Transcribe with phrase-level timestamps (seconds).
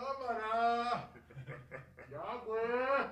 [0.00, 1.10] cámara!
[2.10, 3.06] ¡Ya, güey!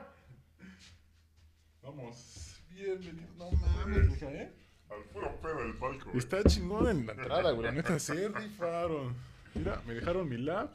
[1.83, 2.61] Vamos.
[2.71, 3.29] Bienvenido.
[3.39, 4.53] No mames, hija, ¿eh?
[4.91, 6.05] Al puro pedo del palco.
[6.07, 6.19] güey.
[6.19, 7.65] Está chingón en la entrada, güey.
[7.67, 9.15] La neta, se rifaron.
[9.55, 10.73] Mira, me dejaron mi lap.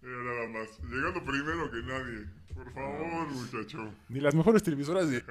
[0.00, 0.78] Mira nada más.
[0.82, 2.26] Llegando primero que nadie.
[2.54, 3.88] Por favor, muchacho.
[4.08, 5.24] Ni las mejores televisoras de,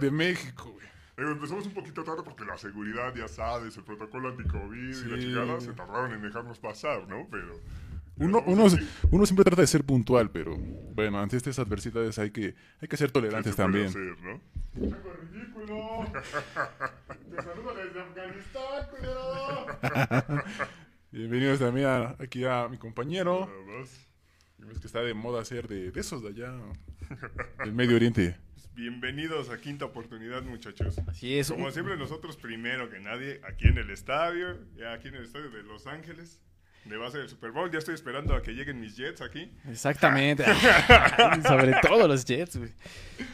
[0.00, 0.86] de México, güey.
[1.16, 5.16] Eh, empezamos un poquito tarde porque la seguridad, ya sabes, el protocolo anti-COVID y la
[5.16, 5.22] Sí.
[5.22, 7.26] chingada se tardaron en dejarnos pasar, ¿no?
[7.30, 7.58] Pero.
[8.16, 8.66] Uno, uno,
[9.10, 12.96] uno siempre trata de ser puntual, pero bueno, ante estas adversidades hay que, hay que
[12.96, 13.86] ser ¿qué tolerantes también.
[13.86, 14.40] hacer, ¿no?
[14.90, 16.06] ¡Chaco ridículo!
[17.30, 18.86] ¡Te saludo desde Afganistán!
[21.10, 23.50] Bienvenidos también a- aquí a mi compañero.
[24.58, 26.54] Ves que está de moda ser de, de esos de allá,
[27.58, 28.36] del Medio Oriente.
[28.74, 30.96] Bienvenidos a Quinta Oportunidad, muchachos.
[31.06, 31.50] Así es.
[31.50, 35.50] Como siempre, nosotros primero que nadie, aquí en el estadio, ya aquí en el estadio
[35.50, 36.40] de Los Ángeles,
[36.84, 37.70] de base del Super Bowl.
[37.70, 39.50] Ya estoy esperando a que lleguen mis Jets aquí.
[39.68, 40.44] Exactamente.
[41.46, 42.70] Sobre todo los Jets, güey.
[42.70, 43.26] ¿Ya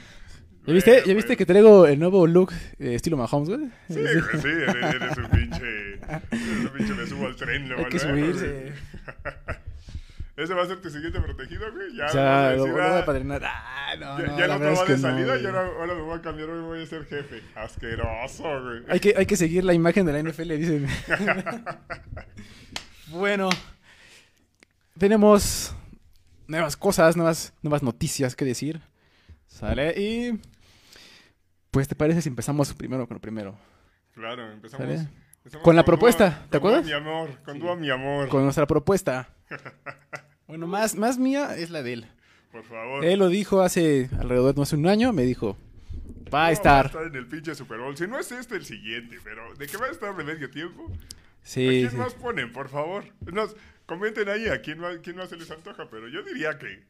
[0.65, 1.17] Bueno, viste, ¿Ya pues.
[1.17, 3.71] viste que traigo el nuevo look eh, estilo Mahomes, güey?
[3.89, 5.93] Sí, güey, sí, eres, eres un pinche.
[5.95, 8.73] Eres un pinche, me subo al tren, le Hay que subirse.
[10.37, 11.95] ¿Ese va a ser tu siguiente protegido, güey?
[11.95, 13.43] Ya, O sea, lo lo voy a ah, apadrinar.
[13.45, 15.47] Ah, no, ya, no, ya no te va de no, salida y güey.
[15.47, 17.43] ahora, ahora me voy a cambiar, hoy voy a ser jefe.
[17.55, 18.83] Asqueroso, güey.
[18.89, 20.87] Hay que, hay que seguir la imagen de la NFL, dicen.
[23.11, 23.49] Bueno,
[24.99, 25.75] tenemos
[26.47, 28.81] nuevas cosas, nuevas, nuevas noticias que decir.
[29.47, 30.41] Sale y...
[31.71, 33.57] Pues, ¿te parece si empezamos primero con lo primero?
[34.13, 34.87] Claro, empezamos.
[34.87, 35.09] ¿Sale?
[35.39, 36.85] empezamos Con la propuesta, ¿te con acuerdas?
[36.87, 38.29] mi amor, con Dúa mi amor.
[38.29, 39.29] Con nuestra propuesta.
[40.47, 42.07] Bueno, más, más mía es la de él.
[42.51, 43.05] Por favor.
[43.05, 45.57] Él lo dijo hace alrededor de hace un año, me dijo,
[46.35, 46.87] va a No, estar.
[46.87, 47.97] Va a estar en el pinche Super Bowl.
[47.97, 49.19] Si no es este, el siguiente.
[49.23, 50.91] Pero de que va a estar de medio tiempo.
[51.43, 51.97] ¿A quién sí.
[51.97, 53.05] más ponen, por favor?
[53.33, 55.89] Nos, comenten ahí a quién más, quién más se les antoja.
[55.91, 56.87] Pero yo diría que.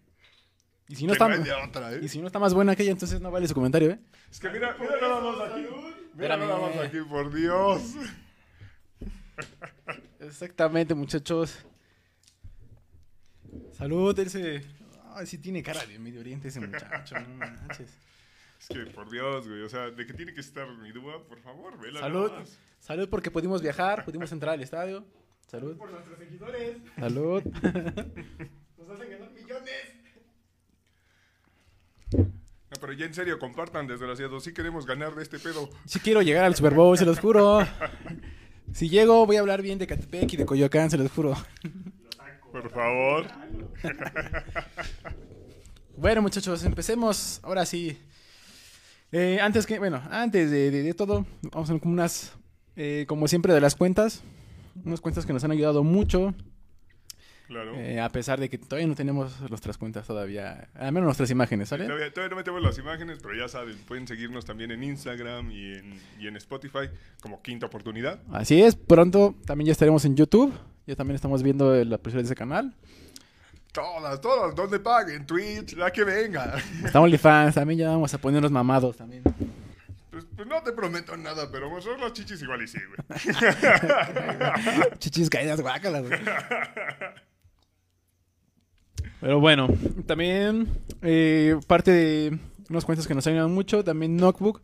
[0.89, 2.01] Y si no que está, no otra, ¿eh?
[2.03, 4.01] y si no está más buena que ella, entonces no vale su comentario, ¿eh?
[4.31, 5.67] Es que mira, mira nada más aquí.
[6.15, 7.95] Mira nada más aquí, por Dios.
[10.19, 11.65] Exactamente, muchachos.
[13.73, 14.63] Salud, él se...
[15.15, 17.91] Ay, sí tiene cara de Medio Oriente ese muchacho, no manches.
[18.61, 19.63] Es que, por Dios, güey.
[19.63, 22.01] O sea, de que tiene que estar mi dúa, por favor, vela.
[22.01, 22.29] Salud.
[22.29, 22.59] nada más.
[22.79, 25.05] Salud porque pudimos viajar, pudimos entrar al estadio.
[25.47, 25.77] Salud.
[25.77, 27.43] Por nuestros seguidores, Salud.
[28.79, 29.73] nos hacen ganar millones.
[32.13, 34.45] No, pero ya en serio, compartan, desgraciados.
[34.45, 35.71] Sí queremos ganar de este pedo.
[35.87, 37.67] Sí quiero llegar al Super Bowl, se los juro.
[38.73, 41.35] Si llego, voy a hablar bien de Catepec y de Coyoacán, se los juro.
[42.53, 43.27] Por favor.
[45.97, 47.41] Bueno, muchachos, empecemos.
[47.43, 47.99] Ahora sí.
[49.13, 52.33] Eh, antes que, bueno, antes de, de- de todo, vamos a ver como unas,
[52.77, 54.23] eh, como siempre, de las cuentas.
[54.85, 56.33] Unas cuentas que nos han ayudado mucho,
[57.49, 57.75] Claro.
[57.75, 61.69] eh, a pesar de que todavía no tenemos nuestras cuentas todavía, al menos nuestras imágenes,
[61.71, 61.85] ¿sale?
[61.87, 65.73] Todavía, todavía no metemos las imágenes, pero ya saben, pueden seguirnos también en Instagram y
[65.75, 66.89] en, y en Spotify
[67.21, 68.21] como Quinta Oportunidad.
[68.31, 70.53] Así es, pronto también ya estaremos en YouTube.
[70.87, 72.75] Ya también estamos viendo la presión de ese canal.
[73.73, 76.57] Todas, todas, donde paguen, Twitch, la que venga.
[76.85, 79.23] Está OnlyFans, también ya vamos a ponernos mamados también.
[80.11, 82.99] Pues, pues no te prometo nada, pero mostrar las chichis igual y sí, güey.
[84.99, 86.21] Chichis caídas, guácalas, güey.
[89.21, 89.69] Pero bueno,
[90.07, 90.67] también
[91.03, 92.39] eh, parte de
[92.71, 94.63] unas cuentas que nos ayudan mucho, también Notebook.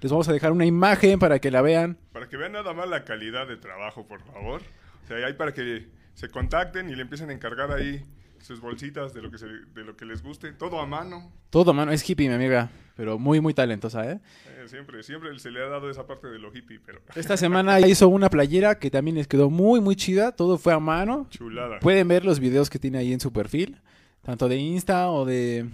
[0.00, 1.98] Les vamos a dejar una imagen para que la vean.
[2.12, 4.62] Para que vean nada más la calidad de trabajo, por favor.
[5.04, 8.04] O sea, ahí para que se contacten y le empiecen a encargar ahí
[8.42, 10.52] sus bolsitas de lo que, se- de lo que les guste.
[10.52, 11.30] Todo a mano.
[11.50, 14.20] Todo, mano, es hippie, mi amiga, pero muy, muy talentosa, ¿eh?
[14.46, 17.78] Eh, siempre, siempre se le ha dado esa parte de lo hippie, pero Esta semana
[17.80, 20.32] ya hizo una playera que también les quedó muy, muy chida.
[20.32, 21.26] Todo fue a mano.
[21.30, 21.78] chulada.
[21.80, 23.80] Pueden ver los videos que tiene ahí en su perfil,
[24.22, 25.68] tanto de Insta o de,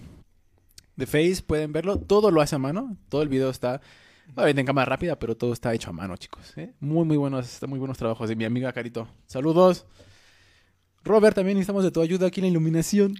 [0.96, 1.98] de Face, pueden verlo.
[1.98, 2.96] Todo lo hace a mano.
[3.08, 3.80] Todo el video está,
[4.34, 6.56] obviamente en cámara rápida, pero todo está hecho a mano, chicos.
[6.56, 6.72] ¿eh?
[6.80, 9.08] Muy, muy buenos, muy buenos trabajos de mi amiga Carito.
[9.26, 9.86] Saludos.
[11.06, 13.14] Robert, también necesitamos de tu ayuda aquí en la iluminación.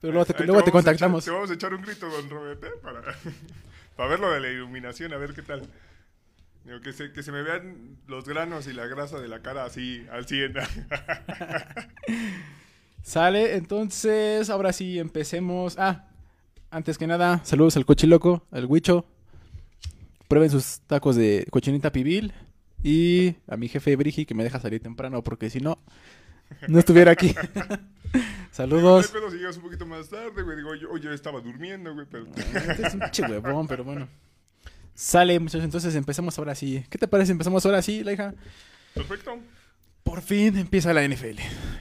[0.00, 1.24] Pero luego te, luego echar- contactamos.
[1.24, 2.68] te vamos a echar un grito, don Robert, ¿eh?
[2.82, 3.00] para,
[3.96, 5.62] para ver lo de la iluminación, a ver qué tal.
[6.64, 9.64] Digo, que, se, que se me vean los granos y la grasa de la cara
[9.64, 10.54] así al 100.
[13.02, 15.76] Sale, entonces, ahora sí, empecemos.
[15.78, 16.06] Ah,
[16.70, 19.04] antes que nada, saludos al cochiloco, al huicho.
[20.28, 22.32] Prueben sus tacos de cochinita pibil.
[22.82, 25.78] Y a mi jefe Brigi, que me deja salir temprano, porque si no,
[26.68, 27.34] no estuviera aquí.
[28.50, 29.10] saludos.
[29.12, 30.56] Pero si llegas un poquito más tarde, güey.
[30.56, 32.26] Digo, yo, yo estaba durmiendo, güey, pero...
[32.36, 34.08] Este es un pinche huevón, pero bueno.
[34.94, 36.84] Sale, muchachos, entonces empezamos ahora sí.
[36.88, 37.32] ¿Qué te parece?
[37.32, 38.34] Empezamos ahora sí, la hija.
[38.94, 39.38] Perfecto.
[40.04, 41.38] Por fin empieza la NFL.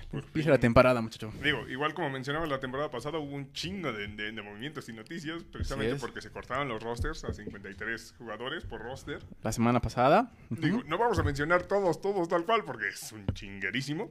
[0.09, 0.51] Por empieza fin.
[0.51, 1.31] la temporada, muchacho.
[1.43, 4.93] Digo, igual como mencionaba la temporada pasada, hubo un chingo de, de- de movimientos y
[4.93, 9.19] noticias, precisamente porque se cortaron los rosters a 53 jugadores por roster.
[9.43, 10.31] La semana pasada.
[10.49, 14.09] Digo, no vamos a mencionar todos, todos tal cual, porque es un chinguerísimo.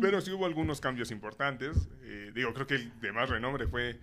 [0.00, 1.88] Pero sí hubo algunos cambios importantes.
[2.02, 3.98] Eh, digo, creo que el de más renombre fue,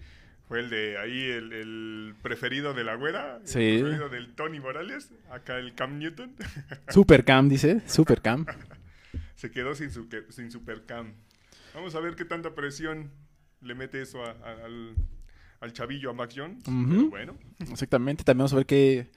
[0.47, 3.39] fue el de ahí, el, el preferido de la güera.
[3.45, 3.59] Sí.
[3.59, 5.11] El preferido del Tony Morales.
[5.31, 6.35] Acá el Cam Newton.
[6.89, 7.81] Super Cam, dice.
[7.87, 8.45] Super Cam.
[9.35, 11.13] Se quedó sin, su, sin Super Cam.
[11.73, 13.09] Vamos a ver qué tanta presión
[13.61, 14.95] le mete eso a- a- al,
[15.61, 16.63] al chavillo, a Mac Jones.
[16.65, 18.23] Pero bueno, Exactamente.
[18.23, 19.09] También vamos a ver qué.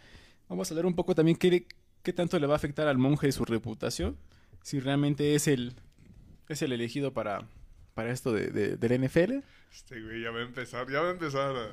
[0.49, 1.67] Vamos a hablar un poco también qué,
[2.03, 4.17] qué tanto le va a afectar al monje y su reputación.
[4.63, 5.75] Si realmente es el.
[6.49, 7.43] Es el elegido para.
[7.95, 9.35] Para esto de, de, del NFL.
[9.73, 11.69] este güey ya va a empezar, ya va a empezar a...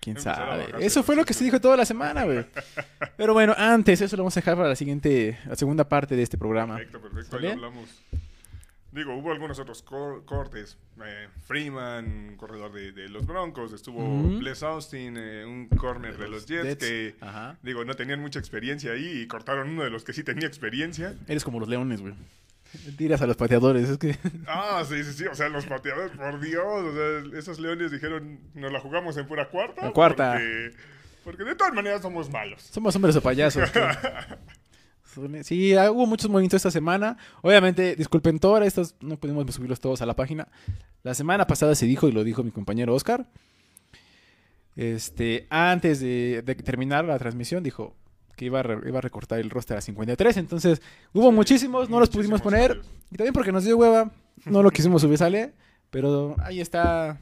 [0.00, 0.84] ¿Quién Empezar sabe?
[0.86, 2.44] Eso fue lo que se dijo toda la semana, güey.
[3.16, 6.22] Pero bueno, antes, eso lo vamos a dejar para la siguiente, la segunda parte de
[6.22, 6.76] este programa.
[6.76, 7.88] Perfecto, perfecto, ahí hablamos.
[8.92, 10.76] Digo, hubo algunos otros cor- cortes.
[11.04, 13.72] Eh, Freeman, un corredor de, de los Broncos.
[13.72, 14.38] Estuvo.
[14.38, 16.84] Bless Austin, eh, un corner de los Jets, Jets.
[16.84, 17.56] que, Ajá.
[17.62, 21.16] digo, no tenían mucha experiencia ahí y cortaron uno de los que sí tenía experiencia.
[21.26, 22.14] Eres como los leones, güey.
[22.96, 24.16] Tiras a los pateadores, es que...
[24.46, 25.26] Ah, sí, sí, sí.
[25.26, 26.64] O sea, los pateadores, por Dios.
[26.64, 29.86] O sea, esos leones dijeron, nos la jugamos en pura cuarta.
[29.86, 30.32] En cuarta.
[30.32, 30.76] Porque,
[31.24, 32.62] porque de todas maneras somos malos.
[32.62, 33.70] Somos hombres o payasos.
[35.42, 37.18] Sí, ah, hubo muchos movimientos esta semana.
[37.42, 40.48] Obviamente, disculpen todos estos, no pudimos subirlos todos a la página.
[41.02, 43.28] La semana pasada se dijo, y lo dijo mi compañero Oscar,
[44.74, 47.94] este, antes de, de terminar la transmisión, dijo
[48.36, 50.36] que iba a, re- iba a recortar el roster a 53.
[50.38, 50.80] Entonces,
[51.12, 52.80] hubo muchísimos, no los pudimos poner.
[53.10, 54.10] Y también porque nos dio hueva,
[54.46, 55.52] no lo quisimos subir, sale.
[55.90, 57.20] Pero ahí está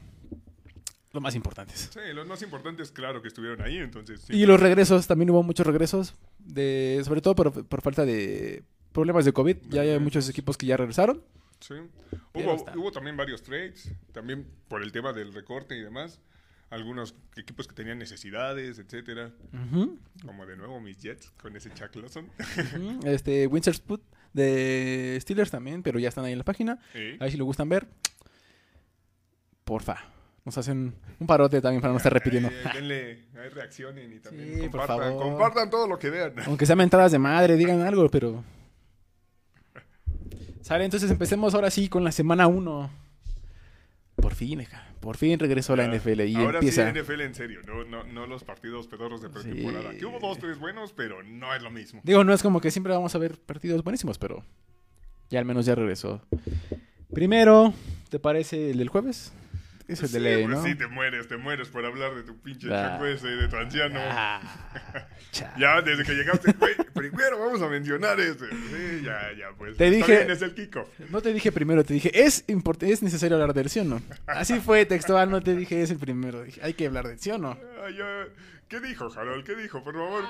[1.13, 1.73] lo más importante.
[1.75, 3.77] Sí, los más importantes, claro, que estuvieron ahí.
[3.77, 4.33] Entonces, sí.
[4.33, 8.63] Y los regresos, también hubo muchos regresos, de, sobre todo por, por falta de
[8.93, 9.57] problemas de COVID.
[9.69, 11.21] Ya hay muchos equipos que ya regresaron.
[11.59, 11.75] Sí.
[12.33, 16.19] Hubo, hubo también varios trades, también por el tema del recorte y demás.
[16.71, 19.31] Algunos equipos que tenían necesidades, etcétera.
[20.25, 22.29] Como de nuevo mis Jets con ese Chuck Lawson.
[23.03, 24.01] Este, Wintersput
[24.33, 26.79] de Steelers también, pero ya están ahí en la página.
[26.93, 27.17] Sí.
[27.19, 27.87] Ahí si lo gustan ver,
[29.65, 29.97] porfa.
[30.43, 32.49] Nos hacen un parote también para no estar repitiendo.
[32.49, 35.23] Ahí, ahí, denle, ahí reaccionen y también Sí, por compartan, favor.
[35.23, 36.33] compartan todo lo que vean.
[36.47, 38.43] Aunque sean mentadas de madre, digan algo, pero...
[40.61, 42.89] Sale, entonces empecemos ahora sí con la semana 1.
[44.21, 44.65] Por fin.
[44.99, 45.97] Por fin regresó la Ya.
[45.97, 46.91] NFL y Ahora empieza...
[46.93, 49.91] sí NFL en serio, no, no, no los partidos pedorros de pretemporada.
[49.91, 49.97] Sí.
[49.97, 52.01] Que hubo dos, tres buenos, pero no es lo mismo.
[52.03, 54.43] Digo, no es como que siempre vamos a ver partidos buenísimos, pero
[55.29, 56.21] ya al menos ya regresó.
[57.13, 57.73] Primero,
[58.09, 59.33] ¿te parece el del jueves?
[59.87, 60.63] Es el Sí, de ley, pues ¿no?
[60.63, 62.97] sí, te mueres, te mueres por hablar de tu pinche Ah.
[62.99, 63.99] Chuck ese, de tu anciano.
[64.01, 64.41] Ah.
[65.57, 68.49] Ya, desde que llegaste, güey, primero vamos a mencionar ese.
[68.49, 69.77] Sí, ya, ya, pues.
[69.77, 70.89] Te dije- bien, es el kickoff.
[71.09, 72.43] No te dije primero, te dije, es
[72.81, 74.01] es necesario hablar del sí o no.
[74.27, 76.43] Así fue textual, no te dije es el primero.
[76.43, 77.51] Dije, hay que hablar del sí o no.
[77.81, 78.25] Ah, ya.
[78.67, 79.45] ¿Qué dijo, Harold?
[79.45, 80.23] ¿Qué dijo, por favor?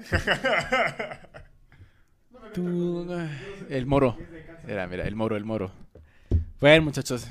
[2.54, 3.28] Tú, ah,
[3.68, 4.16] el moro.
[4.66, 5.70] Era, mira, el moro, el moro.
[6.60, 7.26] Bueno, muchachos,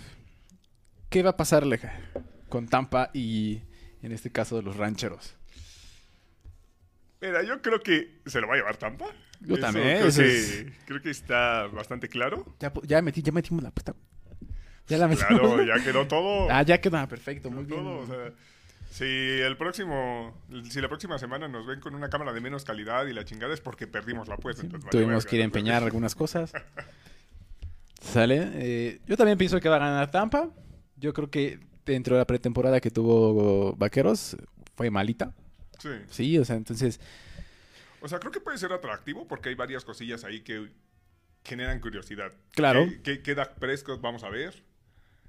[1.09, 1.79] ¿qué va a pasarle
[2.49, 3.61] con Tampa y
[4.01, 5.35] en este caso los rancheros?
[7.21, 9.05] Mira, yo creo que se lo va a llevar Tampa.
[9.41, 12.45] Yo Eso también, Creo eso que, es- creo que está bastante claro.
[12.59, 13.93] Ya, ya metí, ya metimos la apuesta.
[14.87, 15.27] Ya la metimos.
[15.29, 16.47] Claro, ya quedó todo.
[16.51, 17.79] Ah, ya quedó perfecto, muy bien.
[17.83, 18.33] todo, o sea,
[18.91, 23.05] si el próximo, si la próxima semana nos ven con una cámara de menos calidad
[23.05, 24.63] y la chingada es porque perdimos la apuesta.
[24.63, 26.51] entonces Tuvimos que ir a empeñar algunas cosas.
[28.01, 28.49] ¿Sale?
[28.55, 30.49] Eh, yo también pienso que va a ganar Tampa.
[30.99, 34.37] Yo creo que dentro de la pretemporada que tuvo Vaqueros
[34.75, 35.33] fue malita.
[35.79, 35.89] Sí.
[36.09, 36.99] Sí, o sea, entonces...
[38.01, 40.69] O sea, creo que puede ser atractivo porque hay varias cosillas ahí que
[41.43, 42.31] generan curiosidad.
[42.51, 42.85] Claro.
[42.87, 44.63] ¿Qué, qué, qué Dak Prescott vamos a ver?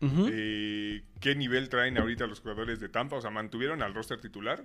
[0.03, 3.17] Eh, ¿Qué nivel traen ahorita los jugadores de Tampa?
[3.17, 4.65] O sea, mantuvieron al roster titular.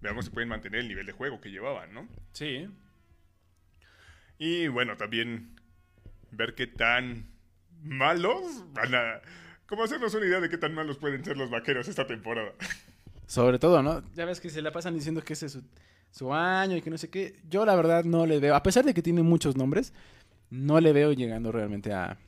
[0.00, 2.08] Veamos si pueden mantener el nivel de juego que llevaban, ¿no?
[2.32, 2.68] Sí.
[4.38, 5.60] Y bueno, también
[6.30, 7.30] ver qué tan
[7.82, 9.20] malos van a...
[9.70, 12.52] Como hacernos una idea de qué tan malos pueden ser los vaqueros esta temporada.
[13.26, 14.02] Sobre todo, ¿no?
[14.14, 15.62] Ya ves que se la pasan diciendo que ese es su,
[16.10, 17.36] su año y que no sé qué.
[17.48, 19.92] Yo la verdad no le veo, a pesar de que tiene muchos nombres,
[20.50, 22.18] no le veo llegando realmente a...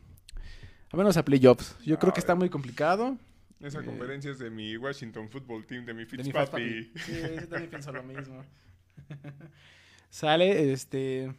[0.93, 1.77] A menos a playoffs.
[1.85, 3.19] Yo creo que está muy complicado.
[3.61, 3.85] Esa Eh.
[3.85, 6.05] conferencia es de mi Washington Football Team, de mi.
[6.05, 6.93] Fitzpapi.
[6.97, 8.45] Sí, yo también pienso lo mismo.
[10.11, 11.33] Sale, este...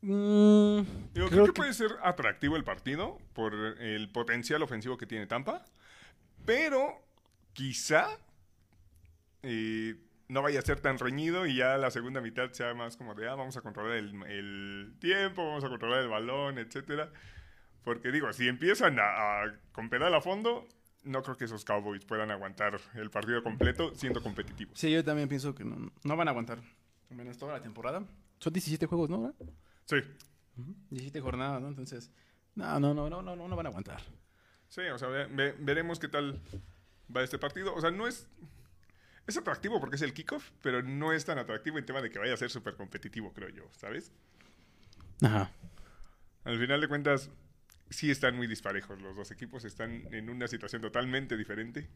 [0.00, 4.96] Mm, Digo, creo, creo que, que- puede ser atractivo el partido por el potencial ofensivo
[4.96, 5.64] que tiene Tampa,
[6.44, 7.02] pero
[7.52, 8.06] quizá
[9.42, 9.96] eh,
[10.28, 13.28] no vaya a ser tan reñido y ya la segunda mitad sea más como de,
[13.28, 17.10] ah, vamos a controlar el, el tiempo, vamos a controlar el balón, etcétera.
[17.84, 20.68] Porque digo, si empiezan a, a- con pedal a fondo,
[21.04, 24.78] no creo que esos Cowboys puedan aguantar el partido completo siendo competitivos.
[24.78, 26.58] Sí, yo también pienso que no, no van a aguantar.
[27.10, 28.04] Al menos toda la temporada.
[28.38, 29.34] Son 17 juegos, ¿no?
[29.88, 29.96] Sí,
[30.90, 31.68] 17 jornadas, ¿no?
[31.68, 32.10] Entonces,
[32.54, 34.02] no, no, no, no, no, no, no van a aguantar.
[34.68, 36.40] sí, o sea, ve- ve- veremos qué tal
[37.14, 37.74] va este partido.
[37.74, 38.28] O sea, no es...
[39.26, 42.18] Es atractivo porque es el kickoff, pero no es tan atractivo en tema de que
[42.18, 44.10] vaya a ser súper competitivo, creo yo, ¿sabes?
[45.22, 45.50] Ajá.
[46.44, 47.28] Al final de cuentas,
[47.90, 49.00] sí están muy disparejos.
[49.02, 51.88] Los dos equipos están en una situación totalmente diferente.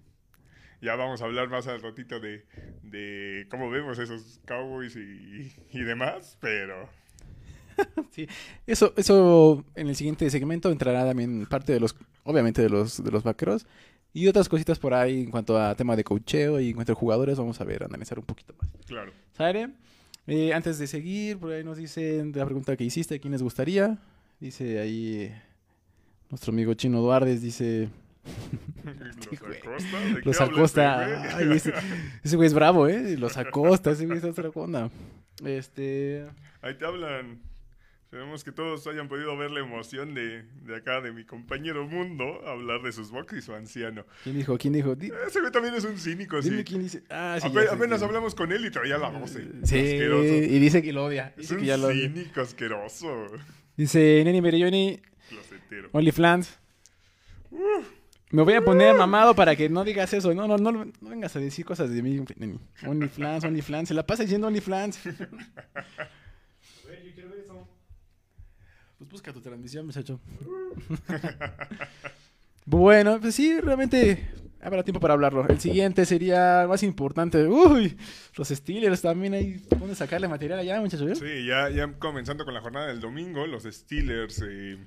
[0.83, 2.45] Ya vamos a hablar más al ratito de,
[2.83, 6.91] de cómo vemos esos Cowboys y, y demás, pero
[8.11, 8.29] Sí,
[8.67, 13.11] eso, eso en el siguiente segmento entrará también parte de los, obviamente de los, de
[13.11, 13.67] los vaqueros
[14.13, 16.95] y otras cositas por ahí en cuanto a tema de cocheo y en cuanto a
[16.95, 18.71] jugadores, vamos a ver, analizar un poquito más.
[18.87, 19.13] claro.
[19.33, 19.71] ¿Sale?
[20.27, 23.99] Eh, antes de seguir, por ahí nos dicen la pregunta que hiciste, ¿quién les gustaría?
[24.39, 25.35] Dice ahí
[26.29, 27.89] nuestro amigo Chino Duardes, dice
[30.25, 30.41] Los.
[30.41, 31.73] Acosta, ese,
[32.23, 33.17] ese güey es bravo, ¿eh?
[33.17, 34.91] Los Acosta, ese güey está otra onda.
[35.45, 36.27] Este...
[36.61, 37.41] Ahí te hablan.
[38.13, 42.47] Esperemos que todos hayan podido ver la emoción de, de acá, de mi compañero Mundo,
[42.47, 44.05] hablar de sus box y su anciano.
[44.23, 44.59] ¿Quién dijo?
[44.59, 44.95] ¿Quién dijo?
[44.95, 46.63] Di- Ese güey también es un cínico, sí.
[46.63, 47.03] Quién dice.
[47.09, 47.49] Ah, sí.
[47.49, 49.31] Ape- ya sé apenas hablamos con él y traía la voz.
[49.31, 51.29] Sí, y dice que lo odia.
[51.29, 52.03] Es Dice un que ya lo odia.
[52.11, 53.29] cínico asqueroso.
[53.79, 55.01] Dice Neni Merilloni,
[55.31, 55.89] Closetero.
[55.93, 56.59] OnlyFans.
[58.31, 60.35] Me voy a poner mamado para que no digas eso.
[60.35, 62.59] No, no, no, no vengas a decir cosas de mí, Neni.
[62.87, 63.89] OnlyFans, OnlyFans.
[63.89, 65.01] Se la pasa diciendo OnlyFans.
[69.03, 70.21] Pues busca tu transmisión, muchacho.
[72.65, 74.31] bueno, pues sí, realmente
[74.61, 75.45] habrá tiempo para hablarlo.
[75.49, 77.49] El siguiente sería más importante.
[77.49, 77.99] Uy,
[78.37, 81.11] los Steelers también hay dónde sacarle material allá, muchachos.
[81.11, 81.17] ¿eh?
[81.17, 84.79] Sí, ya, ya comenzando con la jornada del domingo, los Steelers eh,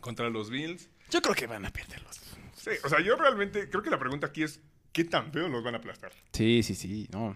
[0.00, 0.90] contra los Bills.
[1.10, 2.20] Yo creo que van a perderlos.
[2.56, 4.60] Sí, o sea, yo realmente creo que la pregunta aquí es,
[4.92, 6.12] ¿qué tan feo los van a aplastar?
[6.34, 7.34] Sí, sí, sí, no.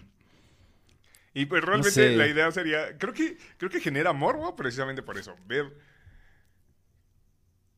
[1.33, 2.15] Y pues realmente sé.
[2.15, 5.94] la idea sería, creo que, creo que genera morbo precisamente por eso, ver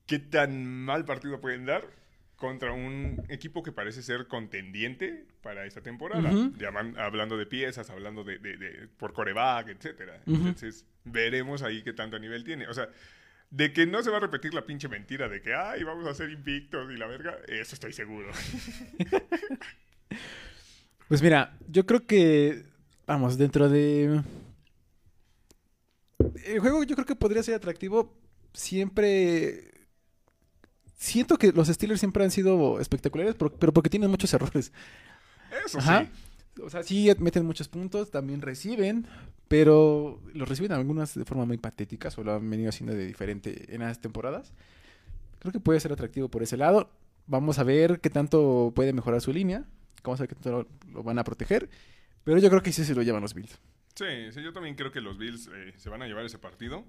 [0.07, 1.85] qué tan mal partido pueden dar
[2.37, 6.31] contra un equipo que parece ser contendiente para esta temporada.
[6.59, 10.21] Llaman- hablando de piezas, hablando de, de- de- por coreback, etcétera.
[10.27, 12.69] Entonces, veremos ahí qué tanto nivel tiene.
[12.69, 12.89] O sea,
[13.51, 16.15] de que no se va a repetir la pinche mentira de que, ay, vamos a
[16.15, 18.31] ser invictos y la verga, eso estoy seguro.
[21.09, 22.65] Pues mira, yo creo que,
[23.07, 24.23] vamos, dentro de...
[26.45, 28.13] El juego yo creo que podría ser atractivo
[28.53, 29.71] siempre...
[30.97, 34.73] Siento que los Steelers siempre han sido espectaculares, pero, pero porque tienen muchos errores.
[35.65, 36.05] Eso Ajá.
[36.05, 36.63] sí.
[36.63, 39.07] O sea, sí meten muchos puntos, también reciben,
[39.47, 43.75] pero los reciben algunas de forma muy patética, o lo han venido haciendo de diferente
[43.75, 44.55] en las temporadas.
[45.39, 46.91] Creo que puede ser atractivo por ese lado.
[47.27, 49.65] Vamos a ver qué tanto puede mejorar su línea.
[50.03, 51.69] Vamos a ver qué tanto lo, lo van a proteger.
[52.25, 53.59] Pero yo creo que sí se lo llevan los Bills.
[53.95, 56.85] Sí, sí, yo también creo que los Bills eh, se van a llevar ese partido.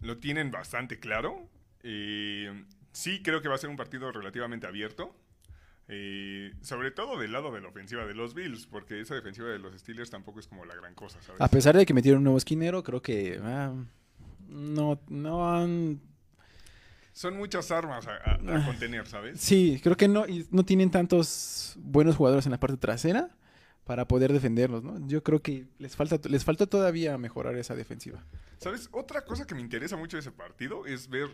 [0.00, 1.48] Lo tienen bastante claro.
[1.82, 2.64] Eh,
[2.98, 5.14] sí, creo que va a ser un partido relativamente abierto.
[5.90, 9.58] Eh, sobre todo del lado de la ofensiva de los Bills, porque esa defensiva de
[9.58, 11.40] los Steelers tampoco es como la gran cosa, ¿sabes?
[11.40, 13.72] A pesar de que metieron un nuevo esquinero, creo que ah,
[14.48, 16.00] no, no han...
[17.14, 18.62] Son muchas armas a, a- a Ah.
[18.66, 19.40] contener, ¿sabes?
[19.40, 23.30] Sí, creo que no, y no tienen tantos buenos jugadores en la parte trasera
[23.84, 25.04] para poder defenderlos, ¿no?
[25.08, 28.22] Yo creo que les falta, les falta todavía mejorar esa defensiva.
[28.58, 28.90] ¿Sabes?
[28.92, 31.30] Otra cosa que me interesa mucho de ese partido es ver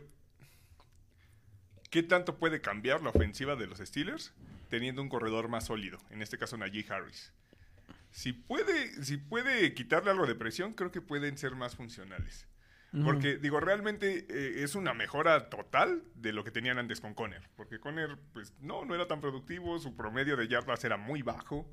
[1.94, 4.32] qué tanto puede cambiar la ofensiva de los Steelers
[4.68, 7.32] teniendo un corredor más sólido, en este caso Najee Harris.
[8.10, 12.48] Si puede, si puede quitarle algo de presión, creo que pueden ser más funcionales.
[13.04, 17.42] Porque, digo, realmente eh, es una mejora total de lo que tenían antes con Conner.
[17.56, 21.64] Porque Conner, pues, no, no era tan productivo, su promedio de yardas era muy bajo.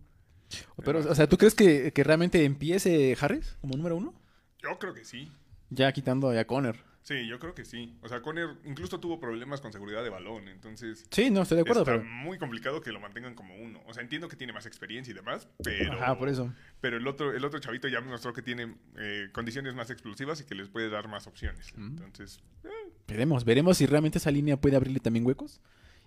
[0.83, 4.13] Pero, o sea, ¿tú crees que, que realmente empiece Harris como número uno?
[4.59, 5.31] Yo creo que sí.
[5.71, 6.90] Ya quitando a Conner.
[7.03, 7.97] Sí, yo creo que sí.
[8.01, 11.03] O sea, Conner incluso tuvo problemas con seguridad de balón, entonces...
[11.09, 12.03] Sí, no, estoy de acuerdo, Está pero...
[12.03, 13.81] muy complicado que lo mantengan como uno.
[13.87, 15.93] O sea, entiendo que tiene más experiencia y demás, pero...
[15.93, 16.53] Ajá, por eso.
[16.79, 20.45] Pero el otro, el otro chavito ya mostró que tiene eh, condiciones más explosivas y
[20.45, 21.73] que les puede dar más opciones.
[21.75, 21.87] Mm.
[21.87, 22.69] Entonces, eh,
[23.07, 25.59] Veremos, veremos si realmente esa línea puede abrirle también huecos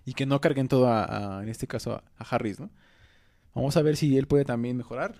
[0.05, 2.69] y que no carguen todo a, a- en este caso, a, a Harris, ¿no?
[3.53, 5.15] Vamos a ver si él puede también mejorar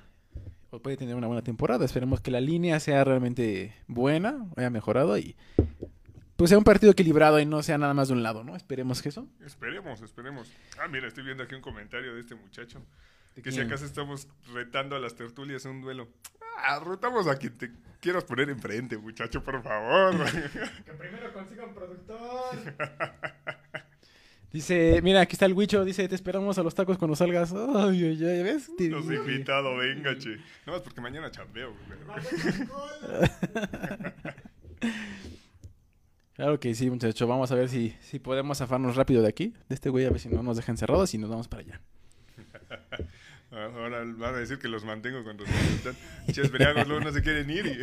[0.75, 1.85] o puede tener una buena temporada.
[1.85, 5.35] Esperemos que la línea sea realmente buena, haya mejorado y
[6.35, 8.55] pues sea un partido equilibrado y no sea nada más de un lado, ¿no?
[8.55, 9.27] Esperemos que eso.
[9.45, 10.51] Esperemos, esperemos.
[10.79, 12.81] Ah, mira, estoy viendo aquí un comentario de este muchacho.
[13.35, 16.09] ¿De Que si acaso estamos retando a las tertulias en un duelo.
[16.57, 20.15] Ah, retamos a quien te quieras poner enfrente, muchacho, por favor.
[20.85, 22.75] Que primero consiga un productor.
[24.55, 27.51] Dice, mira, aquí está el Huicho, dice, te esperamos a los tacos cuando salgas.
[27.53, 28.69] Ay, ay, ay, ¿ves?
[28.79, 30.37] Los invitados, venga, che.
[30.65, 31.73] No, más porque mañana chambeo.
[31.73, 31.99] güey.
[36.35, 37.27] Claro que sí, muchacho.
[37.27, 39.53] Vamos a ver si, si podemos zafarnos rápido de aquí.
[39.67, 41.81] De este güey, a ver si no nos dejan cerrados y nos vamos para allá.
[43.51, 45.95] Ah, Ahora van a decir que los mantengo cuando se están.
[46.31, 47.65] Ches luego no se quieren ir.
[47.67, 47.79] y-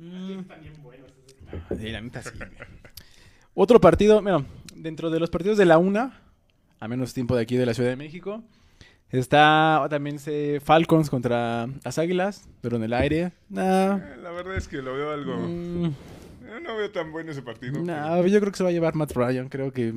[1.78, 2.30] Sí, la neta sí.
[3.54, 4.44] Otro partido, bueno,
[4.74, 6.20] dentro de los partidos de la una,
[6.80, 8.42] a menos tiempo de aquí de la Ciudad de México,
[9.10, 13.32] está también se Falcons contra las Águilas, pero en el aire.
[13.50, 15.36] Nah, Eh, La verdad es que lo veo algo.
[15.36, 17.82] mm, eh, No veo tan bueno ese partido.
[17.82, 19.48] nah, yo creo que se va a llevar Matt Ryan.
[19.50, 19.92] Creo que,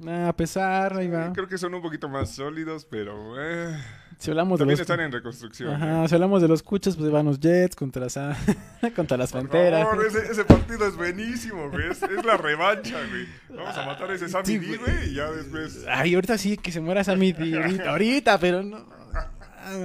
[0.00, 1.32] nah, a pesar, ahí va.
[1.32, 3.40] Creo que son un poquito más sólidos, pero.
[3.40, 3.76] eh,
[4.20, 5.74] Si hablamos de también los, están en reconstrucción.
[5.74, 6.08] ajá, eh.
[6.08, 8.06] si hablamos de los cuchos, pues van los Jets contra,
[8.96, 9.84] contra las Por Fronteras.
[9.88, 11.90] favor, ese, ese partido es buenísimo, güey.
[11.90, 13.26] Es, es la revancha, güey.
[13.56, 14.78] Vamos a matar a ese Sammy Sí, D, güey.
[14.78, 15.84] güey, y ya después.
[15.88, 18.88] Ay, ahorita sí, que se muera Sammy D, ahorita, ahorita, pero no.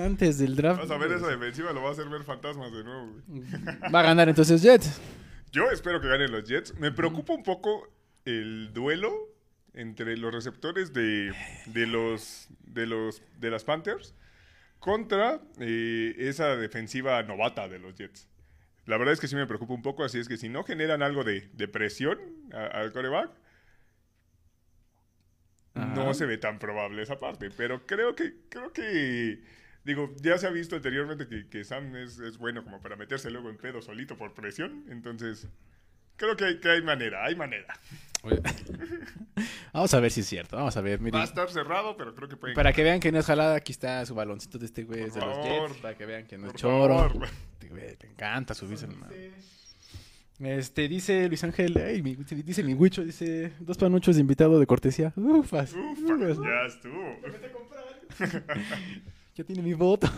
[0.05, 0.81] Antes del draft.
[0.81, 3.43] Vas a ver esa defensiva, lo va a hacer ver fantasmas de nuevo, güey.
[3.93, 4.99] Va a ganar entonces Jets.
[5.51, 6.73] Yo espero que ganen los Jets.
[6.79, 7.87] Me preocupa un poco
[8.25, 9.11] el duelo
[9.73, 11.33] entre los receptores de,
[11.67, 14.13] de los de los de las Panthers
[14.83, 18.27] contra eh, esa defensiva novata de los Jets.
[18.85, 21.01] La verdad es que sí me preocupa un poco, así es que si no generan
[21.01, 22.19] algo de, de presión
[22.51, 23.31] al coreback,
[25.73, 27.49] no se ve tan probable esa parte.
[27.49, 29.41] Pero creo que, creo que,
[29.85, 33.31] digo, ya se ha visto anteriormente que, que Sam es, es bueno como para meterse
[33.31, 34.83] luego en pedo solito por presión.
[34.89, 35.47] Entonces,
[36.23, 37.73] creo que hay, que hay manera, hay manera.
[39.73, 40.55] Vamos a ver si es cierto.
[40.55, 40.99] Vamos a ver.
[41.01, 41.19] miren.
[41.19, 42.55] Va a estar cerrado, pero creo que pueden.
[42.55, 45.05] Para que vean que no es jalada, aquí está su baloncito de este güey de
[45.07, 45.69] los favor.
[45.69, 45.81] Jets.
[45.81, 46.97] Para que vean que no es Por choro.
[47.09, 47.27] favor.
[47.53, 48.95] Este güey, encanta subirse al
[50.39, 54.65] Este, dice Luis Ángel, ay, mi- dice mi huicho, dice, dos panuchos de invitado de
[54.67, 55.11] cortesía.
[55.17, 55.73] Ufas.
[55.73, 56.37] Ufa, ufas.
[56.37, 57.19] ya estuvo.
[59.35, 60.07] Ya tiene mi voto.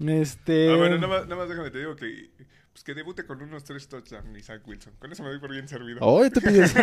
[0.00, 0.72] este.
[0.72, 2.30] Ah, bueno, nada más, nada más déjame te digo que,
[2.80, 4.94] pues que debute con unos tres touchdowns Isaac Wilson.
[4.98, 5.98] Con eso me doy por bien servido.
[6.00, 6.74] Oye, tú pides.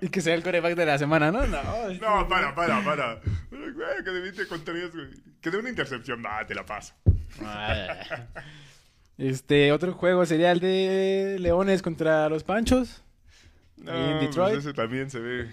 [0.00, 1.46] y que sea el coreback de la semana, ¿no?
[1.46, 3.20] No, No, para, para, para.
[3.20, 5.10] Que debute con tres, güey.
[5.40, 6.92] Que de una intercepción, va, te la paso.
[9.16, 13.02] Este, otro juego sería el de Leones contra los Panchos.
[13.76, 14.58] No, en pues Detroit.
[14.58, 15.50] ese también se ve,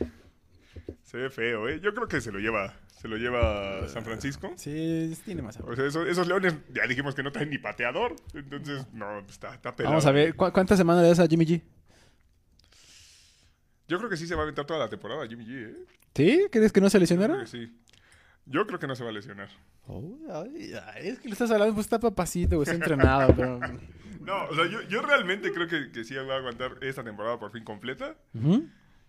[1.04, 1.80] se ve feo, ¿eh?
[1.82, 4.54] Yo creo que se lo lleva, se lo lleva San Francisco.
[4.58, 5.74] Sí, tiene más sabor.
[5.74, 8.15] O sea, esos, esos leones, ya dijimos que no traen ni pateador.
[8.34, 9.93] Entonces, no, está, está pelado.
[9.93, 11.62] Vamos a ver, ¿cu- ¿cuántas semanas le das a Jimmy G?
[13.88, 15.76] Yo creo que sí se va a aventar toda la temporada Jimmy G, ¿eh?
[16.15, 16.45] ¿Sí?
[16.52, 17.39] ¿Crees que no se Yo creo lesionara?
[17.43, 17.71] que sí.
[18.48, 19.50] Yo creo que no se va a lesionar.
[19.88, 23.60] Oh, ay, ay, es que le estás hablando, pues está papacito, güey, está entrenado, pero...
[24.26, 27.38] No, o sea, yo, yo realmente creo que, que sí va a aguantar esta temporada
[27.38, 28.15] por fin completa.
[28.34, 28.67] Ujú.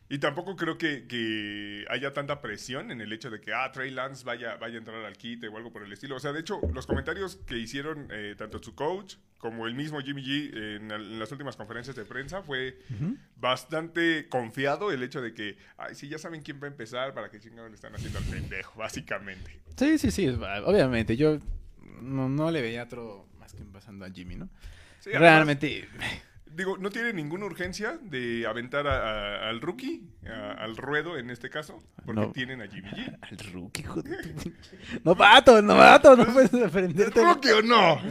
[0.09, 3.90] Y tampoco creo que, que haya tanta presión en el hecho de que, ah, Trey
[3.90, 6.16] Lance vaya, vaya a entrar al quite o algo por el estilo.
[6.16, 10.01] O sea, de hecho, los comentarios que hicieron eh, tanto su coach como el mismo
[10.01, 12.79] Jimmy G en, en las últimas conferencias de prensa fue
[13.37, 17.31] bastante confiado el hecho de que, ay, sí, ya saben quién va a empezar, para
[17.31, 19.61] que chingados le están haciendo al pendejo, básicamente.
[19.77, 21.38] Sí, sí, sí, obviamente, yo
[22.01, 24.49] no, no le veía otro más que pasando a Jimmy, ¿no?
[25.01, 25.88] Sí, además, Realmente,
[26.54, 28.96] Digo, no tiene ninguna urgencia de aventar a-
[29.46, 32.32] a- al rookie, a- al ruedo en este caso, porque No.
[32.32, 33.18] tienen a Jimmy G.
[33.20, 34.52] al rookie, hijo de tu...
[35.04, 37.22] Novato, novato, no puedes aprenderte.
[37.22, 38.00] ¿Rookie o no?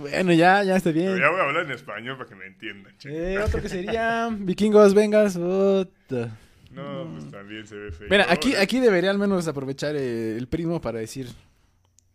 [0.00, 1.16] Bueno, ya, ya está bien.
[1.18, 2.94] Ya voy a hablar en español para que me entiendan.
[3.04, 5.36] Eh, otro que sería Vikingos, vengas.
[5.36, 8.08] No, pues también se ve feo.
[8.10, 11.28] Mira, aquí, aquí debería al menos aprovechar eh, el primo para decir,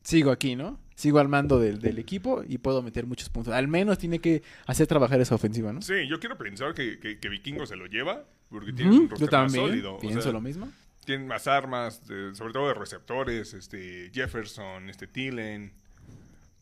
[0.03, 0.79] sigo aquí, ¿no?
[0.99, 3.53] Sigo al mando del, del equipo y puedo meter muchos puntos.
[3.53, 5.81] Al menos tiene que hacer trabajar esa ofensiva, ¿no?
[5.81, 9.29] Sí, yo quiero pensar que, que, que Vikingo se lo lleva, porque tiene un roster
[9.29, 9.93] Yo más también sólido.
[9.95, 10.69] o pienso sea, lo mismo.
[11.05, 15.71] Tienen más armas, de- sobre todo de receptores, este Jefferson, este Thielen.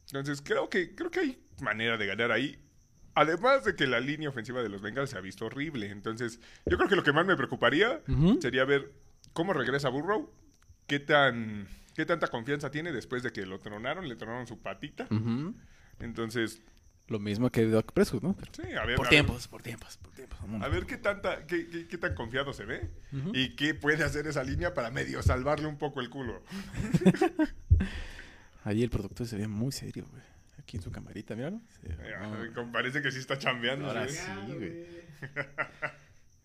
[0.06, 2.60] Entonces, creo que, creo que hay manera de ganar ahí.
[3.16, 5.90] Además de que la línea ofensiva de los Bengals se ha visto horrible.
[5.90, 8.02] Entonces, yo creo que lo que más me preocuparía
[8.40, 8.92] sería ver
[9.34, 10.30] cómo regresa Burrow,
[10.86, 15.08] qué tan qué tanta confianza tiene después de que lo tronaron, le tronaron su patita.
[16.00, 16.62] Entonces,
[17.08, 18.36] Lo mismo que Doc Prescott, ¿no?
[18.52, 20.38] sí, a ver, Por a ver- tiempos, por tiempos, por tiempos.
[20.62, 22.88] A ver qué tanta, qué, qué- qué tan confiado se ve
[23.34, 26.44] y qué puede hacer esa línea para medio salvarle un poco el culo.
[28.64, 30.22] Ahí el productor se ve muy serio, güey.
[30.60, 31.62] Aquí en su camarita, míralo.
[31.82, 32.72] Sí, Eh, no.
[32.72, 33.88] Parece que sí está chambeando.
[33.88, 34.10] Ahora ¿eh?
[34.10, 34.22] sí,
[34.54, 34.86] güey.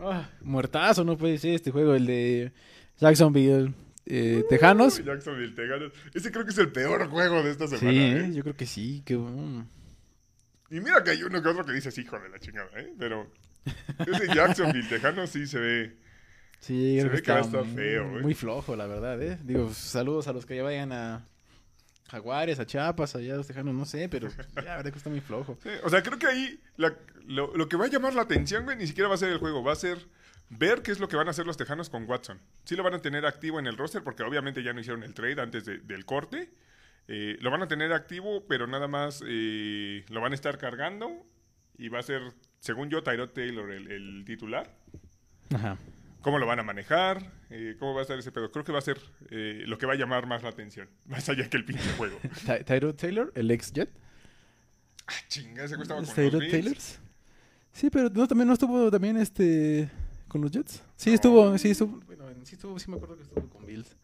[0.00, 2.52] Ah, muertazo, no puede ser este juego, el de
[3.00, 3.72] Jacksonville
[4.06, 5.02] eh, Tejanos.
[5.04, 5.92] Jacksonville Tejanos.
[6.14, 7.98] Ese creo que es el peor juego de esta Sí, semana.
[7.98, 8.24] ¿eh?
[8.26, 8.32] ¿eh?
[8.34, 9.02] yo creo que sí.
[9.04, 9.14] Que.
[9.14, 12.92] Y mira que hay uno que otro que dices, hijo de la chingada, ¿eh?
[12.98, 13.30] Pero
[14.06, 15.96] ese Jacksonville Tejano sí se ve.
[16.60, 18.22] Sí, Se creo que ve que a está estar feo, muy, ¿eh?
[18.22, 19.38] muy flojo, la verdad, ¿eh?
[19.44, 21.24] Digo, saludos a los que ya vayan a
[22.10, 25.08] Jaguares, a Chiapas, allá a los Tejanos, no sé, pero ya, la verdad que está
[25.08, 25.56] muy flojo.
[25.62, 28.64] Sí, o sea, creo que ahí la- lo, lo que va a llamar la atención,
[28.64, 29.98] güey, ni siquiera va a ser el juego, va a ser
[30.50, 32.38] ver qué es lo que van a hacer los Tejanos con Watson.
[32.64, 35.14] Sí lo van a tener activo en el roster porque obviamente ya no hicieron el
[35.14, 36.50] trade antes de- del corte.
[37.08, 41.10] Eh, lo van a tener activo, pero nada más eh, lo van a estar cargando
[41.78, 42.20] y va a ser,
[42.60, 44.74] según yo, Tyrod Taylor el, el titular.
[45.54, 45.78] Ajá.
[46.20, 47.30] ¿Cómo lo van a manejar?
[47.48, 48.50] Eh, ¿Cómo va a estar ese pedo?
[48.50, 48.98] Creo que va a ser
[49.30, 52.18] lo que va a llamar más la atención, más allá que el pinche juego.
[52.46, 53.90] Ty- Tyrod Taylor, el ex Jet.
[55.06, 56.50] Ah, chinga, ¿Es con Tyrod Bills.
[56.50, 57.00] Taylors?
[57.72, 59.88] Sí, pero no, también no estuvo también este
[60.28, 60.82] con los Jets.
[60.96, 63.96] Sí, estuvo, sí estuvo, bueno, sí estuvo, sí me acuerdo que estuvo con Bills.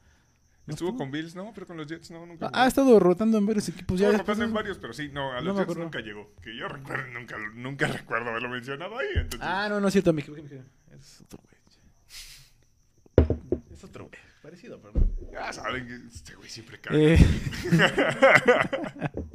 [0.66, 2.46] ¿No Estuvo con Bills, no, pero con los Jets no, nunca.
[2.52, 4.06] Ah, ha estado rotando en varios equipos ya.
[4.06, 6.32] Estuvo después rotando en no- varios, pero sí, no, a No los Jets nunca llegó.
[6.42, 9.08] Que yo recuerdo, nunca, nunca recuerdo haberlo mencionado ahí.
[9.14, 10.62] Entonces, Ah, no, no es cierto, me equivoqué.
[10.98, 11.54] Es otro güey.
[13.72, 14.18] Es otro güey.
[14.42, 15.32] Parecido, pero no.
[15.32, 16.98] ya saben que este güey siempre caga.
[16.98, 17.18] Eh.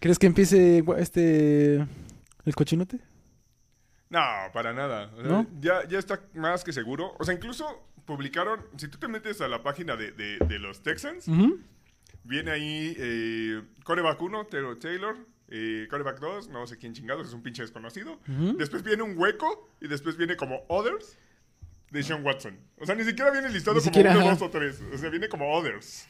[0.00, 2.98] ¿Crees que empiece este el cochinote?
[4.14, 5.10] No, para nada.
[5.16, 5.46] O sea, ¿No?
[5.60, 7.14] ya, ya está más que seguro.
[7.18, 7.66] O sea, incluso
[8.04, 11.26] publicaron, si tú te metes a la página de, de- de los Texans,
[12.22, 15.16] viene ahí eh, coreback 1, Taylor Taylor,
[15.48, 18.18] eh, coreback 2, no sé quién chingados, es un pinche desconocido.
[18.56, 21.18] Después viene un hueco y después viene como Others
[21.90, 22.58] de Sean Watson.
[22.78, 24.82] O sea, ni siquiera viene listado Ni como siquiera, uno, dos o tres.
[24.92, 26.06] O sea, viene como Others.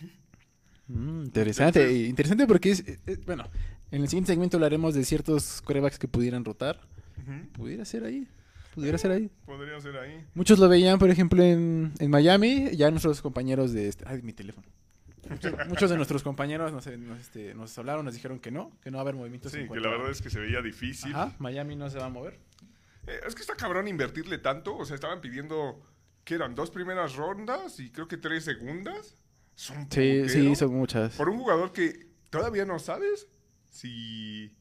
[0.88, 3.48] Mm, interesante, Entonces- interesante porque es, eh, eh, bueno,
[3.90, 6.80] en el siguiente segmento hablaremos de ciertos corebacks que pudieran rotar.
[7.52, 8.28] Pudiera ser ahí,
[8.74, 9.30] pudiera ser ahí.
[9.46, 10.24] Podría ser ahí.
[10.34, 13.88] Muchos lo veían, por ejemplo, en, en Miami, ya nuestros compañeros de...
[13.88, 14.66] Este, ay, mi teléfono.
[15.30, 18.90] Muchos, muchos de nuestros compañeros nos, nos, este, nos hablaron, nos dijeron que no, que
[18.90, 19.52] no va a haber movimientos.
[19.52, 21.14] Sí, en que la verdad es que se veía difícil.
[21.14, 22.38] Ajá, Miami no se va a mover.
[23.06, 24.76] Eh, es que está cabrón invertirle tanto.
[24.76, 25.80] O sea, estaban pidiendo,
[26.24, 26.54] ¿qué eran?
[26.54, 29.16] Dos primeras rondas y creo que tres segundas.
[29.54, 31.16] Son Sí, sí, son muchas.
[31.16, 33.28] Por un jugador que todavía no sabes
[33.70, 34.52] si...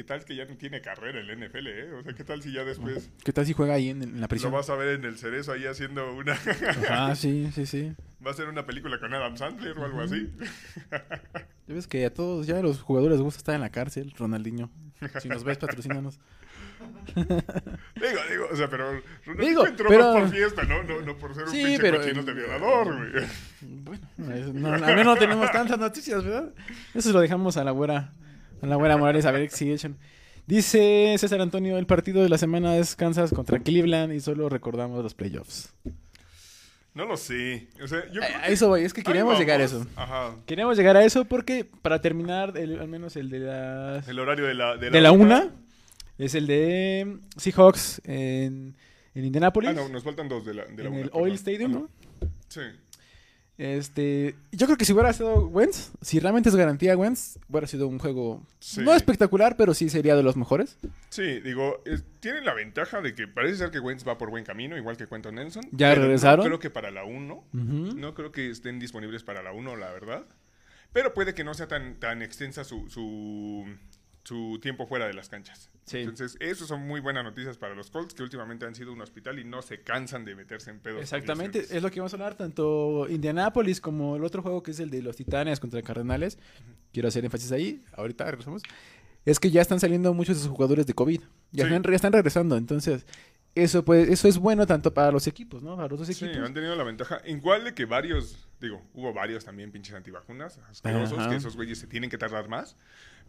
[0.00, 1.92] ¿Qué tal que ya no tiene carrera en la NFL, eh?
[1.92, 4.20] O sea, ¿qué tal si ya después ¿Qué tal si juega ahí en, en la
[4.22, 4.50] lo prisión?
[4.50, 6.38] vas a ver en el cerezo ahí haciendo una...
[6.88, 7.92] Ah, sí, sí, sí.
[8.26, 10.30] va a ser una película con Adam Sandler o algo así?
[11.68, 14.70] Ya ves que a todos ya los jugadores les gusta estar en la cárcel, Ronaldinho.
[15.20, 16.18] Si nos ves, patrocínanos.
[17.14, 18.90] Digo, digo, o sea, pero
[19.26, 20.82] Ronaldinho Digo, entró pero- más por fiesta, ¿no?
[20.82, 23.26] No, no por ser un Sí, pinche pero- cochinote violador, güey.
[23.60, 26.52] Bueno, es- no, al menos no tenemos tantas noticias, ¿verdad?
[26.94, 28.12] Eso lo dejamos a la güera, a
[28.68, 29.96] la güera Morales a ver echan.
[30.46, 35.02] Dice César Antonio, el partido de la semana es Kansas contra Cleveland y solo recordamos
[35.02, 35.72] los playoffs.
[36.92, 37.68] No lo sé.
[37.82, 39.86] O sea, yo A, creo a que- eso voy, es que queríamos llegar a eso.
[39.94, 40.34] Ajá.
[40.46, 44.08] Queríamos llegar a eso porque para terminar, el- al menos el de las...
[44.08, 45.50] El horario de la, de de la una
[46.18, 48.74] es el de Seahawks en,
[49.14, 51.10] en Indianapolis, Ah, no, nos faltan dos de la, de la en una, el.
[51.12, 51.88] Oil Stadium, ¿no?
[52.48, 52.60] Sí.
[53.60, 57.88] Este, yo creo que si hubiera sido Wentz, si realmente es garantía Wentz, hubiera sido
[57.88, 58.80] un juego Sí.
[58.80, 60.78] no espectacular, pero sí sería de los mejores.
[61.10, 64.44] Sí, digo, es- tienen la ventaja de que parece ser que Wentz va por buen
[64.44, 65.62] camino, igual que Quentin Nelson.
[65.72, 66.38] ¿Ya regresaron?
[66.38, 67.44] No creo que para la 1.
[67.52, 67.94] Ujú.
[67.96, 70.24] No creo que estén disponibles para la 1, la verdad.
[70.94, 73.66] Pero puede que no sea tan, tan extensa su, su,
[74.24, 75.70] su tiempo fuera de las canchas.
[75.86, 75.98] Sí.
[75.98, 79.38] Entonces, eso son muy buenas noticias para los Colts, que últimamente han sido un hospital
[79.38, 81.00] y no se cansan de meterse en pedos.
[81.02, 84.80] Exactamente, es lo que vamos a hablar, tanto Indianapolis como el otro juego que es
[84.80, 86.38] el de los Titanes contra Cardenales.
[86.92, 88.62] Quiero hacer énfasis ahí, ahorita regresamos.
[89.24, 91.20] Es que ya están saliendo muchos de sus jugadores de COVID.
[91.52, 91.74] Ya, Sí.
[91.92, 93.04] están, regresando, entonces
[93.56, 95.74] eso pues eso es bueno tanto para los equipos, ¿no?
[95.76, 96.46] Para los dos Sí, equipos.
[96.46, 97.20] han tenido la ventaja.
[97.26, 101.30] Igual de que varios, digo, hubo varios también pinches antivacunas, asquerosos, Ajá.
[101.30, 102.76] que esos güeyes se tienen que tardar más.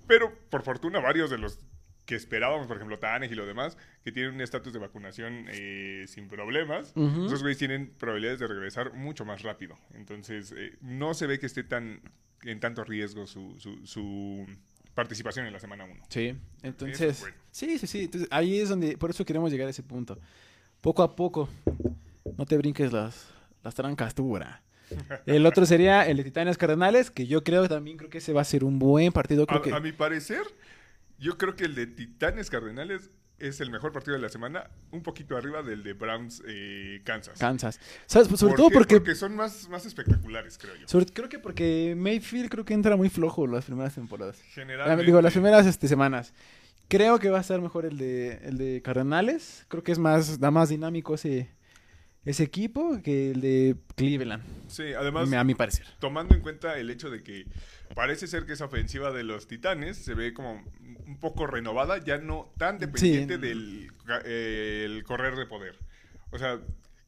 [0.08, 1.60] Pero por fortuna, varios de los
[2.06, 6.06] que esperábamos, por ejemplo, Tanek y lo demás, que tienen un estatus de vacunación eh,
[6.08, 9.78] sin problemas, esos güeyes tienen probabilidades de regresar mucho más rápido.
[9.94, 12.02] Entonces, eh, no se ve que esté tan
[12.44, 14.46] en tanto riesgo su, su, su
[14.94, 15.94] participación en la semana 1.
[16.10, 17.36] Sí, entonces, es bueno.
[17.52, 20.20] sí, sí, sí, entonces ahí es donde, por eso queremos llegar a ese punto.
[20.82, 21.48] Poco a poco,
[22.38, 23.30] no te brinques las,
[23.64, 24.62] las trancas, tú, bra.
[25.26, 28.42] El otro sería el de Titanes Cardenales, que yo creo también, creo que ese va
[28.42, 29.74] a ser un buen partido, creo A, que...
[29.74, 30.44] a mi parecer,
[31.20, 35.02] yo creo que el de Titanes Cardenales es el mejor partido de la semana, un
[35.02, 37.40] poquito arriba del de Browns eh, Kansas.
[37.40, 37.80] Kansas.
[38.06, 38.28] ¿Sabes?
[38.28, 38.98] Sobre ¿Por todo qué?
[39.00, 40.88] porque, son más, más espectaculares, creo yo.
[40.88, 44.38] sobre- creo que porque Mayfield creo que entra muy flojo las primeras temporadas.
[44.40, 45.06] Ah, Generalmente.
[45.06, 46.34] Digo, las primeras este, semanas.
[46.88, 49.66] Creo que va a estar mejor el de, el de Cardenales.
[49.70, 51.50] Creo que es más, da más dinámico ese,
[52.26, 54.44] ese equipo que el de Cleveland.
[54.68, 55.86] Sí, además, a mi parecer.
[56.00, 57.46] tomando en cuenta el hecho de que
[57.96, 60.64] parece ser que esa ofensiva de los Titanes se ve como
[61.08, 63.42] un poco renovada, ya no tan dependiente Sí.
[63.42, 63.92] del
[64.26, 65.78] eh, el correr de poder.
[66.32, 66.60] O sea,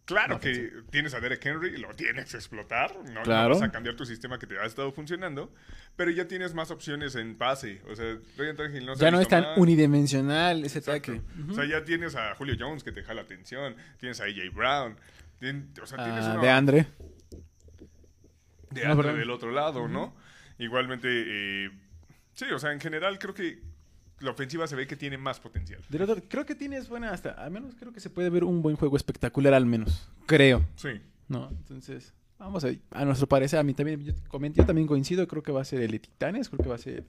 [0.05, 3.53] claro No, que tienes a Derek Henry, lo tienes que explotar, no, no Claro.
[3.55, 5.53] vas a cambiar tu sistema que te ha estado funcionando,
[5.95, 7.81] pero ya tienes más opciones en pase.
[7.89, 9.53] O sea, Ryan Tannehill no se ya no es tan mal.
[9.57, 11.11] unidimensional ese Exacto.
[11.13, 11.21] ataque.
[11.49, 14.93] O sea, ya tienes a Julio Jones que te jala atención, tienes a AJ Brown,
[15.81, 16.87] o sea, tienes Ah, una- de Andre.
[18.71, 20.15] de Andre del otro lado, ¿no?
[20.57, 21.71] Igualmente, eh,
[22.33, 23.61] sí, o sea, en general creo que
[24.19, 25.81] la ofensiva se ve que tiene más potencial.
[25.89, 28.61] Del otro, creo que tienes buena hasta, al menos creo que se puede ver un
[28.61, 30.09] buen juego espectacular al menos.
[30.25, 30.65] Creo.
[30.75, 31.01] Sí.
[31.27, 31.49] ¿No?
[31.49, 35.43] Entonces, vamos a A nuestro parecer, a mí también, yo, comen- yo también coincido, creo
[35.43, 37.03] que va a ser el de Titanes, creo que va a ser,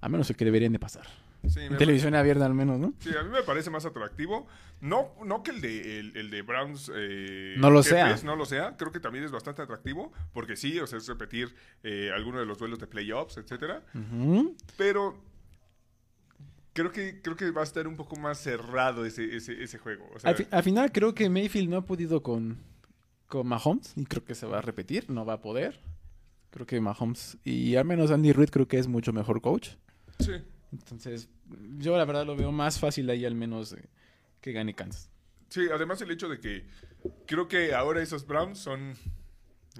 [0.00, 1.06] a menos el que deberían de pasar.
[1.48, 2.94] Sí, En televisión abierta al menos, ¿no?
[2.98, 4.48] sí, a mí me parece más atractivo.
[4.80, 6.90] No, no que el de, el, el de Browns.
[6.94, 8.26] eh, No lo Jefes sea.
[8.26, 8.76] No lo sea.
[8.76, 10.12] Creo que también es bastante atractivo.
[10.32, 13.82] Porque sí, o sea, es repetir eh, alguno de los duelos de playoffs, etcétera.
[14.76, 15.16] Pero
[16.78, 20.08] creo que, creo que va a estar un poco más cerrado ese, ese, ese juego.
[20.14, 22.58] O sea, Al, fi- al final creo que Mayfield no ha podido con,
[23.26, 25.80] con Mahomes y creo que se va a repetir, no va a poder.
[26.50, 29.70] Creo que Mahomes y al menos Andy Reid creo que es mucho mejor coach.
[30.20, 30.32] sí.
[30.70, 31.30] Entonces,
[31.78, 33.82] yo la verdad lo veo más fácil ahí al menos eh,
[34.42, 35.08] que gane Kansas.
[35.48, 36.66] Sí, además el hecho de que
[37.26, 38.92] creo que ahora esos Browns son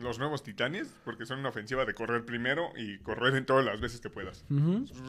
[0.00, 3.80] los nuevos titanes, porque son una ofensiva de correr primero y correr en todas las
[3.80, 4.44] veces que puedas.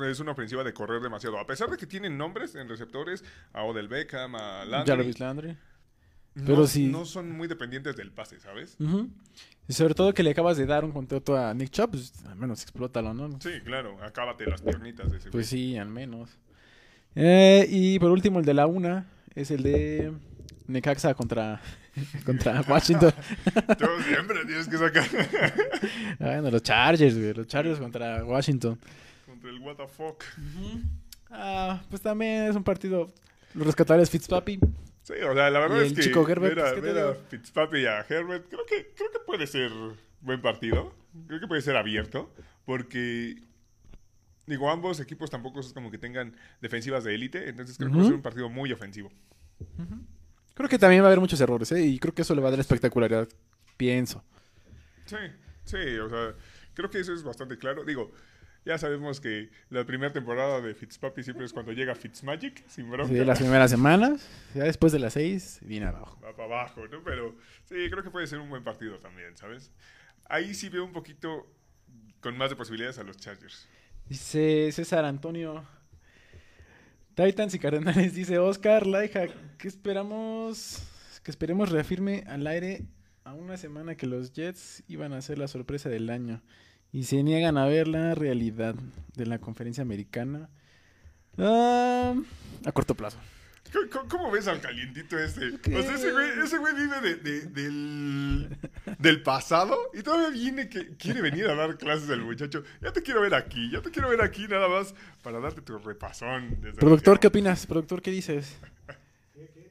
[0.09, 1.37] Es una ofensiva de correr demasiado.
[1.39, 3.23] A pesar de que tienen nombres en receptores,
[3.53, 5.57] a Odell Beckham, a Landry, Jarvis Landry.
[6.35, 6.87] no, pero sí.
[6.87, 8.77] no son muy dependientes del pase, ¿sabes?
[9.67, 12.35] Y sobre todo que le acabas de dar un contrato a Nick Chubb, pues, al
[12.35, 13.39] menos explótalo, ¿no?
[13.39, 15.61] Sí, claro, acábate las piernitas de ese Pues güey.
[15.63, 16.31] sí, al menos.
[17.15, 20.11] Eh, y por último, el de la una es el de
[20.67, 21.61] Necaxa contra,
[22.25, 23.13] contra Washington.
[23.77, 25.05] Tú siempre tienes que sacar
[26.19, 27.33] bueno, los Chargers, güey.
[27.33, 28.79] Los Chargers contra Washington.
[29.25, 30.23] contra el fuck.
[31.29, 33.11] Ah, pues también es un partido.
[33.53, 34.59] Los rescatables Fitzpapi.
[35.03, 37.17] Sí, o sea, la verdad es el que chico Herbert, ver a, pues.
[37.29, 39.71] Fitzpatrick y a Herbert, creo que, creo que puede ser
[40.21, 40.93] buen partido.
[41.27, 42.31] Creo que puede ser abierto,
[42.65, 43.41] porque,
[44.45, 48.03] digo, ambos equipos tampoco es como que tengan defensivas de élite, entonces creo que va
[48.03, 49.11] a ser un partido muy ofensivo.
[50.59, 51.81] Creo que también va a haber muchos errores, ¿eh?
[51.85, 53.29] Y creo que eso le va a dar espectacularidad.
[53.77, 54.21] Pienso.
[55.05, 55.15] Sí,
[55.63, 56.35] sí, o sea,
[56.73, 57.85] creo que eso es bastante claro.
[57.85, 58.11] Digo,
[58.65, 63.07] ya sabemos que la primera temporada de Fitzpapi siempre es cuando llega Fitzmagic, sin bronca.
[63.07, 64.27] Sí, las primeras semanas.
[64.53, 66.19] Ya después de las seis, viene abajo.
[66.21, 67.05] va para abajo, ¿no?
[67.05, 69.71] Pero sí, creo que puede ser un buen partido también, ¿sabes?
[70.25, 71.47] Ahí sí veo un poquito
[72.19, 73.65] con más de posibilidades a los Chargers.
[74.09, 75.63] Dice César Antonio.
[77.25, 79.27] Titans y Cardenales, dice Oscar Laija,
[79.57, 80.81] que esperamos
[81.21, 82.85] que esperemos reafirme al aire
[83.25, 86.41] a una semana que los Jets iban a ser la sorpresa del año
[86.93, 88.73] y se niegan a ver la realidad
[89.17, 90.49] de la conferencia americana
[91.37, 92.15] ah,
[92.63, 93.17] a corto plazo.
[94.09, 95.59] ¿Cómo, ves al calientito ese?
[95.61, 95.75] ¿Qué?
[95.75, 98.57] O sea, ese güey, ese güey vive de- de- del,
[98.97, 102.63] del pasado y todavía viene que quiere venir a dar clases al muchacho.
[102.81, 105.77] Ya te quiero ver aquí, ya te quiero ver aquí nada más para darte tu
[105.77, 106.57] repasón.
[106.61, 107.65] desde Productor, ¿qué opinas?
[107.67, 108.57] Productor, ¿qué dices?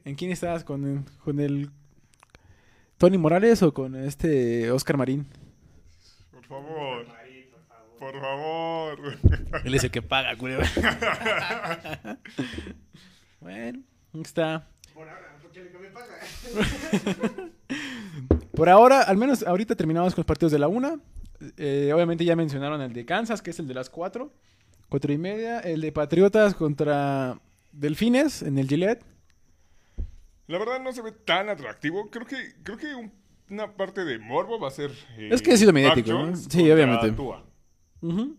[0.05, 0.65] ¿En quién estás?
[0.65, 1.71] ¿Con, con el
[2.99, 5.27] Tony Morales o con este Oscar Marín?
[6.31, 7.07] Por favor.
[7.99, 9.01] Por favor.
[9.65, 10.63] Él es el que paga, culero.
[13.41, 13.81] bueno,
[14.23, 14.69] está.
[14.95, 16.19] Por ahora, porque lo que me paga.
[18.55, 20.99] Por ahora, al menos ahorita terminamos con los partidos de la una.
[21.57, 24.33] Eh, obviamente ya mencionaron el de Kansas, que es el de las cuatro.
[24.89, 25.61] Cuatro y media.
[25.61, 27.41] El de Patriotas contra
[27.73, 29.05] Delfines en el Gillette.
[30.49, 32.11] La verdad no se ve tan atractivo.
[32.11, 33.13] Creo que, creo que un-
[33.51, 34.91] una parte de Morbo va a ser.
[35.17, 36.35] eh, Es que ha sido Mac mediático, ¿no?
[36.37, 37.13] Sí, obviamente.
[37.13, 37.45] Tua.
[38.01, 38.37] Ujú.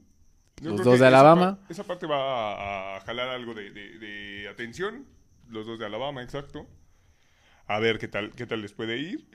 [0.61, 1.57] Yo Los dos de esa Alabama.
[1.61, 5.05] par- Esa, parte va a, a jalar algo de, de- de atención.
[5.47, 6.67] Los dos de Alabama, exacto.
[7.67, 9.29] A ver qué tal, qué tal les puede ir.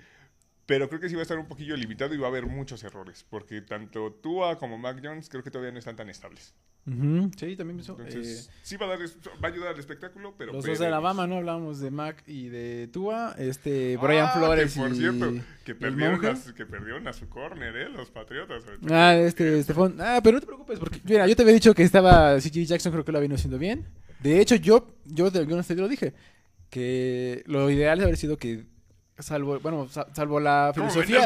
[0.66, 2.83] Pero creo que sí va a estar un poquillo limitado y va a haber muchos
[2.85, 3.24] errores.
[3.29, 6.55] Porque tanto Tua como Mac Jones creo que todavía no están tan estables.
[6.87, 7.96] Sí, también pienso.
[7.98, 10.53] Entonces, Eh, sí va a, dar, va a ayudar al espectáculo, pero...
[10.53, 10.87] los dos de.
[10.87, 11.37] Alabama, ¿no?
[11.37, 13.35] Hablábamos de Mac y de Tua.
[13.38, 15.33] Este, Brian Ah, Flores que por y cierto,
[15.64, 17.88] que perdieron, a, su- que perdieron a su corner, ¿eh?
[17.88, 18.64] Los Patriotas.
[18.90, 19.96] Ah, este, Estefón.
[19.98, 22.92] Ah, pero no te preocupes, porque, mira, yo te había dicho que estaba CJ Jackson,
[22.92, 23.87] creo que lo vino haciendo bien.
[24.20, 26.12] De hecho, yo, yo de alguna te lo dije,
[26.68, 28.66] que lo ideal haber sido que,
[29.18, 31.18] salvo, bueno, sa- salvo la ¿Cómo filosofía,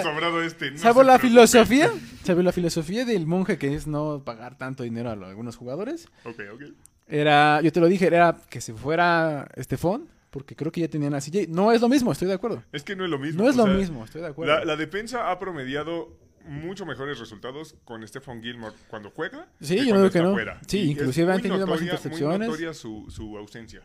[0.44, 0.70] este?
[0.72, 1.90] No salvo la filosofía,
[2.24, 6.40] salvo la filosofía del monje que es no pagar tanto dinero a algunos jugadores, Ok,
[6.54, 6.62] ok.
[7.06, 11.14] era, yo te lo dije, era que se fuera Estefón, porque creo que ya tenían
[11.14, 11.46] a CJ.
[11.48, 12.62] No es lo mismo, estoy de acuerdo.
[12.72, 13.42] Es que no es lo mismo.
[13.42, 14.54] No es o lo sea, mismo, estoy de acuerdo.
[14.58, 19.48] La, la defensa ha promediado mucho mejores resultados con Stephen Gilmore cuando juega.
[19.60, 20.32] Sí, yo está que no.
[20.32, 20.60] fuera.
[20.66, 22.38] Sí, Y inclusive han tenido más intercepciones.
[22.38, 23.82] Muy notoria su, su ausencia.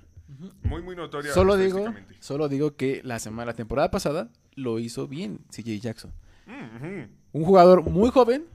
[0.64, 1.34] Muy, muy notoria.
[1.34, 6.12] Solo digo, solo digo que la semana, la temporada pasada lo hizo bien CJ Jackson.
[7.32, 8.46] Un jugador muy joven,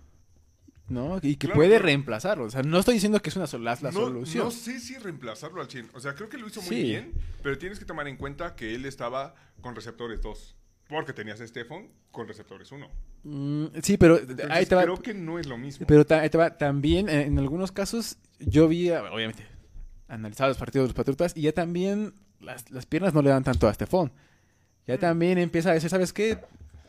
[0.89, 1.19] ¿no?
[1.23, 2.45] Y que Claro, puede reemplazarlo.
[2.45, 4.45] O sea, no estoy diciendo que es una sola la no, solución.
[4.45, 5.91] no sé si reemplazarlo al 100.
[5.95, 6.83] O sea, creo que lo hizo muy Sí.
[6.85, 7.13] bien,
[7.43, 10.55] pero tienes que tomar en cuenta que él estaba con receptores 2.
[10.89, 12.89] Porque tenías a Stephen con receptores 1.
[13.25, 14.83] Mm, sí, pero Entonces, ahí te va.
[14.85, 15.87] creo que no es lo mismo.
[15.87, 19.45] Pero ta- ahí te va, también en, en algunos casos yo vi, obviamente,
[20.09, 23.45] analizaba los partidos de los Patriotas y ya también las, las piernas no le dan
[23.45, 24.13] tanto a Estefón.
[24.87, 25.01] Ya Mm.
[25.01, 26.39] también empieza a decir, ¿sabes qué?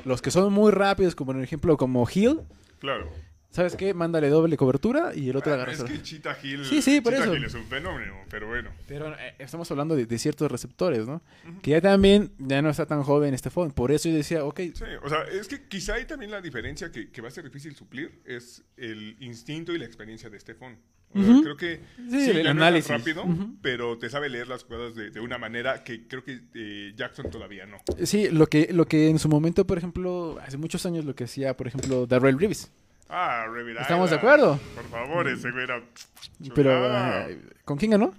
[0.06, 2.40] Los que son muy rápidos, como por ejemplo como Hill,
[2.80, 3.12] Claro.
[3.52, 3.94] ¿sabes qué?
[3.94, 5.74] Mándale doble cobertura y el otro Bueno, agarra.
[5.74, 7.36] es que Cheetah Hill, Sí, sí, por Cheetah eso.
[7.36, 8.70] Hill es un fenómeno, pero bueno.
[8.88, 11.22] Pero eh, estamos hablando de, de ciertos receptores, ¿no?
[11.62, 13.72] Que ya también ya no está tan joven Estefón.
[13.72, 16.92] Por eso yo decía, ok, Sí, o sea, es que quizá ahí también la diferencia
[16.92, 20.78] que, que va a ser difícil suplir es el instinto y la experiencia de Stefan.
[21.14, 22.92] Creo que Sí, el análisis.
[22.92, 23.56] rápido, Ujú.
[23.62, 27.30] pero te sabe leer las jugadas de, de una manera que creo que eh, Jackson
[27.32, 27.78] todavía no.
[28.06, 31.24] sí, lo que, lo que en su momento, por ejemplo, hace muchos años lo que
[31.24, 32.72] hacía, por ejemplo, Darrell Reeves.
[33.10, 33.82] Ah, Revirada.
[33.82, 34.60] ¿Estamos de acuerdo?
[34.76, 35.82] Por favor, ese güey era
[36.54, 36.72] Pero,
[37.28, 38.14] eh, ¿con quién ganó?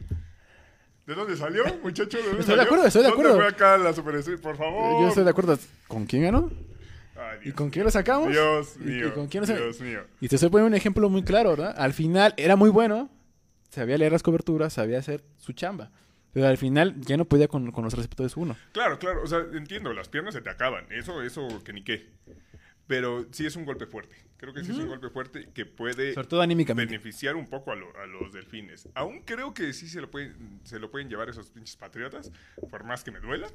[1.06, 2.18] ¿De dónde salió, muchacho?
[2.18, 3.36] ¿De dónde Estoy de acuerdo, estoy de ¿Dónde acuerdo.
[3.40, 4.40] fue acá la Super Street?
[4.40, 5.02] Por favor.
[5.02, 5.58] Yo estoy de acuerdo.
[5.86, 6.50] ¿Con quién ganó?
[7.20, 8.30] Ay, ¿Y con quién lo sacamos?
[8.30, 9.08] Dios ¿Y- mío.
[9.08, 10.00] y con quién lo sa- Dios mío.
[10.20, 11.74] Y te estoy poniendo un ejemplo muy claro, ¿verdad?
[11.76, 13.10] Al final era muy bueno,
[13.68, 15.90] sabía leer las coberturas, sabía hacer su chamba.
[16.32, 18.56] Pero al final ya no podía con, con los receptores uno.
[18.72, 22.06] Claro, claro, o sea, entiendo, las piernas se te acaban, eso, eso que ni qué.
[22.86, 24.16] Pero sí es un golpe fuerte.
[24.36, 26.90] Creo que sí es un golpe fuerte que puede Sobre todo anímicamente.
[26.90, 28.88] beneficiar un poco a, lo- a los delfines.
[28.94, 32.32] Aún creo que sí se lo pueden, se lo pueden llevar esos pinches patriotas,
[32.70, 33.48] por más que me duela.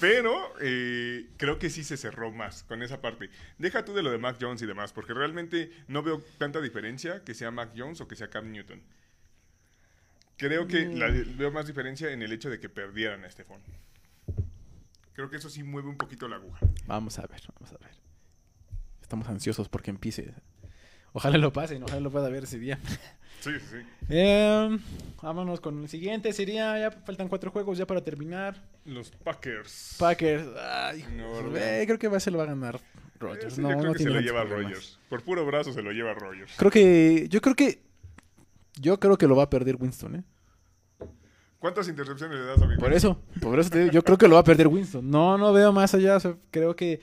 [0.00, 3.30] Pero eh, creo que sí se cerró más con esa parte.
[3.58, 7.22] Deja tú de lo de Mac Jones y demás, porque realmente no veo tanta diferencia
[7.24, 8.80] que sea Mac Jones o que sea Cam Newton.
[10.36, 13.60] Creo que la- veo más diferencia en el hecho de que perdieran a Stephon.
[15.12, 16.60] Creo que eso sí mueve un poquito la aguja.
[16.86, 17.94] Vamos a ver, vamos a ver.
[19.02, 20.32] Estamos ansiosos porque empiece.
[21.12, 22.78] Ojalá lo pasen, ojalá lo pueda ver ese día.
[23.40, 23.86] Sí, sí, sí.
[24.10, 24.78] Eh,
[25.22, 26.30] vámonos con el siguiente.
[26.34, 28.62] Sería, ya faltan cuatro juegos ya para terminar.
[28.84, 29.96] Los Packers.
[29.98, 30.46] Packers.
[30.58, 32.80] Ay, No, creo que va, se lo va a ganar
[33.18, 33.52] Rodgers.
[33.52, 34.72] Ese no, yo creo no que se tiene lo tantos lleva problemas.
[34.72, 34.98] Rogers.
[35.08, 36.52] Por puro brazo se lo lleva Rogers.
[36.56, 37.82] Creo que, yo creo que,
[38.80, 40.24] yo creo que lo va a perder Winston, ¿eh?
[41.58, 44.26] ¿Cuántas intercepciones le das a mi Por eso, por eso te digo, yo creo que
[44.26, 45.10] lo va a perder Winston.
[45.10, 46.16] No, no veo más allá.
[46.16, 47.02] o sea, creo que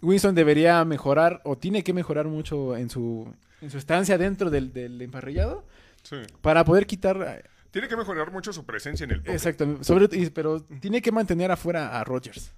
[0.00, 4.72] Winston debería mejorar o tiene que mejorar mucho en su, en su estancia dentro del,
[4.72, 5.64] del emparrillado
[6.02, 6.16] Sí.
[6.40, 7.48] para poder quitar.
[7.72, 9.34] Tiene que mejorar mucho su presencia en el pocket.
[9.34, 9.82] Exactamente.
[9.82, 12.54] Sobre, y- pero tiene que mantener afuera a Rodgers.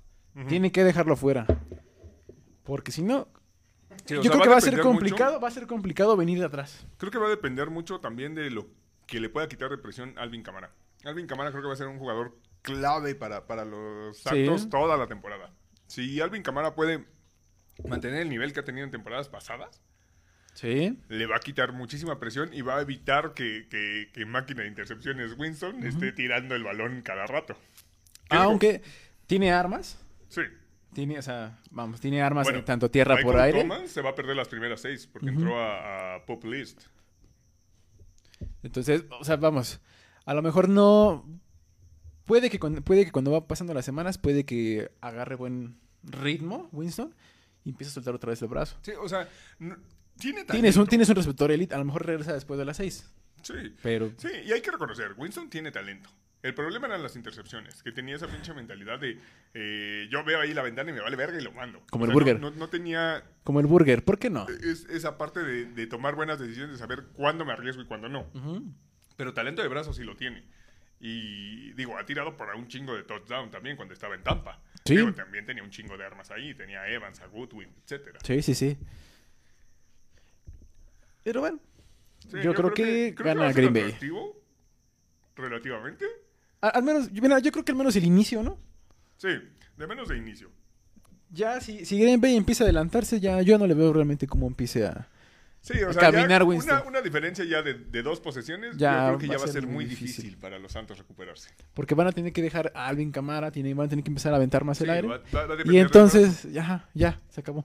[0.49, 1.47] Tiene que dejarlo afuera.
[2.65, 3.29] Porque si no,
[4.07, 6.39] Sí, yo sea, creo que va a ser mucho- complicado, va a ser complicado venir
[6.41, 6.87] de atrás.
[6.99, 8.67] creo que va a depender mucho también de lo
[9.07, 10.73] que le pueda quitar de presión Alvin Camara.
[11.05, 14.23] Alvin Camara creo que va a ser un jugador clave para, para los Sí.
[14.25, 15.51] Santos toda la temporada.
[15.87, 17.05] Si Alvin Camara puede
[17.89, 19.81] mantener el nivel que ha tenido en temporadas pasadas,
[20.55, 20.97] Sí.
[21.09, 24.69] le va a quitar muchísima presión y va a evitar que, que- que máquina de
[24.69, 27.57] intercepciones Winston esté tirando el balón cada rato.
[28.29, 28.81] Creo- Aunque
[29.27, 29.99] tiene armas.
[30.29, 30.43] Sí.
[30.93, 33.63] Tiene, o sea, vamos, tiene armas Bueno, en tanto tierra por aire.
[33.63, 36.83] Thomas se va a perder las primeras seis porque entró a, a Pop List.
[38.63, 39.81] Entonces, o sea, vamos,
[40.25, 41.25] a lo mejor no...
[42.25, 46.69] Puede que, cuando, puede que cuando va pasando las semanas, puede que agarre buen ritmo
[46.73, 47.15] Winston
[47.65, 48.79] y empiece a soltar otra vez el brazo.
[48.83, 49.77] Sí, o sea, no-
[50.19, 53.11] tiene Tienes un, tienes un receptor elite, a lo mejor regresa después de las seis.
[53.43, 53.75] Sí.
[53.83, 56.09] Pero Sí, y hay que reconocer, Winston tiene talento.
[56.43, 59.19] El problema eran las intercepciones, que tenía esa pinche mentalidad de
[59.55, 61.81] eh, yo veo ahí la ventana y me vale verga y lo mando.
[61.91, 62.39] Como O el sea, burger.
[62.41, 64.47] No, no tenía como el burger, ¿por qué no?
[64.49, 68.09] es- esa parte de, de tomar buenas decisiones, de saber cuándo me arriesgo y cuándo
[68.11, 68.27] no.
[69.17, 70.45] Pero talento de brazo sí lo tiene.
[71.01, 74.61] Y digo, ha tirado por un chingo de touchdown también cuando estaba en Tampa.
[74.85, 74.97] Sí.
[74.97, 76.55] Digo, también tenía un chingo de armas ahí.
[76.55, 78.19] Tenía a Evans, a Goodwin, etcétera.
[78.23, 78.79] Sí, sí, sí.
[81.25, 81.59] Pero bueno,
[82.31, 83.99] Sí, yo, creo, que, creo va gana ser Green Bay.
[85.37, 86.05] Relativamente.
[86.61, 88.59] A- al menos, yo- mira, yo creo que al menos el inicio, ¿no?
[89.17, 89.29] Sí,
[89.77, 90.49] de menos de inicio.
[91.31, 94.47] Ya, si, si Green Bay empieza a adelantarse, ya yo no le veo realmente cómo
[94.47, 95.09] empiece a,
[95.61, 96.77] Sí, o sea, Caminar, ya Winston.
[96.79, 99.49] una, una diferencia ya de, de dos posesiones, Ya yo creo que ya va a
[99.53, 100.17] ser muy difícil.
[100.25, 100.37] difícil.
[100.39, 101.49] para los Santos recuperarse.
[101.73, 104.35] Porque van a tener que dejar a Alvin Camara, tienen, van a tener que empezar
[104.35, 105.09] a aventar más el aire.
[105.09, 107.65] va- va- va a depender Y entonces, ya, ya, se acabó.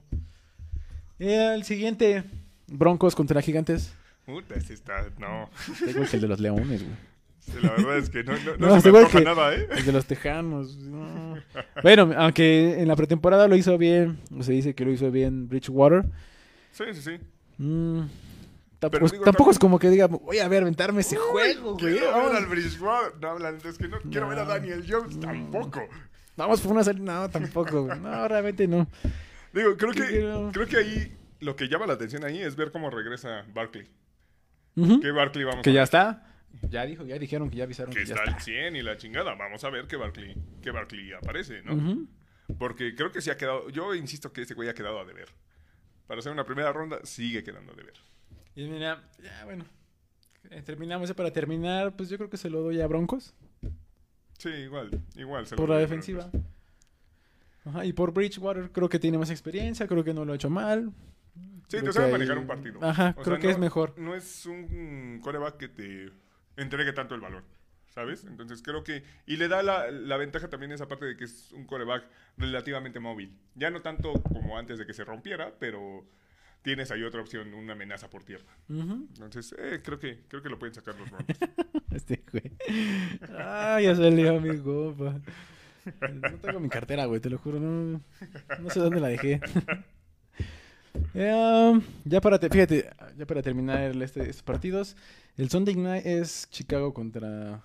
[1.18, 2.24] El siguiente,
[2.70, 3.92] Broncos contra Gigantes.
[4.26, 5.06] Puta, ese está...
[5.18, 5.50] No,
[5.84, 6.96] Tengo que el de los Leones, güey.
[7.40, 9.66] Sí, la verdad es que no, no, no No, se me que- nada, ¿eh?
[9.70, 10.76] El de los Tejanos.
[10.76, 11.36] no.
[11.82, 16.04] Bueno, aunque en la pretemporada lo hizo bien, se dice que lo hizo bien Bridgewater.
[16.70, 17.18] Sí, sí, sí.
[17.58, 18.02] mm,
[18.78, 21.72] tampoco, es- digo, tampoco también- es como que diga, voy a ver, aventarme ese juego,
[21.78, 21.96] güey.
[21.96, 23.12] Quiero ver al Bridgewater.
[23.20, 24.44] No, la es que no, quiero ver a.
[24.44, 25.80] Daniel Jones tampoco.
[26.36, 27.20] vamos por una salida.
[27.22, 27.98] No, tampoco, güey.
[27.98, 28.86] No, realmente no.
[29.52, 32.90] Digo, creo que, creo que ahí lo que llama la atención ahí es ver cómo
[32.90, 33.88] regresa Barkley.
[34.76, 35.00] Ujú.
[35.00, 35.84] Que Barkley vamos Que a ya ver.
[35.84, 36.26] está.
[36.68, 38.36] Ya dijo, ya dijeron que ya avisaron Que que, ya está está.
[38.36, 39.34] al 100 y la chingada.
[39.34, 42.06] Vamos a ver que Barkley, que Barkley aparece, ¿no?
[42.58, 43.68] Porque creo que sí ha quedado.
[43.70, 45.28] Yo insisto que ese güey ha quedado a deber.
[46.08, 47.94] Para hacer una primera ronda, sigue quedando a deber.
[48.56, 49.64] Y mira, ya bueno.
[50.50, 53.32] eh, Terminamos ya para terminar, pues yo creo que se lo doy a Broncos
[54.38, 55.46] Sí, igual, igual.
[55.46, 56.28] se lo por la doy, defensiva.
[57.64, 60.50] Ajá, y por Bridgewater creo que tiene más experiencia, creo que no lo ha hecho
[60.50, 60.92] mal.
[61.70, 62.78] Sí, Creo te sabe manejar un partido.
[62.82, 63.94] Ajá, O creo sea, que no- es mejor.
[63.96, 66.10] No es un coreback que te
[66.56, 67.44] entregue tanto el balón,
[67.94, 68.24] ¿sabes?
[68.24, 69.04] Entonces creo que...
[69.26, 72.04] Y le da la, la ventaja también esa parte de que es un coreback
[72.36, 73.38] relativamente móvil.
[73.54, 76.04] Ya no tanto como antes de que se rompiera, pero
[76.62, 78.52] tienes ahí otra opción, una amenaza por tierra.
[78.68, 81.36] Entonces, eh, creo, que, creo que lo pueden sacar los Broncos.
[81.92, 82.52] Este güey.
[83.36, 85.20] Ah, ya salió mi copa.
[86.12, 87.58] No tengo mi cartera, güey, te lo juro.
[87.58, 88.00] No,
[88.60, 89.40] no sé dónde la dejé.
[91.14, 94.96] Eh, ya para, te- fíjate, ya para terminar el- este- estos partidos,
[95.36, 97.62] el Sunday Night es Chicago contra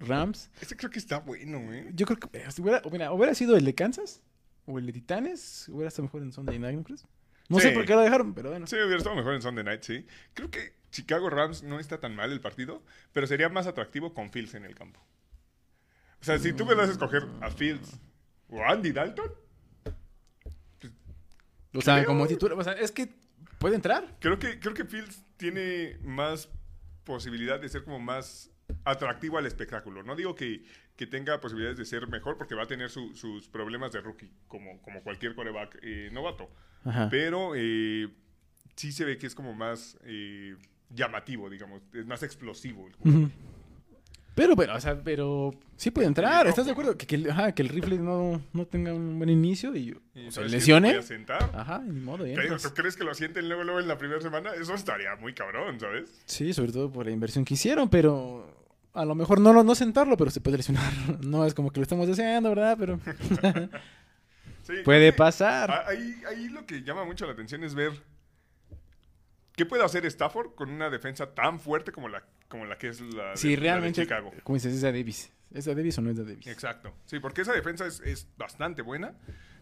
[0.00, 0.50] Rams.
[0.60, 1.90] Ese creo que está bueno, ¿eh?
[1.94, 4.22] Yo creo que eh, si hubiera, mira, hubiera sido el de Kansas
[4.66, 7.06] o el de Titanes, hubiera estado mejor en Sunday Night, ¿no crees?
[7.48, 8.66] No sé por qué lo dejaron, pero bueno.
[8.66, 10.06] Sí, hubiera estado mejor en Sunday Night, sí.
[10.32, 12.82] Creo que Chicago Rams no está tan mal el partido,
[13.12, 15.00] pero sería más atractivo con Fields en el campo.
[16.20, 18.00] O sea, si tú me das a escoger a Fields
[18.48, 19.30] o a Andy Dalton,
[21.74, 23.08] O sea, creo- como titular, o sea, es que
[23.58, 24.16] puede entrar.
[24.20, 26.48] creo que, creo que Fields tiene más
[27.04, 28.50] posibilidad de ser como más
[28.84, 30.02] atractivo al espectáculo.
[30.02, 30.64] No digo que,
[30.96, 34.30] que tenga posibilidades de ser mejor porque va a tener su- sus problemas de rookie,
[34.48, 36.48] como, como cualquier coreback eh, novato.
[36.84, 37.08] Ajá.
[37.10, 38.08] Pero eh,
[38.76, 40.56] sí se ve que es como más eh,
[40.90, 42.86] llamativo, digamos, es más explosivo.
[42.86, 43.30] el jugador.
[44.34, 46.46] Pero, pero, o sea, pero sí puede entrar.
[46.48, 46.96] ¿Estás de acuerdo?
[46.98, 50.26] Que, que el, ajá, que el rifle no, no tenga un buen inicio y, Y
[50.26, 51.00] o se lesione.
[51.02, 51.50] sentar.
[51.54, 52.26] Ajá, ni modo.
[52.26, 52.62] y Te digo, entras.
[52.62, 54.52] ¿Tú crees que lo sienten luego, luego en la primera semana?
[54.54, 56.10] Eso estaría muy cabrón, ¿sabes?
[56.26, 58.52] Sí, sobre todo por la inversión que hicieron, pero
[58.92, 60.92] a lo mejor no, lo- no sentarlo, pero se puede lesionar.
[61.24, 62.76] No es como que lo estamos deseando, ¿verdad?
[62.78, 62.98] Pero
[64.62, 65.70] Sí, puede pasar.
[65.70, 67.92] Ah, Ahí, ahí lo que llama mucho la atención es ver
[69.54, 72.24] qué puede hacer Stafford con una defensa tan fuerte como la,
[72.54, 74.30] como la que es la de, Si la de realmente, Chicago.
[74.44, 75.28] como dices, es de Davis.
[75.52, 76.46] ¿Es de Davis o no es de Davis?
[76.46, 76.94] Exacto.
[77.04, 79.12] Sí, porque esa defensa es, es bastante buena.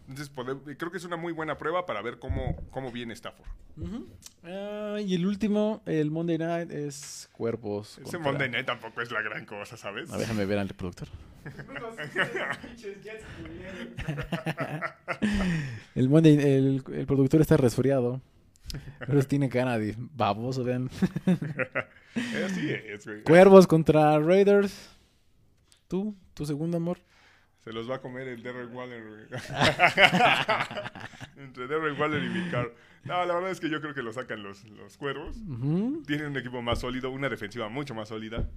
[0.07, 0.31] Entonces,
[0.77, 3.47] creo que es una muy buena prueba para ver cómo, cómo viene Stafford.
[4.43, 7.93] Ah, y el último, el Monday Night, es Cuervos.
[7.93, 10.11] Ese contra- Monday Night tampoco es la gran cosa, ¿sabes?
[10.11, 11.07] A ver, déjame ver al reproductor.
[15.95, 18.21] El Monday, el, el productor está resfriado.
[18.99, 20.89] Pero tiene cara de baboso, vean.
[22.45, 23.23] Así es, güey.
[23.23, 24.89] Cuervos contra Raiders.
[25.87, 26.15] ¿Tú?
[26.33, 26.99] ¿Tu segundo amor?
[27.63, 29.41] Se los va a comer el Derek Waller, güey.
[31.37, 32.71] Entre Derek Waller y Vicar.
[33.05, 35.35] No, la verdad es que yo creo que lo sacan los, los cuervos.
[36.05, 38.49] Tienen un equipo más sólido, una defensiva mucho más sólida.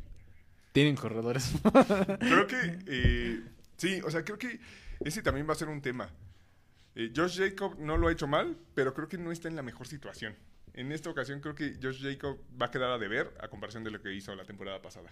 [0.73, 1.55] Tienen corredores.
[2.21, 3.41] Creo que, eh,
[3.77, 4.61] sí, o sea, creo que
[5.01, 6.11] ese también va a ser un tema.
[6.97, 9.63] Eh, Josh Jacob no lo ha hecho mal, pero creo que no está en la
[9.63, 10.35] mejor situación.
[10.73, 13.91] En esta ocasión creo que Josh Jacob va a quedar a deber a comparación de
[13.91, 15.11] lo que hizo la temporada pasada.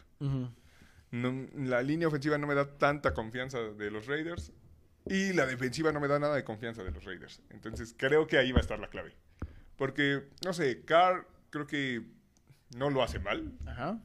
[1.10, 4.52] No- la línea ofensiva no me da tanta confianza de los Raiders
[5.06, 7.42] y la defensiva no me da nada de confianza de los Raiders.
[7.50, 9.14] Entonces creo que ahí va a estar la clave.
[9.76, 12.02] Porque, no sé, Carr creo que
[12.76, 13.52] no lo hace mal.
[13.66, 14.00] Ajá.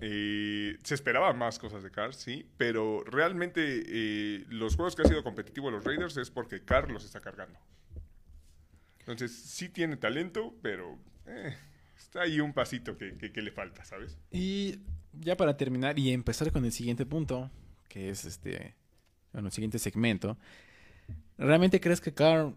[0.00, 5.04] Eh, se esperaba más cosas de Carr, sí, pero realmente eh, los juegos que ha
[5.04, 7.58] sido competitivo los Raiders es porque Carr los está cargando.
[9.00, 11.54] Entonces sí tiene talento, pero eh,
[11.98, 14.16] está ahí un pasito que, le falta, ¿sabes?
[14.30, 14.80] Y
[15.12, 17.50] ya para terminar y empezar con el siguiente punto,
[17.88, 18.74] que es este,
[19.32, 20.38] bueno, el siguiente segmento.
[21.36, 22.54] ¿Realmente crees que Carr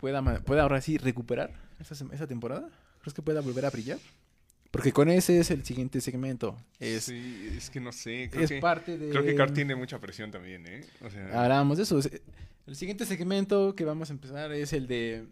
[0.00, 2.70] pueda, pueda ahora sí recuperar esa, esa temporada?
[3.00, 3.98] ¿Crees que pueda volver a brillar?
[4.72, 6.56] Porque con ese es el siguiente segmento.
[6.80, 8.28] Es, sí, es que no sé.
[8.32, 9.10] Creo, es que, parte de...
[9.10, 10.84] creo que Carr tiene mucha presión también, ¿eh?
[11.02, 11.98] O sea, Hablamos de eso.
[12.00, 12.20] Es-
[12.66, 15.26] El siguiente segmento que vamos a empezar es el de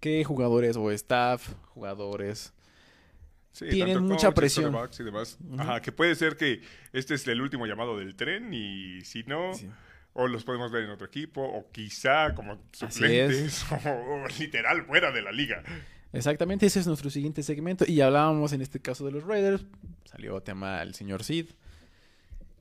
[0.00, 2.52] que jugadores o staff, jugadores,
[3.52, 4.72] Sí, Tienen tanto mucha presión.
[4.98, 5.36] y demás.
[5.44, 5.60] Ujú.
[5.60, 6.60] Ajá, que puede ser que
[6.92, 9.68] este es el último llamado del tren y si no, Sí.
[10.12, 15.10] o los podemos ver en otro equipo, o quizá como suplentes, o, o literal fuera
[15.10, 15.64] de la liga.
[16.12, 17.84] Exactamente, ese es nuestro siguiente segmento.
[17.86, 19.64] Y hablábamos en este caso de los Raiders.
[20.04, 21.46] Salió tema el señor Sid.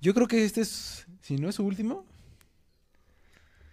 [0.02, 2.06] Yo creo que este es, si no es su último,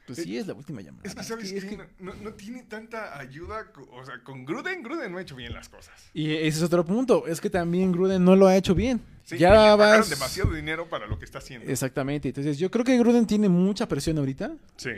[0.07, 1.03] pues sí es la última llamada.
[1.05, 3.72] Es que, ¿sabes es que- No, tiene tanta ayuda.
[3.91, 5.95] O sea, con Gruden, Gruden no ha hecho bien las cosas.
[6.14, 7.27] Y ese es otro punto.
[7.27, 9.01] Es que también Gruden no lo ha hecho bien.
[9.24, 10.09] Sí, ya le vas.
[10.09, 11.68] demasiado dinero para lo que está haciendo.
[11.68, 12.29] Exactamente.
[12.29, 14.53] Entonces, yo creo que Gruden tiene mucha presión ahorita.
[14.77, 14.91] Sí.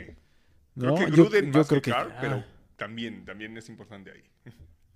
[0.75, 0.93] ¿no?
[0.95, 2.17] Creo que Yo- Gruden yo más creo que Carr, ah.
[2.21, 2.43] pero
[2.79, 4.23] también, también es importante ahí.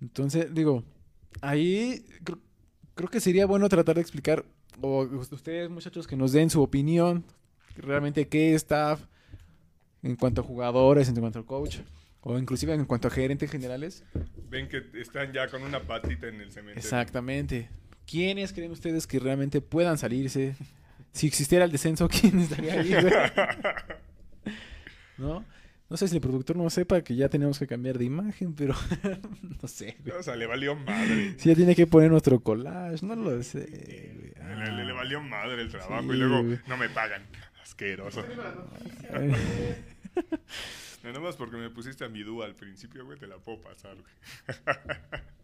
[0.00, 0.82] Entonces, digo,
[1.40, 2.40] ahí creo,
[2.96, 4.44] creo que sería bueno tratar de explicar,
[4.80, 7.24] o ustedes muchachos que nos den su opinión,
[7.76, 9.00] realmente qué staff,
[10.02, 11.78] en cuanto a jugadores, en cuanto a coach,
[12.20, 14.04] o inclusive en cuanto a gerentes generales.
[14.48, 16.80] Ven que están ya con una patita en el cementerio.
[16.80, 17.68] Exactamente.
[18.06, 20.56] ¿Quiénes creen ustedes que realmente puedan salirse?
[21.12, 22.94] Si existiera el descenso, ¿quién estaría ahí?
[25.18, 25.44] ¿No?
[25.94, 28.74] No sé si el productor no sepa que ya tenemos que cambiar de imagen, pero
[29.62, 29.96] no sé.
[30.04, 30.16] güey.
[30.18, 31.36] O sea, le valió madre.
[31.38, 33.60] Si ya tiene que poner nuestro collage, no lo sé.
[33.60, 34.56] güey.
[34.58, 36.58] Le, le- le valió madre el trabajo Sí, y luego güey.
[36.66, 37.22] no me pagan.
[37.62, 38.24] Asqueroso.
[39.12, 39.32] Ay,
[41.04, 43.94] Nada más porque me pusiste a mi dúo al principio, güey, te la puedo pasar,
[43.94, 44.56] güey.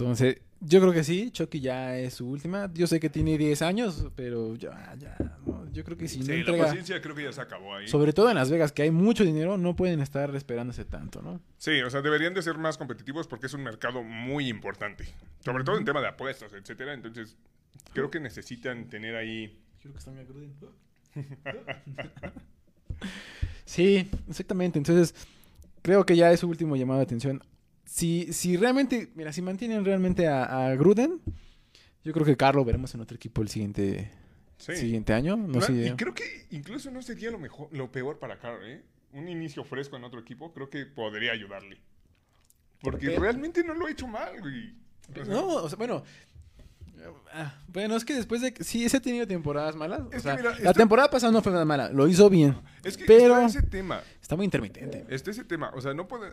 [0.00, 2.70] Entonces, yo creo que sí, Chucky ya es su última.
[2.72, 6.24] Yo sé que tiene 10 años, pero ya, ya, no, yo creo que si no
[6.24, 7.88] Sí, la entrega, paciencia creo que ya se acabó ahí.
[7.88, 11.40] sobre todo en Las Vegas, que hay mucho dinero, no pueden estar esperándose tanto, ¿no?
[11.58, 15.04] Sí, o sea, deberían de ser más competitivos porque es un mercado muy importante.
[15.40, 16.94] Sobre todo en tema de apuestas, etcétera.
[16.94, 17.36] Entonces,
[17.92, 19.58] creo que necesitan tener ahí...
[19.80, 20.52] Creo que está muy Gruden.
[23.64, 24.78] sí, exactamente.
[24.78, 25.14] Entonces,
[25.82, 27.42] creo que ya es su último llamado de atención.
[27.84, 31.20] Si, si realmente, mira, si mantienen realmente a, a Gruden,
[32.04, 34.10] yo creo que Carlo veremos en otro equipo el siguiente,
[34.58, 34.76] Sí.
[34.76, 35.36] siguiente año.
[35.36, 35.72] No sé.
[35.88, 38.82] Y creo que incluso no sería lo mejor, lo peor para Carr, ¿eh?
[39.12, 41.78] Un inicio fresco en otro equipo creo que podría ayudarle.
[42.80, 44.74] Porque Pero- realmente no lo ha hecho mal, güey.
[45.10, 46.04] O sea, No, o sea, bueno.
[47.32, 50.00] ah, Bueno, es que después de sí, se ha tenido temporadas malas.
[50.00, 52.56] o Es que sea, mira, la temporada pasada no fue nada mala, lo hizo bien.
[52.84, 54.02] Es que pero está ese tema.
[54.22, 55.04] está muy intermitente.
[55.08, 55.70] Está ese tema.
[55.74, 56.30] O sea, no, puede,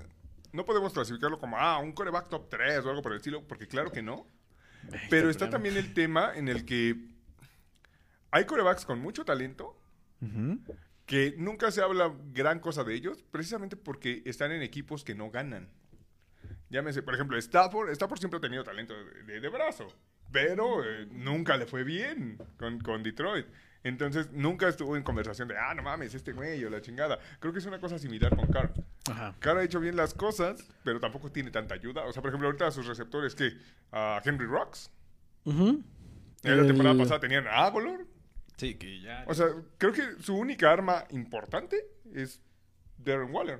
[0.53, 3.67] no podemos clasificarlo como, ah, un coreback top 3 o algo por el estilo, porque
[3.67, 4.27] claro que no.
[5.09, 5.51] Pero está problema.
[5.51, 6.95] también el tema en el que
[8.31, 9.77] hay corebacks con mucho talento
[11.05, 15.29] que nunca se habla gran cosa de ellos, precisamente porque están en equipos que no
[15.31, 15.69] ganan.
[16.69, 17.89] Llámese, por ejemplo, Stafford.
[17.91, 19.87] Stafford siempre ha tenido talento de, de- de brazo,
[20.31, 23.45] pero eh, nunca le fue bien con, con Detroit.
[23.83, 27.19] Entonces, nunca estuvo en conversación de, ah, no mames, este güey o la chingada.
[27.39, 28.73] Creo que es una cosa similar con Carr.
[29.09, 29.35] Ajá.
[29.39, 32.03] Carr ha hecho bien las cosas, pero tampoco tiene tanta ayuda.
[32.05, 33.53] O sea, por ejemplo, ahorita sus receptores, que
[33.91, 34.91] a Henry Rocks.
[35.45, 35.83] Ujú.
[36.43, 38.05] En la temporada El- pasada tenían a Agolor.
[38.57, 39.23] Sí, que ya.
[39.27, 39.47] O sea,
[39.77, 42.41] creo que su única arma importante es
[42.97, 43.59] Darren Waller.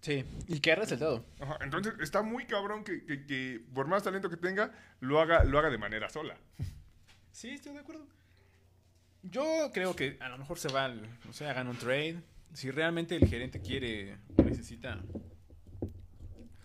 [0.00, 1.24] Sí, y que ha resaltado.
[1.40, 4.70] Ajá, entonces está muy cabrón que, que- que por más talento que tenga,
[5.00, 6.36] lo haga, lo haga de manera sola.
[7.32, 8.06] Sí, estoy de acuerdo.
[9.30, 12.22] Yo creo que a lo mejor se va, al, o sea, hagan un trade.
[12.52, 15.02] Si realmente el gerente quiere o necesita,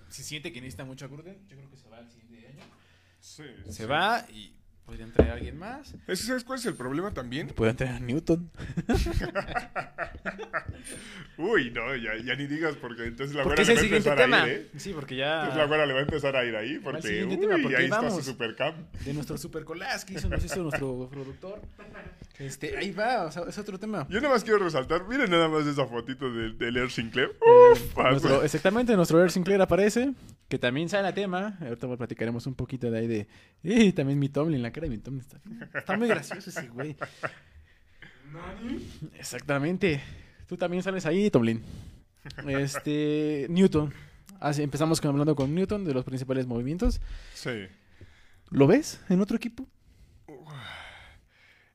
[0.10, 2.64] si siente que necesita mucho a Gruden, yo creo que se va al siguiente año.
[3.20, 4.56] Se va y
[4.90, 5.94] podrían traer a alguien más.
[6.08, 7.48] ¿Ese ¿Sabes cuál es el problema también?
[7.50, 8.50] Pueden traer a Newton.
[11.38, 14.44] Uy, no, ya, ya ni digas porque entonces la güera le va a empezar tema.
[14.44, 14.70] a ir, ¿eh?
[14.78, 17.36] Sí, porque Entonces ya la güera le va a empezar a ir ahí porque, siguiente
[17.36, 18.74] uy, tema, porque ahí está su supercam.
[19.06, 21.62] de nuestro super collage que hizo, nos hizo nuestro productor.
[22.40, 24.08] Este, ahí va, o sea, es otro tema.
[24.10, 27.30] Yo nada más quiero resaltar, miren nada más esa fotito de, de Lear Sinclair.
[27.74, 30.14] Uf, Nuestro- exactamente, nuestro Earl Sinclair aparece,
[30.50, 31.58] que también sale a tema.
[31.62, 33.28] Ahorita platicaremos un poquito de ahí de...
[33.64, 35.40] Y también mi Tomlin, la cara de mi Tomlin está,
[35.78, 36.98] está muy gracioso ese güey.
[39.18, 40.02] Exactamente.
[40.48, 41.62] Tú también sales ahí, Tomlin.
[42.48, 43.94] Este, Newton.
[44.40, 47.00] Así, empezamos con, hablando con Newton de los principales movimientos.
[47.34, 47.68] Sí.
[48.50, 49.68] ¿Lo ves en otro equipo?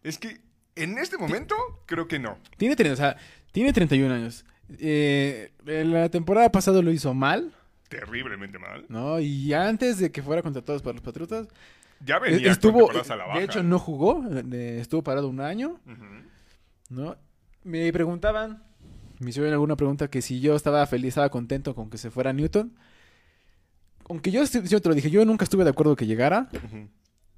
[0.03, 0.41] Es que
[0.75, 1.55] en este momento
[1.87, 2.39] creo que no.
[2.57, 3.17] Tiene, o sea,
[3.53, 4.45] tiene 31 años.
[4.79, 7.55] Eh, en la temporada pasada lo hizo mal,
[7.99, 8.85] Terriblemente mal.
[8.89, 9.21] ¿no?
[9.21, 11.49] Y antes de que fuera contratado para los Patriotas,
[12.05, 13.39] Ya eh, venía con estuvo, temporadas a la baja.
[13.39, 15.79] de hecho no jugó, estuvo parado un año.
[16.91, 17.17] ¿no?
[17.63, 18.63] Me preguntaban,
[19.21, 22.33] me hicieron alguna pregunta que si yo estaba feliz, estaba contento con que se fuera
[22.33, 22.75] Newton.
[24.09, 26.49] Aunque yo, yo te lo dije, yo nunca estuve de acuerdo que llegara,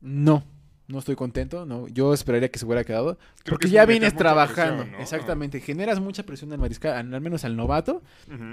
[0.01, 0.45] no.
[0.89, 1.89] No estoy contento, ¿no?
[1.89, 3.19] Yo esperaría que se hubiera quedado.
[3.43, 4.83] Creo porque que ya vienes trabajando.
[4.83, 5.03] presión, ¿no?
[5.03, 5.61] Exactamente.
[5.61, 8.03] Generas mucha presión al mariscal, al, menos al novato,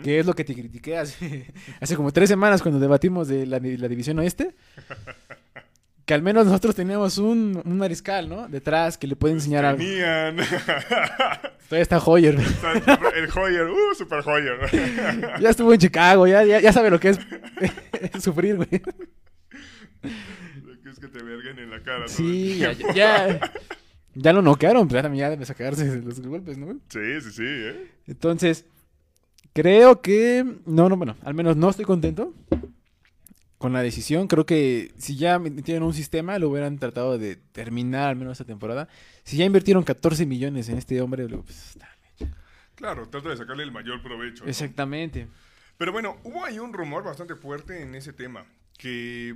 [0.04, 3.60] que es lo que te critiqué hace, hace como tres semanas cuando debatimos de la,
[3.60, 4.56] división oeste.
[6.06, 8.50] Que al menos nosotros teníamos un, un mariscal, ¿no?
[8.50, 9.78] Detrás que le puede enseñar algo.
[9.78, 10.36] Tenían.
[11.70, 12.36] Todavía está Hoyer.
[12.36, 15.40] el Hoyer, uh, super Hoyer.
[15.40, 17.20] ya estuvo en Chicago, ya, ya, ya sabe lo que es
[18.22, 18.82] sufrir, güey.
[21.04, 22.08] Que te verguen en la cara.
[22.08, 23.40] Sí, ya, ya,
[24.16, 26.80] ya lo noquearon, pero ya también ya debe sacarse los golpes, ¿no?
[26.90, 27.92] Sí, sí, sí, ¿eh?
[28.08, 28.66] Entonces,
[29.52, 30.46] creo que.
[30.66, 32.34] No, no, bueno, al menos no estoy contento
[33.58, 34.28] con la decisión.
[34.28, 38.46] Creo que si ya tienen un sistema, lo hubieran tratado de terminar al menos esta
[38.46, 38.88] temporada.
[39.24, 41.90] Si ya invirtieron 14 millones en este hombre, lo- pues, está-
[42.76, 44.44] Claro, trata de sacarle el mayor provecho.
[44.46, 44.50] ¿no?
[44.50, 45.28] exactamente.
[45.78, 48.46] Pero bueno, hubo ahí un rumor bastante fuerte en ese tema.
[48.78, 49.36] Que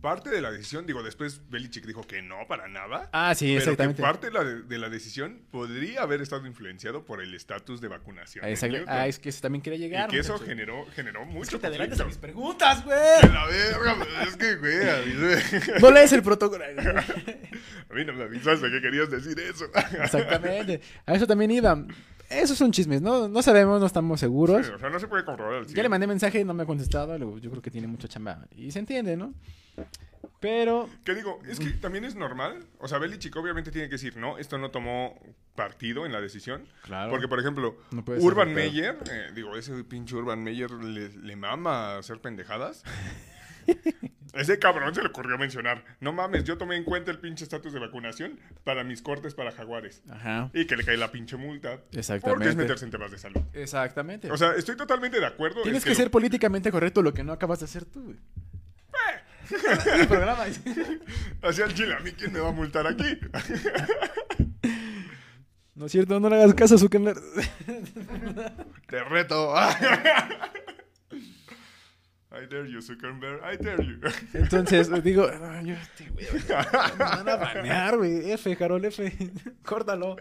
[0.00, 3.08] parte de la decisión, digo, después Belichick dijo que no, para nada.
[3.12, 3.96] Ah, sí, pero exactamente.
[3.96, 7.88] que parte de la, de la decisión podría haber estado influenciado por el estatus de
[7.88, 8.44] vacunación.
[8.44, 8.78] Ah, exacto.
[8.86, 10.08] Ah, es que eso también quería y llegar.
[10.10, 12.98] que eso generó, generó mucho Es que te adelantas a mis preguntas, güey.
[13.32, 13.96] La verga,
[14.26, 16.64] es que, güey, a mí, No lees el protocolo.
[16.64, 19.66] a mí no me avisaste que querías decir eso.
[20.02, 20.80] Exactamente.
[21.06, 21.84] A eso también iba.
[22.28, 23.28] Esos son chismes, ¿no?
[23.28, 24.64] No sabemos, no estamos seguros.
[24.64, 25.82] Sí, o sea, no se puede comprobar al Ya 100.
[25.82, 27.18] le mandé mensaje, no me ha contestado.
[27.38, 28.46] Yo creo que tiene mucha chamba.
[28.54, 29.34] Y se entiende, ¿no?
[30.40, 32.64] Pero, Que digo, es que también es normal.
[32.78, 35.18] O sea, Belichick obviamente tiene que decir, no, esto no tomó
[35.54, 36.66] partido en la decisión.
[36.82, 37.10] Claro.
[37.10, 38.54] Porque, por ejemplo, No Urban.
[38.54, 42.82] Meyer, eh, digo, ese pinche Urban Meyer le, le mama hacer pendejadas.
[44.32, 47.72] Ese cabrón se le ocurrió mencionar, no mames, yo tomé en cuenta el pinche estatus
[47.72, 50.02] de vacunación para mis cortes para jaguares.
[50.08, 50.50] Ajá.
[50.54, 51.80] Y que le cae la pinche multa.
[51.92, 52.30] Exactamente.
[52.30, 53.40] Porque es meterse en temas de salud.
[53.52, 54.30] Exactamente.
[54.30, 55.62] O sea, estoy totalmente de acuerdo.
[55.62, 58.16] Tienes es que, lo- ser políticamente correcto lo que no acabas de hacer tú, güey.
[60.00, 60.44] El programa
[61.42, 63.18] Hacia el chile, a mí quién me va a multar aquí.
[65.72, 67.18] No es cierto, no le hagas caso a Zuckerberg.
[68.86, 69.54] Te reto.
[72.32, 73.40] I dare you, Zuckerberg.
[73.42, 73.98] I dare you.
[74.34, 76.54] Entonces, digo, "Ah, yo, este güey, me
[77.04, 78.30] van a banear, güey.
[78.32, 79.10] F, Carol, F.
[79.64, 80.16] Córtalo.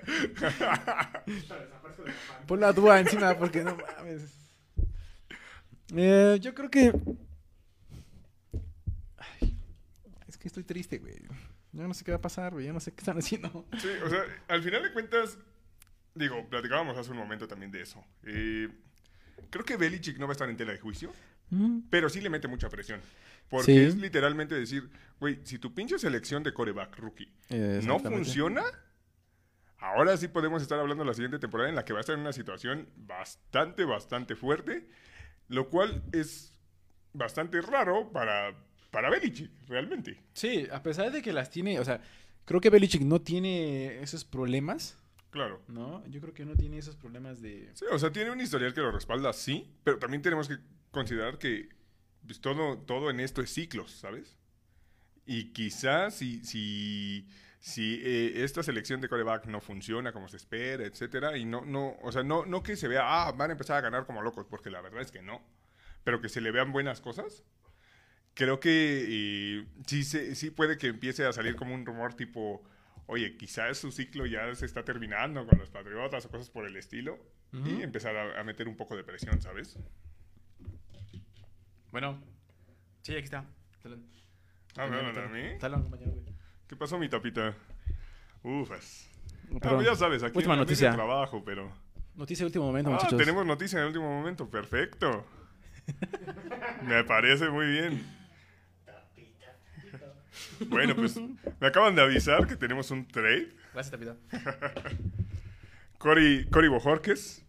[2.48, 4.22] Pon la dúa encima porque no mames.
[5.94, 6.94] Eh, yo creo que.
[9.18, 9.58] Ay,
[10.26, 11.16] es que estoy triste, güey.
[11.72, 12.66] Yo no sé qué va a pasar, güey.
[12.66, 13.66] Yo no sé qué están haciendo.
[13.80, 15.38] Sí, o sea, al final de cuentas,
[16.16, 18.04] digo, platicábamos hace un momento también de eso.
[18.24, 18.70] Eh,
[19.50, 21.12] creo que Belichick no va a estar en tela de juicio,
[21.52, 23.02] Mm, pero sí le mete mucha presión.
[23.50, 23.78] Porque Sí.
[23.80, 24.88] es literalmente decir,
[25.20, 28.62] güey, si tu pinche selección de coreback rookie eh, no funciona,
[29.80, 32.14] ahora sí podemos estar hablando de la siguiente temporada en la que va a estar
[32.14, 34.88] en una situación bastante, bastante fuerte,
[35.48, 36.54] lo cual es
[37.14, 38.54] bastante raro para,
[38.92, 40.22] para Belichick, realmente.
[40.34, 42.02] Sí, a pesar de que las tiene, o sea,
[42.46, 44.98] creo que Belichick no tiene esos problemas,
[45.32, 45.62] Claro.
[45.68, 46.04] ¿no?
[46.08, 47.70] Yo creo que no tiene esos problemas de...
[47.76, 50.58] Sí, o sea, tiene un historial que lo respalda, sí, pero también tenemos que
[50.92, 51.70] considerar que
[52.26, 54.38] pues, todo, todo en esto es ciclos, ¿sabes?
[55.26, 57.28] Y quizás si, si,
[57.60, 61.96] si eh, esta selección de coreback no funciona como se espera, etcétera, y no, no,
[62.02, 64.48] o sea, no, no que se vea, ah, van a empezar a ganar como locos,
[64.50, 65.44] porque la verdad es que no,
[66.04, 67.44] pero que se le vean buenas cosas,
[68.34, 69.06] creo que
[69.60, 72.64] eh, sí, se- sí puede que empiece a salir como un rumor tipo,
[73.08, 76.76] oye, quizás su ciclo ya se está terminando con los Patriotas o cosas por el
[76.78, 77.18] estilo,
[77.52, 79.76] y empezar a, a meter un poco de presión, ¿sabes?
[81.92, 82.22] Bueno,
[83.02, 83.46] sí, aquí está.
[83.82, 84.06] Talón.
[84.78, 85.58] Ah, ¿me hablan a mí?
[85.60, 86.26] Talón, compañero, güey.
[86.68, 87.56] ¿Qué pasó, mi tapita?
[88.44, 89.10] Ufas.
[89.52, 89.76] Ah, Perdón.
[89.78, 90.90] pues ya sabes, aquí Última noticia.
[90.92, 91.72] de trabajo, pero...
[92.16, 93.18] Noticia de último momento, Ah, muchachos.
[93.18, 95.26] tenemos noticia en el último momento, perfecto.
[96.84, 98.19] Me parece muy bien.
[100.68, 103.50] Bueno, pues me acaban de avisar que tenemos un trade.
[103.74, 104.16] Gracias, Tapita.
[105.98, 107.44] Cory, Cory Bojorquez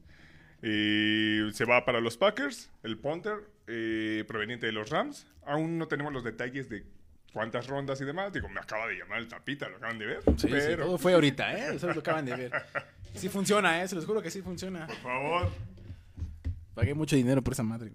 [0.62, 5.26] eh, se va para los Packers, el punter eh, proveniente de los Rams.
[5.47, 6.84] Aún no tenemos los detalles de
[7.32, 8.32] cuántas rondas y demás.
[8.32, 10.22] Digo, me acaba de llamar el tapita, lo acaban de ver.
[10.36, 11.74] Sí, sí, todo fue ahorita, ¿eh?
[11.76, 12.53] Eso lo acaban de ver.
[13.14, 13.88] Sí funciona, ¿eh?
[13.88, 14.86] Se los juro que sí funciona.
[14.86, 15.51] por favor.
[16.74, 17.93] Pagué mucho dinero por esa madre.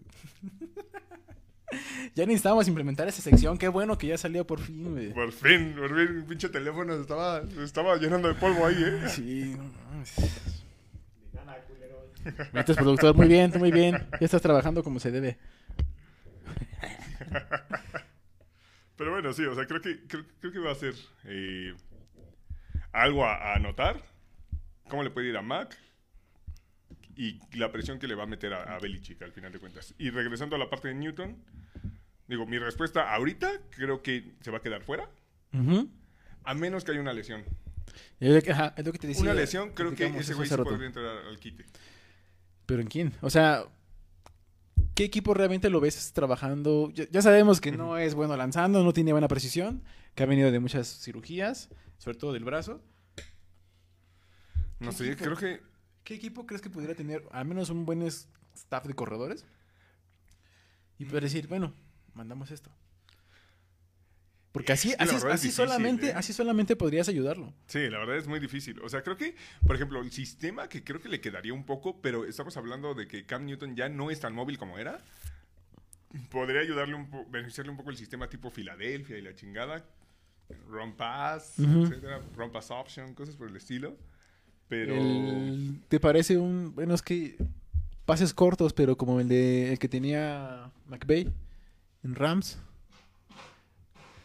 [2.15, 3.57] Ya necesitábamos implementar esa sección.
[3.57, 5.13] Qué bueno que ya salió por fin, güey.
[5.13, 8.78] Por fin, por fin, el pinche teléfono se estaba, se estaba llenando de polvo ahí,
[8.78, 9.09] ¿eh?
[9.09, 9.57] Sí.
[12.53, 13.95] Metes productor, muy bien, tú muy bien.
[14.19, 15.38] Ya estás trabajando como se debe.
[18.97, 20.93] Pero bueno, sí, o sea, creo que, creo, creo que va a ser
[21.26, 21.73] eh,
[22.93, 24.01] algo a, a anotar.
[24.89, 25.78] ¿Cómo le puede ir a Mac?
[27.18, 29.93] Y la presión que le va a meter a, a Belichick al final de cuentas.
[29.97, 31.38] Y regresando a la parte de Newton,
[32.28, 35.09] digo, mi respuesta ahorita creo que se va a quedar fuera.
[36.43, 37.43] A menos que haya una lesión.
[38.20, 39.24] Es lo- ajá, es lo que te decía.
[39.24, 40.63] una lesión, creo que ese güey rato.
[40.66, 41.66] podría entrar al quite.
[42.66, 43.13] ¿Pero en quién?
[43.22, 43.63] O sea,
[44.95, 46.91] ¿qué equipo realmente lo ves trabajando?
[46.93, 49.84] Ya, ya sabemos que no es bueno lanzando, no tiene buena precisión,
[50.16, 52.82] que ha venido de muchas cirugías, sobre todo del brazo.
[54.80, 55.24] No ¿Qué sé, equipo?
[55.26, 55.61] creo que
[56.06, 59.43] ¿Qué equipo crees que pudiera tener al menos un buen staff de corredores?
[60.97, 61.74] Y poder decir, bueno,
[62.14, 62.72] mandamos esto.
[64.53, 66.14] Porque así, así, así difícil, solamente, ¿eh?
[66.16, 67.53] así solamente podrías ayudarlo.
[67.68, 68.80] Sí, la verdad es muy difícil.
[68.82, 69.36] O sea, creo que,
[69.68, 73.08] por ejemplo, el sistema que creo que le quedaría un poco, pero estamos hablando de
[73.08, 74.99] que Cam Newton ya no es tan móvil como era.
[76.30, 79.84] Podría ayudarle un poco, beneficiarle un poco el sistema tipo Filadelfia y la chingada.
[80.70, 81.84] Run pass, Ujú.
[81.88, 82.22] etcétera.
[82.38, 83.97] Run pass option, cosas por el estilo.
[84.70, 84.95] Pero.
[84.95, 87.38] El- ¿Te parece un, bueno, es que
[88.05, 91.32] pases cortos, pero como el de el que tenía McVay
[92.03, 92.57] en Rams?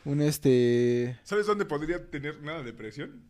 [0.05, 3.21] Un este ¿Sabes dónde podría tener nada de presión?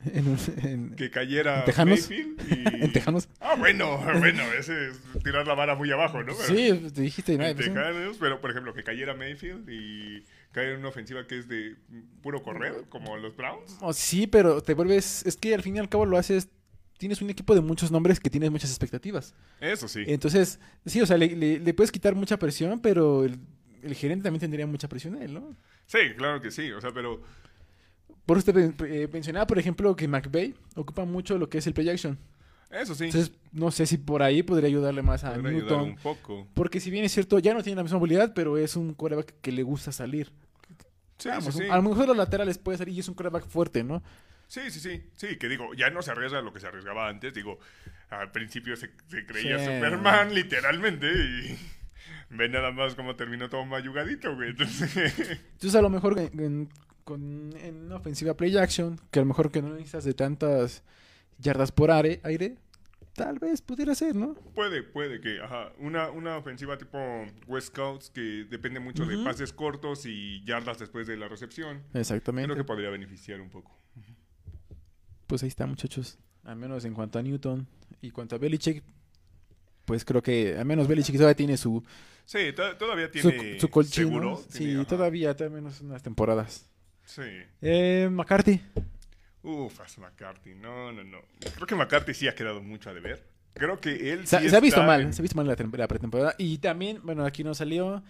[0.12, 2.10] en, un- en- Que cayera ¿En Tejanos?
[2.10, 2.36] Y...
[2.84, 3.28] en Tejanos.
[3.40, 6.34] Ah, bueno, bueno, ese es tirar la vara muy abajo, ¿no?
[6.36, 7.50] Pero- Sí, te dijiste nada.
[7.50, 10.24] en pues, Tejanos, pero por ejemplo, que cayera Mayfield y
[10.54, 11.76] caer en una ofensiva que es de
[12.22, 13.76] puro correr, como los Browns.
[13.82, 16.48] oh, sí, pero te vuelves, es que al fin y al cabo lo haces,
[16.96, 19.34] tienes un equipo de muchos nombres que tienes muchas expectativas.
[19.60, 20.04] Eso sí.
[20.06, 23.38] Entonces, sí, o sea, le, le- le puedes quitar mucha presión, pero el,
[23.82, 25.54] el gerente también tendría mucha presión a él, ¿no?
[25.86, 26.70] Sí, claro que sí.
[26.72, 27.20] O sea, pero
[28.24, 31.90] Por usted eh, mencionaba, por ejemplo, que McVay ocupa mucho lo que es el play
[31.90, 32.16] action.
[32.70, 33.04] eso sí.
[33.04, 35.80] Entonces, no sé si por ahí podría ayudarle más a podría Newton.
[35.90, 36.46] un poco.
[36.54, 39.34] Porque si bien es cierto, ya no tiene la misma movilidad, pero es un quarterback
[39.42, 40.32] que le gusta salir.
[41.18, 41.68] Sí, Vamos, sí, sí.
[41.70, 44.02] A lo mejor los laterales puede salir y es un quarterback fuerte, ¿no?
[44.48, 45.02] Sí, sí, sí.
[45.16, 47.32] Sí, que digo, ya no se arriesga lo que se arriesgaba antes.
[47.34, 47.58] Digo,
[48.10, 49.64] al principio se, se creía Sí.
[49.64, 51.58] Superman, literalmente, y
[52.30, 54.50] ve nada más cómo terminó todo mayugadito, güey.
[54.50, 54.94] Entonces,
[55.52, 56.68] Entonces, a lo mejor en, en-
[57.04, 60.82] con, en una ofensiva play action, que a lo mejor que no necesitas de tantas
[61.38, 62.56] yardas por aire, aire
[63.14, 64.34] tal vez pudiera ser, ¿no?
[64.54, 66.98] puede, puede que, ajá, una, una ofensiva tipo
[67.46, 71.82] West Coast que depende mucho de pases cortos y yardas después de la recepción.
[71.94, 72.46] Exactamente.
[72.52, 73.76] Creo que podría beneficiar un poco.
[75.26, 76.18] Pues ahí está, muchachos.
[76.44, 77.66] Al menos en cuanto a Newton
[78.02, 78.82] y cuanto a Belichick,
[79.86, 81.82] pues creo que al menos Belichick todavía tiene su,
[82.26, 84.84] Sí, to- todavía su, tiene su tiene, Sí, ajá.
[84.86, 86.68] todavía, al menos unas temporadas.
[87.04, 87.22] Sí.
[87.62, 88.60] Eh, McCarthy.
[89.44, 90.54] Ufas, McCarthy.
[90.54, 91.18] No, no, no.
[91.54, 93.24] Creo que McCarthy sí ha quedado mucho a deber.
[93.52, 95.54] Creo que él Se, sí se ha visto mal, en- se ha visto mal la,
[95.78, 96.34] la pretemporada.
[96.38, 98.02] Y también, bueno, aquí no salió,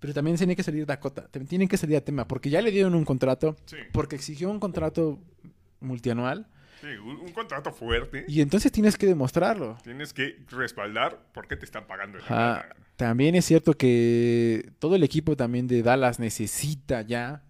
[0.00, 1.28] pero también tiene que salir Dakota.
[1.28, 4.50] También tienen que salir a tema, porque ya le dieron un contrato, Sí, porque exigió
[4.50, 5.20] un contrato
[5.80, 6.46] multianual.
[6.80, 8.24] sí, un, un contrato fuerte.
[8.26, 9.78] Y entonces tienes que demostrarlo.
[9.84, 12.18] Tienes que respaldar por qué te están pagando.
[12.18, 12.66] Ajá.
[12.96, 17.42] También es cierto que todo el equipo también de Dallas necesita ya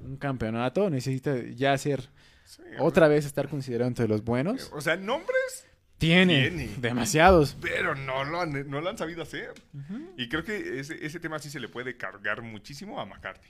[0.00, 2.08] un campeonato, necesita ya ser
[2.46, 4.70] Sí, otra vez estar considerado entre los buenos.
[4.72, 5.66] O sea, nombres,
[5.98, 6.70] Tiene, Tiene.
[6.78, 7.56] demasiados.
[7.60, 9.52] pero no lo han, no lo han sabido hacer.
[10.16, 13.48] Y creo que ese, ese tema sí se le puede cargar muchísimo a McCarthy.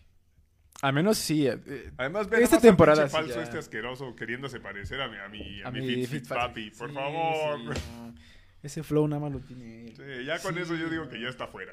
[0.82, 1.46] Al menos sí.
[1.46, 5.62] eh, Además, ve Esta temporada sí falso este asqueroso queriéndose parecer a mi, a mi,
[5.62, 6.72] a a mi mi Fitz Fitzpatrick.
[6.74, 6.78] Fitzpapi.
[6.78, 7.58] Por Sí, favor.
[7.60, 8.14] no.
[8.62, 9.94] Ese flow nada más lo tiene él.
[9.96, 11.72] Sí, ya con eso yo digo que ya está fuera.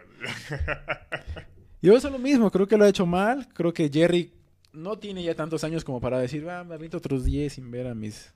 [1.81, 3.47] Yo eso lo mismo, creo que lo ha hecho mal.
[3.53, 4.31] Creo que Jerry
[4.73, 7.87] no tiene ya tantos años como para decir, va, me aviento otros 10 sin ver
[7.87, 8.33] a mis,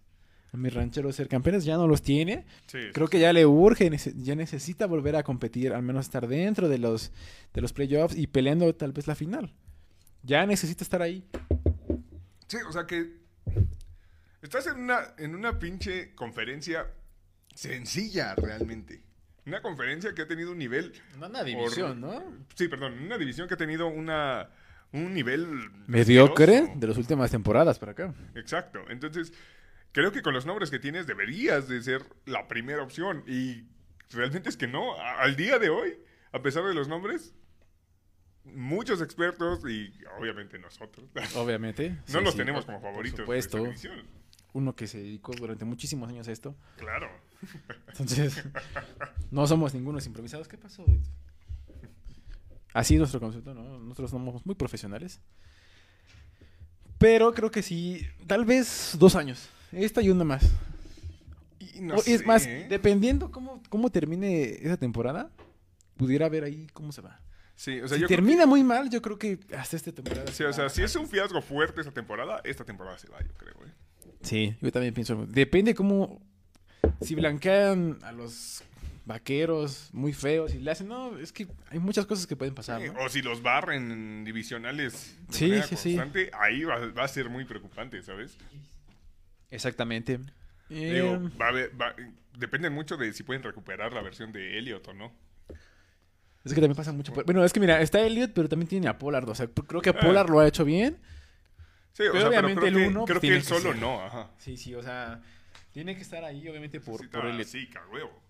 [0.53, 1.65] a mis rancheros ser campeones.
[1.65, 2.45] Ya no los tiene.
[2.67, 6.69] Sí, Creo que ya le urge, ya necesita volver a competir, al menos estar dentro
[6.69, 7.11] de los,
[7.53, 9.53] de los playoffs y peleando tal vez la final.
[10.23, 11.25] Ya necesita estar ahí.
[12.47, 13.17] Sí, o sea que
[14.41, 16.87] estás en una, en una pinche conferencia
[17.53, 19.03] sencilla realmente.
[19.45, 20.91] Una conferencia que ha tenido un nivel...
[21.15, 22.21] Una división, ¿no?
[22.55, 24.49] Sí, perdón, una división que ha tenido una,
[24.93, 25.69] un nivel...
[25.87, 28.13] Mediocre de las últimas temporadas para acá.
[28.35, 28.79] Exacto.
[28.89, 29.33] Entonces,
[29.91, 33.23] creo que con los nombres que tienes deberías de ser la primera opción.
[33.27, 33.65] Y
[34.11, 34.99] realmente es que no.
[34.99, 35.97] Al día de hoy,
[36.31, 37.33] a pesar de los nombres,
[38.45, 41.89] muchos expertos y obviamente nosotros Obviamente.
[41.89, 43.17] no Sí, los sí, tenemos por- como por favoritos.
[43.19, 43.57] de supuesto.
[43.57, 44.17] esta división.
[44.53, 46.55] Uno que se dedicó durante muchísimos años a esto.
[46.77, 47.09] Claro.
[47.89, 48.43] Entonces,
[49.31, 50.47] no somos ningunos improvisados.
[50.47, 50.83] ¿Qué pasó?
[52.77, 53.79] Así es nuestro concepto, ¿no?
[53.79, 55.19] Nosotros somos muy profesionales.
[56.99, 59.49] Pero creo que sí, tal vez dos años.
[59.71, 60.43] Esta y una más.
[61.59, 62.67] Y no O- es sé, más, ¿eh?
[62.69, 65.31] dependiendo cómo, cómo termine esa temporada,
[65.95, 67.19] pudiera ver ahí cómo se va.
[67.55, 70.27] Sí, o sea, si yo termina muy mal, yo creo que hasta esta temporada.
[70.27, 73.19] se sí, o sea, si es un fiasco fuerte esta temporada, esta temporada se va,
[73.23, 73.55] yo creo.
[73.65, 73.71] ¿eh?
[74.21, 75.25] Sí, yo también pienso.
[75.25, 76.21] Depende cómo.
[77.01, 78.63] Si blanquean a los
[79.07, 82.81] vaqueros muy feos y le hacen, no, es que hay muchas cosas que pueden pasar.
[82.81, 82.99] Sí, ¿no?
[83.05, 87.07] O si los barren en divisionales de Sí, manera sí, constante, ahí va, va a
[87.07, 88.37] ser muy preocupante, ¿sabes?
[89.49, 90.19] Exactamente.
[90.69, 91.95] Digo, Eh, va a haber- va-
[92.37, 95.13] depende mucho de si pueden recuperar la versión de Elliot o no.
[96.43, 97.13] es que también pasa mucho.
[97.13, 99.27] por- Bueno, es que mira, está Elliot, pero también tiene a Pollard.
[99.27, 99.99] O sea, creo que Ah.
[99.99, 100.97] Pollard lo ha hecho bien.
[101.91, 103.71] Sí, o Pero sea, obviamente creo el que, uno, creo pues, que él que solo
[103.73, 103.81] ser.
[103.81, 104.31] no, ajá.
[104.37, 105.21] Sí, sí, o sea,
[105.73, 107.47] tiene que estar ahí, obviamente, por, por Elliot.
[107.47, 108.21] Sí, huevo.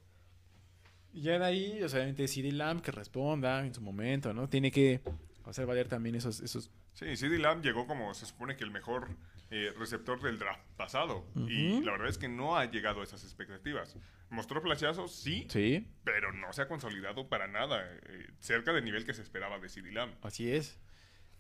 [1.14, 4.48] Y ya de ahí, o sea, obviamente, CD Lamb que responda en su momento, ¿no?
[4.50, 5.02] Tiene que
[5.46, 9.08] hacer valer también esos, esos Sí, CD Lamb llegó como se supone que el mejor
[9.52, 11.24] eh, receptor del draft pasado.
[11.48, 13.96] Y la verdad es que no ha llegado a esas expectativas.
[14.30, 19.06] Mostró flashazos, sí, Sí, pero no se ha consolidado para nada eh, cerca del nivel
[19.06, 20.14] que se esperaba de CD Lamb.
[20.24, 20.78] así es.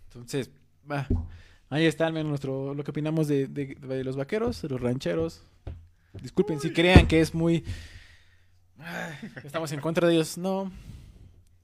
[0.05, 0.51] Entonces,
[0.89, 1.07] va.
[1.69, 5.43] Ahí está nuestro, lo que opinamos de, de- de los vaqueros, de los rancheros.
[6.21, 7.63] Disculpen si crean que es muy...
[9.43, 10.37] Estamos en contra de ellos.
[10.37, 10.71] No.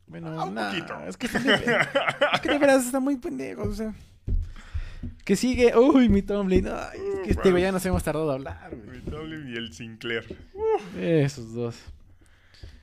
[0.07, 0.99] Bueno, Ah, un nah, poquito.
[1.07, 3.93] es que están es que de están muy pendejos, o sea.
[5.26, 8.36] Que sigue, uy, mi Tomlin, ay, es que este güey ya nos hemos tardado a
[8.36, 8.97] hablar, güey.
[8.97, 10.26] El Tomlin y el Sinclair.
[10.97, 11.76] Esos dos.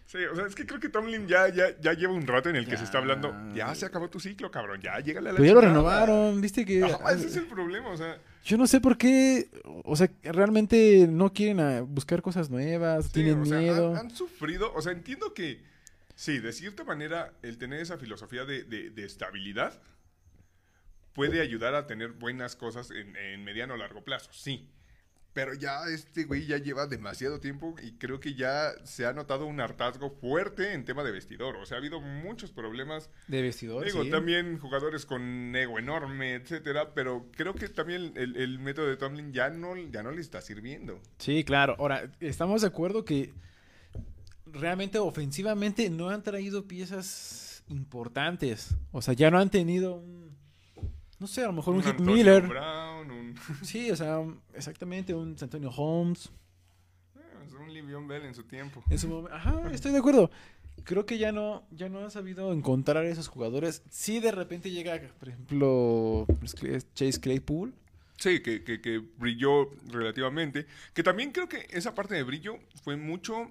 [0.06, 2.56] Sí, o sea, es que creo que Tomlin ya, ya, ya lleva un rato en
[2.56, 3.32] el que se está hablando.
[3.54, 4.80] Ya se acabó tu ciclo, cabrón.
[4.82, 5.74] Ya, llégale a la Pero ya lo chingada".
[5.78, 6.82] renovaron, viste que...
[6.84, 8.18] Ajá, ese es el problema, o sea.
[8.44, 9.50] Yo no sé por qué,
[9.84, 13.90] o sea, realmente no quieren ah, buscar cosas nuevas, sí, tienen o sea, miedo.
[13.92, 15.62] Han, han sufrido, o sea, entiendo que,
[16.14, 19.80] sí, de cierta manera, el tener esa filosofía de, de- de estabilidad
[21.12, 24.68] puede ayudar a tener buenas cosas en, en mediano o largo plazo, sí.
[25.32, 29.46] Pero ya este güey ya lleva demasiado tiempo y creo que ya se ha notado
[29.46, 31.56] un hartazgo fuerte en tema de vestidor.
[31.56, 34.10] O sea, ha habido muchos problemas De vestidor, Digo, sí.
[34.10, 39.32] también jugadores con ego enorme, etcétera, pero creo que también el, el método de Tomlin
[39.32, 41.00] ya no, ya no le está sirviendo.
[41.18, 41.76] Sí, claro.
[41.78, 43.32] Ahora, estamos de acuerdo que
[44.46, 48.74] realmente ofensivamente no han traído piezas importantes.
[48.90, 50.29] O sea, ya no han tenido un...
[51.20, 52.46] No sé, a lo mejor un, Hit Antonio Miller.
[52.48, 54.18] Brown, un, Sí, o sea,
[54.54, 56.30] exactamente, un Antonio Holmes.
[57.60, 58.82] un Livion Bell en su tiempo.
[58.90, 60.30] En su momen- Ajá, estoy de acuerdo.
[60.84, 63.82] Creo que ya no, ya no han sabido encontrar esos jugadores.
[63.90, 66.26] Sí, de repente llega, por ejemplo,
[66.94, 67.74] Chase Claypool.
[68.16, 70.66] Sí, que, que, que brilló relativamente.
[70.94, 73.50] Que también creo que esa parte de brillo fue mucho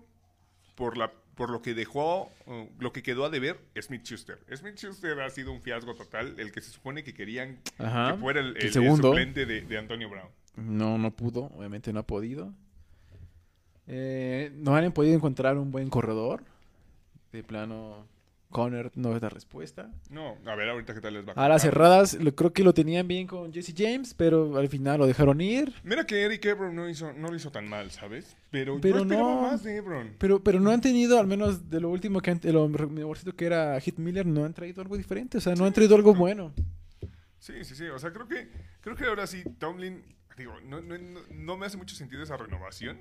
[0.76, 4.38] por la por lo que dejó, uh, lo que quedó a deber Smith Schuster.
[4.56, 8.12] Smith Schuster ha sido un fiasco total, el que se supone que querían Ajá.
[8.12, 9.08] que fuera el, el el- el segundo.
[9.08, 10.28] suplente de, de Antonio Brown.
[10.58, 12.54] No, no pudo, obviamente no ha podido.
[13.88, 16.44] Eh, no han podido encontrar un buen corredor.
[17.32, 18.06] De plano,
[18.52, 19.92] Conner no es la respuesta.
[20.10, 21.34] No, a ver ahorita qué tal les va.
[21.34, 25.00] A las cerradas, lo- creo que lo tenían bien con Jesse James, pero al final
[25.00, 25.74] lo dejaron ir.
[25.84, 28.36] Mira que Eric Ebron no, hizo, no lo hizo tan mal, ¿sabes?
[28.50, 29.42] Pero, Pero yo no.
[29.44, 30.16] más de Ebron.
[30.18, 33.36] Pero, pero no han tenido, al menos de lo último que han, de lo mejorcito
[33.36, 35.38] que era Hit Miller, no han traído algo diferente.
[35.38, 36.52] O sea, no han traído algo bueno.
[37.38, 37.86] Sí, sí, sí.
[37.86, 38.50] O sea, creo que,
[38.82, 40.04] creo que ahora sí, Tomlin,
[40.38, 40.96] digo, no, no,
[41.32, 42.98] no me hace mucho sentido esa renovación.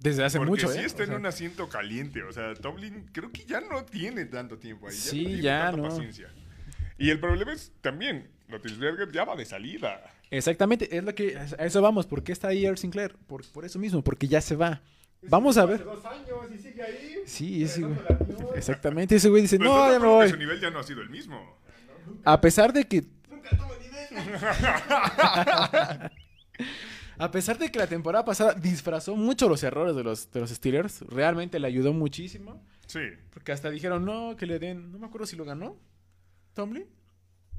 [0.00, 0.84] Desde hace porque mucho, sí ¿eh?
[0.84, 2.22] está O en un asiento caliente.
[2.22, 4.94] O sea, Tomlin creo que ya no tiene tanto tiempo ahí.
[4.94, 5.88] Ya Sí, no tiene ya tanta no.
[5.88, 6.28] paciencia.
[6.98, 10.12] Y el problema es también, Lotisberger ya va de salida.
[10.30, 12.06] Exactamente, es lo que a eso vamos.
[12.06, 13.14] ¿Por qué está ahí Earl Sinclair?
[13.26, 14.82] Por, por eso mismo, porque ya se va.
[15.22, 15.84] Vamos a Hace ver.
[15.84, 17.16] dos años y sigue ahí.
[17.24, 17.96] Sí, ese güey.
[18.56, 20.28] Exactamente, ese güey dice, no, ya me voy.
[20.28, 21.58] Su nivel ya no ha sido el mismo.
[22.24, 24.06] A pesar de que, Nunca tuvo nivel.
[27.18, 30.50] a pesar de que la temporada pasada disfrazó mucho los errores de los, de los
[30.50, 32.62] Steelers, realmente le ayudó muchísimo.
[32.86, 33.00] Sí.
[33.32, 35.76] Porque hasta dijeron, no, que le den, no me acuerdo si lo ganó.
[36.54, 36.86] Tomlin,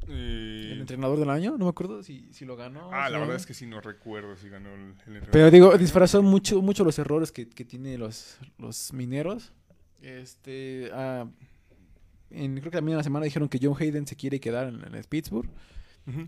[0.08, 2.90] Y- el entrenador del año, no me acuerdo si, si lo ganó.
[2.94, 5.30] Ah, si la verdad es que sí, no recuerdo si ganó el, el entrenador.
[5.32, 9.52] Pero digo, disfrazó mucho, mucho los errores que, que tienen los, los mineros.
[10.02, 11.28] Este, ah,
[12.30, 14.96] en- creo que también en la semana dijeron que John Hayden se quiere quedar en,
[14.96, 15.50] en Pittsburgh.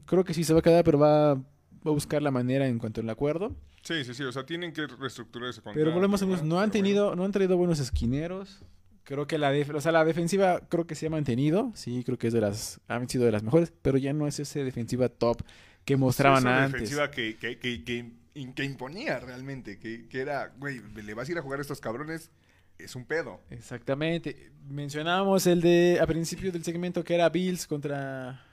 [0.05, 1.41] Creo que sí se va a quedar, pero va,
[1.85, 3.55] va a buscar la manera en cuanto al acuerdo.
[3.81, 4.23] Sí, sí, sí.
[4.23, 5.79] O sea, tienen que reestructurar ese contrato.
[5.83, 6.71] Pero volvemos a no han pero bueno.
[6.71, 8.63] tenido, no han traído buenos esquineros.
[9.03, 11.71] Creo que la, def- o sea, la defensiva creo que se ha mantenido.
[11.75, 14.39] Sí, creo que es de las, han sido de las mejores, pero ya no es
[14.39, 15.41] ese defensiva top
[15.85, 16.73] que mostraban esa antes.
[16.73, 19.79] defensiva que, que, que, que imponía realmente.
[19.79, 22.29] Que, que era, güey, le vas a ir a jugar a estos cabrones.
[22.77, 23.41] Es un pedo.
[23.49, 24.51] Exactamente.
[24.69, 28.45] Mencionábamos el de a principio del segmento que era Bills contra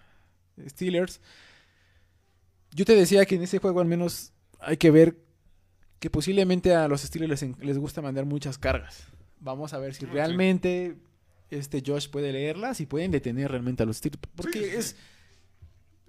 [0.68, 1.20] Steelers.
[2.76, 5.16] Yo te decía que en ese juego al menos hay que ver
[5.98, 9.04] que posiblemente a los Steelers les, les gusta mandar muchas cargas.
[9.40, 10.06] Vamos a ver si sí.
[10.06, 10.96] realmente
[11.50, 14.20] este Josh puede leerlas y pueden detener realmente a los Steelers.
[14.36, 14.76] Porque Sí, sí, sí.
[14.76, 14.96] es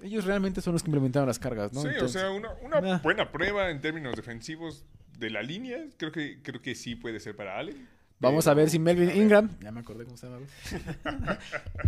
[0.03, 1.81] ellos realmente son los que implementaron las cargas, ¿no?
[1.81, 2.99] sí, Entonces- o sea, una, una Ah.
[3.01, 4.83] buena prueba en términos defensivos
[5.17, 5.85] de la línea.
[5.97, 7.87] Creo que, creo que sí puede ser para Allen.
[8.19, 9.09] Vamos a ver si Melvin.
[9.15, 10.45] Ingram, ya me acordé cómo se llama,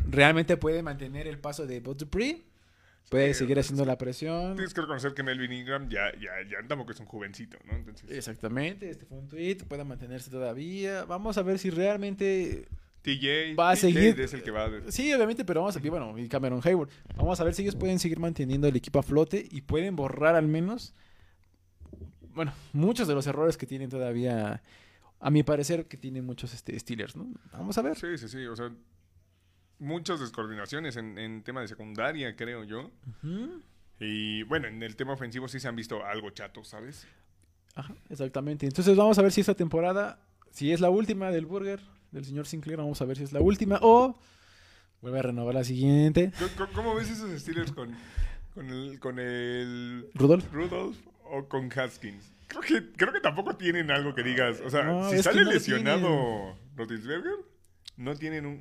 [0.10, 2.44] realmente puede mantener el paso de Bud Dupree.
[3.10, 4.56] Puede Sí, seguir pues, haciendo la presión.
[4.56, 7.74] Tienes que reconocer que Melvin Ingram ya, ya, ya tampoco es un jovencito, ¿no?
[7.78, 11.06] Entonces, Exactamente, este fue un tweet, puede mantenerse todavía.
[11.06, 12.68] Vamos a ver si realmente
[13.02, 14.92] TJ, Va a TJ seguir- es el que va a...
[14.92, 16.90] Sí, obviamente, pero vamos a ver, bueno, y Cameron Hayward.
[17.16, 20.36] Vamos a ver si ellos pueden seguir manteniendo el equipo a flote y pueden borrar
[20.36, 20.94] al menos,
[22.36, 24.62] bueno, muchos de los errores que tienen todavía,
[25.20, 27.28] a mi parecer, que tienen muchos este, Steelers, ¿no?
[27.54, 27.98] Vamos a ver.
[27.98, 28.72] Sí, sí, sí, o sea,
[29.80, 32.92] muchas descoordinaciones en, en tema de secundaria, creo yo.
[34.00, 37.08] Y bueno, en el tema ofensivo sí se han visto algo chatos, ¿sabes?
[37.76, 38.66] Ajá, exactamente.
[38.66, 40.20] Entonces vamos a ver si esta temporada,
[40.52, 41.80] si es la última del Burger,
[42.12, 44.18] del señor Sinclair, vamos a ver si es la última o
[45.02, 46.32] vuelve a renovar la siguiente.
[46.38, 47.96] ¿Cómo- ¿Cómo, cómo ves esos Steelers con,
[48.54, 50.52] con, el, con el Rudolf.
[50.52, 52.32] Rudolph o con Haskins?
[52.48, 54.60] Creo que, creo que tampoco tienen algo que digas.
[54.66, 57.36] O sea, No, si sale no lesionado Roethlisberger,
[58.00, 58.54] no tienen un,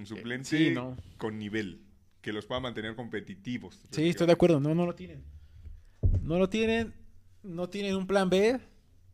[0.00, 0.96] un suplente sí, no.
[1.18, 1.80] con nivel
[2.20, 3.84] que los pueda mantener competitivos.
[3.90, 4.60] Sí, estoy de acuerdo.
[4.60, 5.24] No, no lo tienen.
[6.22, 6.94] No lo tienen.
[7.42, 8.60] No tienen un plan B.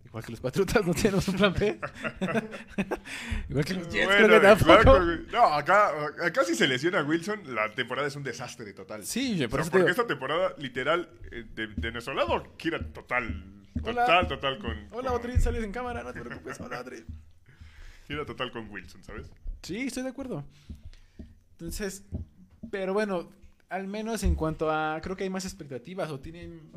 [0.04, 1.80] Igual que los Patriotas no tenemos un plan B.
[3.48, 5.00] Igual que los Jets, Bueno, creo que tampoco.
[5.32, 5.92] No, acá,
[6.22, 9.04] acá si se lesiona Wilson, la temporada es un desastre total.
[9.04, 13.44] Sí, O sea, te porque esta temporada, literal, eh, de, de nuestro lado, gira total.
[13.82, 14.04] Hola.
[14.06, 14.88] Total, total con.
[14.90, 16.60] Hola, con- sales en cámara, no te preocupes.
[16.60, 17.04] Hola, Otrin.
[18.08, 19.30] Gira total con Wilson, ¿sabes?
[19.62, 20.44] Sí, estoy de acuerdo.
[21.52, 22.04] Entonces,
[22.70, 23.28] pero bueno,
[23.68, 25.00] al menos en cuanto a.
[25.02, 26.70] Creo que hay más expectativas o tienen.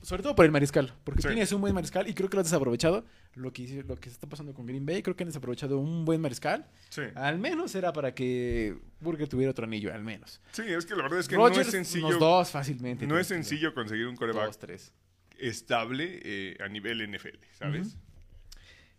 [0.00, 1.26] Sobre todo por el mariscal, porque Sí.
[1.28, 3.04] tienes un buen mariscal y creo que lo has desaprovechado.
[3.34, 6.20] Lo que, lo que está pasando con Green Bay, creo que han desaprovechado un buen
[6.20, 6.68] mariscal.
[6.88, 7.02] Sí.
[7.16, 10.40] Al menos era para que Burger tuviera otro anillo, al menos.
[10.52, 12.16] Sí, es que la verdad es que no es sencillo.
[12.16, 13.08] dos fácilmente.
[13.08, 14.92] No es sencillo conseguir un coreback Dos, tres.
[15.36, 17.96] estable eh, a nivel NFL, ¿sabes?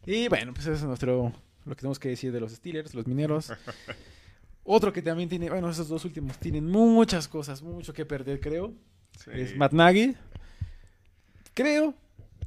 [0.06, 1.34] Y bueno, pues eso es nuestro,
[1.70, 3.54] lo que tenemos que decir de los Steelers, los mineros.
[4.64, 8.74] Otro que también tiene, bueno, esos dos últimos tienen muchas cosas, mucho que perder, creo.
[9.24, 9.32] Sí.
[9.34, 10.16] Es Matt Nagy.
[11.54, 11.96] Creo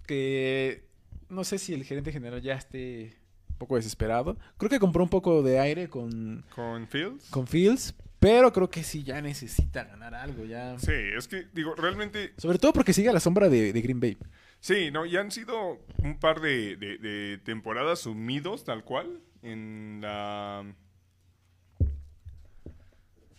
[0.06, 0.84] que,
[1.28, 3.16] no sé si el gerente general ya esté
[3.50, 4.36] un poco desesperado.
[4.56, 7.28] Creo que compró un poco de aire con, Con Fields.
[7.30, 10.78] con Fields, pero creo que sí ya necesita ganar algo, ya.
[10.78, 13.98] Sí, es que, digo, realmente Sobre todo porque sigue a la sombra de, de Green
[14.00, 14.16] Bay.
[14.62, 19.98] Sí, no, ya han sido un par de, de- de temporadas sumidos tal cual en
[20.00, 20.64] la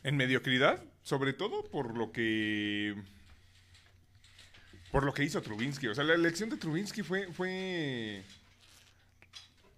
[0.04, 2.94] en mediocridad, sobre todo por lo que
[4.92, 8.24] por lo que hizo Trubinsky, o sea, la elección de Trubinsky fue fue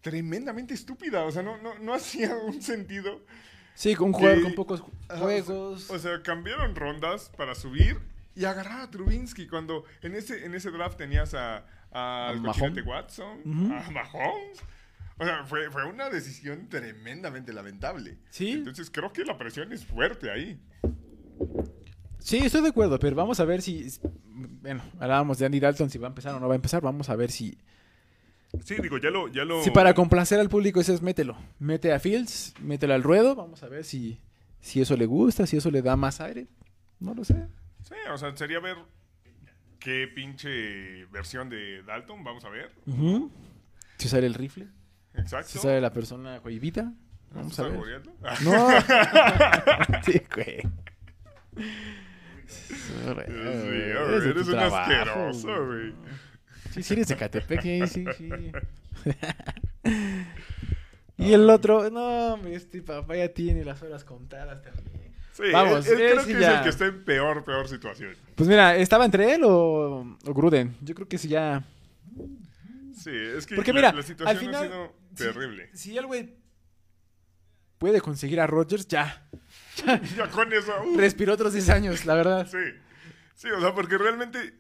[0.02, 3.22] tremendamente estúpida, o sea, no no, no hacía un sentido.
[3.76, 4.82] Sí, con un jugador Que- con pocos
[5.20, 5.89] juegos.
[5.91, 8.00] O sea, cambiaron rondas para subir
[8.36, 12.33] y agarrar a Trubinsky cuando en ese, en ese draft tenías a, a,
[12.86, 14.61] Watson, a Mahomes.
[15.17, 18.17] O sea, fue, fue una decisión tremendamente lamentable.
[18.29, 18.51] Sí.
[18.51, 20.59] Entonces creo que la presión es fuerte ahí.
[22.19, 23.88] Sí, estoy de acuerdo, pero vamos a ver si.
[24.01, 26.81] Bueno, hablábamos de Andy Dalton, si va a empezar o no va a empezar.
[26.81, 27.57] Vamos a ver si.
[28.63, 29.27] Sí, digo, ya lo...
[29.27, 31.38] Ya lo Si para complacer al público dices, mételo.
[31.59, 33.36] Mete a Fields, mételo al ruedo.
[33.36, 34.21] Vamos a ver si,
[34.59, 36.47] si eso le gusta, si eso le da más aire.
[36.99, 37.36] No lo sé.
[37.88, 38.77] Sí, o sea, sería ver
[39.79, 42.71] qué pinche versión de Dalton vamos a ver.
[42.88, 43.31] Ujú.
[43.97, 44.67] Si sale el rifle,
[45.13, 45.49] Exacto.
[45.49, 46.39] si sale la persona.
[46.39, 48.01] ¿No Vamos estás a ver.
[48.41, 48.69] No.
[50.03, 50.61] sí, güey.
[52.47, 52.93] Sí,
[54.29, 55.93] Eres un trabajo, asqueroso, güey.
[56.71, 58.05] Sí, sí eres de Catepec, sí, sí.
[58.17, 58.51] sí.
[61.17, 65.05] y el otro, no, hombre, este papá ya tiene las horas contadas también.
[65.36, 68.15] Sí, Vamos, él- él creo que es el que está en peor, peor situación.
[68.36, 70.75] Pues mira, ¿estaba entre él o, o Gruden?
[70.81, 71.61] Yo creo que sí ya...
[72.95, 74.95] Sí, es que Porque la, mira, la al situación final, ha sido
[75.33, 75.69] terrible.
[75.73, 76.38] Si el güey
[77.77, 79.27] puede conseguir a Rodgers, ya.
[80.15, 82.47] Ya con eso, uh, Respiró otros 10 años, la verdad.
[82.49, 82.57] sí.
[83.36, 84.53] Sí, o sea, porque realmente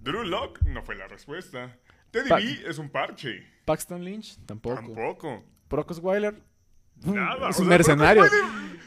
[0.00, 1.76] Drew Lock no fue la respuesta.
[2.10, 3.46] Teddy Pa- B es un parche.
[3.66, 4.76] Paxton Lynch, tampoco.
[4.76, 5.44] Tampoco.
[5.68, 6.34] Brock Osweiler,
[7.02, 7.50] Nada.
[7.50, 8.24] es o un sea, mercenario.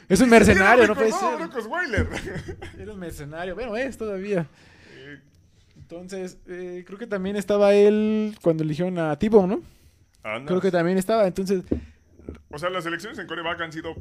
[0.10, 2.58] Es un mercenario, no puede ser.
[2.80, 3.56] Era un mercenario.
[3.56, 4.48] Bueno, es todavía.
[4.96, 5.20] Eh,
[5.76, 9.62] Entonces, eh, creo que también estaba él cuando eligieron a Tibo, ¿no?
[10.46, 11.28] Creo que también estaba.
[11.28, 11.64] Entonces,
[12.50, 13.96] O sea, las elecciones en coreback han sido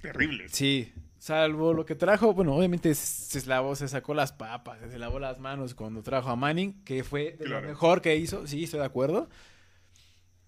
[0.00, 0.52] terribles.
[0.52, 0.92] sí.
[1.18, 5.38] Salvo lo que trajo, bueno, obviamente se lavó, se sacó las papas, se lavó las
[5.38, 7.60] manos cuando trajo a Manning, que fue de Claro.
[7.62, 9.28] lo mejor que hizo, sí, estoy de acuerdo.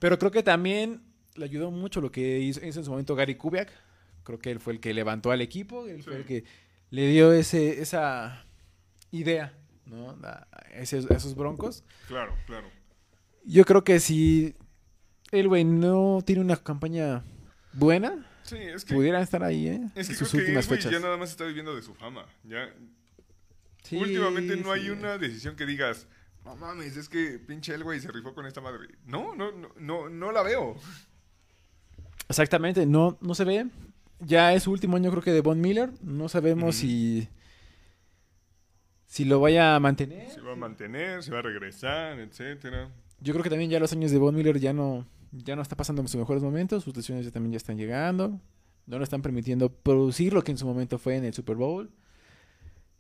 [0.01, 1.01] Pero creo que también
[1.35, 3.71] le ayudó mucho lo que hizo, hizo en su momento Gary Kubiak.
[4.23, 6.45] Creo que él fue el que levantó al equipo, él fue el que
[6.91, 8.47] le dio ese, esa
[9.11, 9.53] idea,
[9.87, 10.11] ¿no?
[10.23, 11.85] A, esos, a esos broncos.
[12.09, 12.69] Claro, claro.
[13.45, 14.55] Yo creo que si
[15.31, 17.23] Elway no tiene una campaña
[17.73, 19.81] buena, Sí, es que, pudieran estar ahí, ¿eh?
[19.95, 20.93] es que en creo sus que últimas Elway fechas.
[20.93, 22.27] ya nada más está viviendo de su fama.
[22.45, 22.73] Ya,
[23.85, 26.07] Sí, últimamente no hay una decisión que digas,
[26.45, 28.89] no mames, es que pinche Elway se rifó con esta madre.
[29.05, 30.77] No, no, no, no, no la veo.
[32.29, 33.67] Exactamente, no, no se ve.
[34.21, 35.91] Ya es su último año creo que de Von Miller.
[36.03, 37.29] No sabemos si,
[39.07, 40.31] si lo vaya a mantener.
[40.31, 42.91] Se va a mantener, se va a regresar, etcétera.
[43.21, 45.77] Yo creo que también ya los años de Von Miller ya no, ya no está
[45.77, 46.85] pasando en sus mejores momentos.
[46.85, 48.41] Sus lesiones ya también ya están llegando.
[48.87, 51.91] No le están permitiendo producir lo que en su momento fue en el Super Bowl.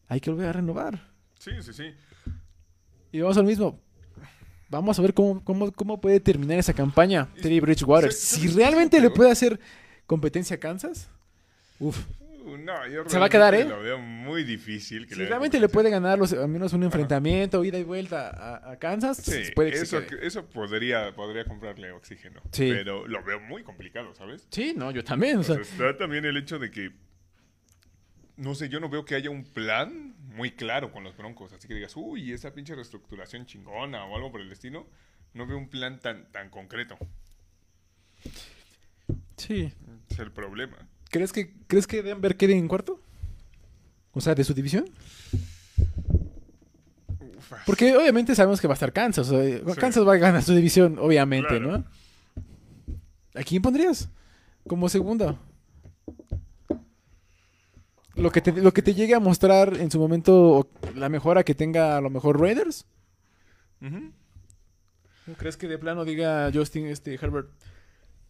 [0.08, 1.10] Hay que volver a renovar.
[1.38, 1.94] Sí, sí, sí.
[3.12, 3.80] Y vamos al mismo.
[4.78, 8.12] Vamos a ver cómo, cómo, cómo puede terminar esa campaña Teddy Bridgewater.
[8.12, 9.58] Si realmente le puede hacer
[10.06, 11.08] competencia a Kansas,
[11.78, 12.04] uf.
[12.46, 13.64] Uh, no, yo Se va a quedar, ¿eh?
[13.64, 15.06] Lo veo muy difícil.
[15.06, 18.28] Que Si le realmente le puede ganar los, al menos un enfrentamiento, ida y vuelta
[18.28, 22.42] a, a Kansas, Sí, puede que se eso, eso podría, podría comprarle oxígeno.
[22.52, 22.68] Sí.
[22.70, 24.46] Pero lo veo muy complicado, ¿sabes?
[24.50, 25.38] Sí, no, yo también.
[25.38, 26.90] o O sea, sea, está también el hecho de que,
[28.36, 31.52] no sé, yo no veo que haya un plan muy claro con los Broncos.
[31.52, 34.86] Así que digas, uy, esa pinche reestructuración chingona o algo por el estilo.
[35.32, 36.96] No veo un plan tan, tan concreto.
[39.36, 39.72] sí.
[40.10, 40.76] Es el problema.
[41.10, 43.00] ¿Crees que, ¿Crees que Denver quede en cuarto?
[44.12, 44.84] O sea, de su división.
[47.38, 47.62] Ufa.
[47.66, 49.28] Porque obviamente sabemos que va a estar Kansas.
[49.30, 51.78] o sea, Kansas va a ganar su división, obviamente, Claro.
[51.78, 51.84] ¿no?
[53.34, 54.08] ¿A quién pondrías?
[54.68, 55.36] Como segunda.
[58.24, 61.54] Lo que, te, lo que te llegue a mostrar en su momento la mejora que
[61.54, 62.86] tenga a lo mejor Raiders.
[63.80, 67.50] ¿No crees que de plano diga Justin este, Herbert?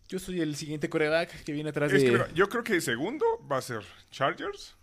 [0.08, 2.80] Yo soy el siguiente coreback que viene atrás Es de que, mira, yo creo que
[2.80, 4.76] segundo va a ser Chargers.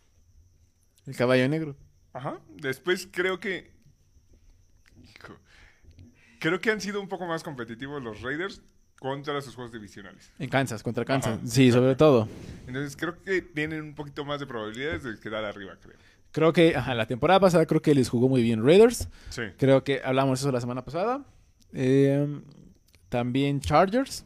[1.05, 1.76] el caballo negro.
[2.14, 2.39] Ajá.
[2.47, 3.70] Después creo que.
[5.03, 5.38] Hijo.
[6.39, 8.62] Creo que han sido un poco más competitivos los Raiders
[9.02, 10.32] contra sus juegos divisionales.
[10.38, 11.39] En Kansas, contra Kansas.
[11.39, 12.28] Ajá, sí, sobre todo.
[12.68, 15.95] Entonces creo que tienen un poquito más de probabilidades de quedar arriba, creo.
[16.32, 19.10] Creo que ajá, la temporada pasada creo que les jugó muy bien Raiders.
[19.32, 19.41] Sí.
[19.58, 21.26] Creo que hablamos eso la semana pasada.
[21.74, 22.41] Eh,
[23.10, 24.24] también Chargers.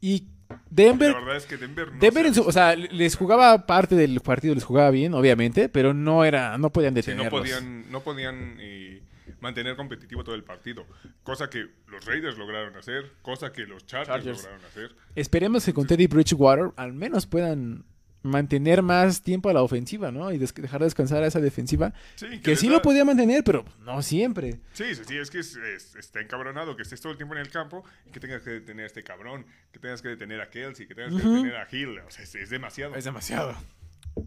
[0.00, 1.14] Y La Denver.
[1.14, 4.18] verdad es que Denver no Denver se- en su, o sea, les jugaba parte del
[4.20, 7.32] partido, les jugaba bien, obviamente, pero no era, no podían sí, detenerlos.
[7.32, 9.02] no podían, no podían eh,
[9.40, 10.86] mantener competitivo todo el partido.
[11.22, 14.38] Cosa que los Raiders lograron hacer, cosa que los Chargers, Chargers.
[14.42, 14.96] lograron hacer.
[15.14, 17.84] Esperemos que con Teddy Bridgewater al menos puedan
[18.22, 20.32] mantener más tiempo a la ofensiva, ¿no?
[20.32, 23.44] Y des- dejar descansar a esa defensiva, Sí, que les sí da- lo podía mantener,
[23.44, 24.60] pero no siempre.
[24.72, 27.40] Sí, sí, sí, es que es- es- está encabronado que estés todo el tiempo en
[27.40, 30.50] el campo y que tengas que detener a este cabrón, que tengas que detener a
[30.50, 31.96] Kelsey, que tengas que detener a Hill.
[32.00, 32.96] O sea, es, es demasiado.
[32.96, 33.54] Es demasiado.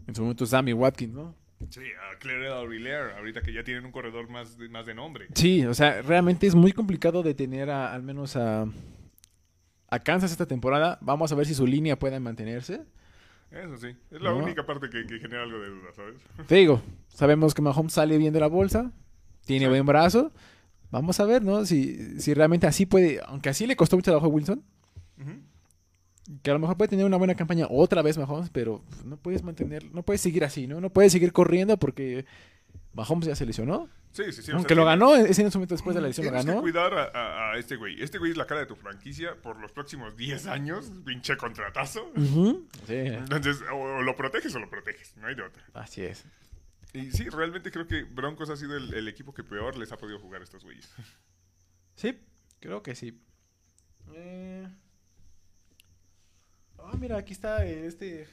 [0.06, 1.36] En su momento Sammy Watkins, ¿no?
[1.70, 1.80] Sí,
[2.12, 5.26] a Clarence Aurillaire, ahorita que ya tienen un corredor más de, más de nombre.
[5.34, 8.66] Sí, o sea, realmente es muy complicado detener a, al menos a,
[9.88, 10.98] a Kansas esta temporada.
[11.00, 12.82] Vamos a ver si su línea puede mantenerse.
[13.50, 14.38] Eso sí, es la No.
[14.38, 16.14] única parte que, que genera algo de duda, ¿sabes?
[16.46, 18.90] Te digo, sabemos que Mahomes sale bien de la bolsa,
[19.44, 19.68] tiene Sí.
[19.70, 20.32] buen brazo.
[20.90, 21.64] Vamos a ver, ¿no?
[21.66, 24.62] Si, si realmente así puede, aunque así le costó mucho trabajo a Wilson.
[26.42, 29.42] Que a lo mejor puede tener una buena campaña otra vez Mahomes, pero no puedes
[29.42, 30.80] mantener, no puedes seguir así, ¿no?
[30.80, 32.24] No puedes seguir corriendo porque
[32.94, 33.88] Mahomes ya se lesionó.
[34.12, 34.40] Sí, sí, sí.
[34.40, 36.44] o sea, aunque lo ganó, ese en su momento después de la lesión lo Tienes
[36.44, 36.60] que ganó.
[36.60, 38.02] cuidar a, a- a este güey.
[38.02, 40.92] Este güey es la cara de tu franquicia por los próximos 10 años.
[41.04, 42.12] Pinche contratazo.
[42.14, 42.66] Ujú.
[42.86, 45.16] Sí, Entonces, o, o lo proteges o lo proteges.
[45.16, 45.62] No hay de otra.
[45.72, 46.24] así es.
[46.92, 49.96] Y sí, realmente creo que Broncos ha sido el, el equipo que peor les ha
[49.96, 50.92] podido jugar a estos güeyes.
[51.94, 52.18] Sí,
[52.60, 53.18] creo que sí.
[54.14, 54.68] Eh...
[56.84, 58.26] Ah, mira, aquí está eh, este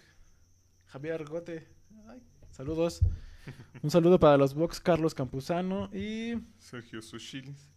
[0.88, 1.68] Javier Gote.
[2.08, 2.22] Ay,
[2.52, 3.02] saludos.
[3.82, 7.70] Un saludo para los Box, Carlos Campuzano y Sergio Sushilis.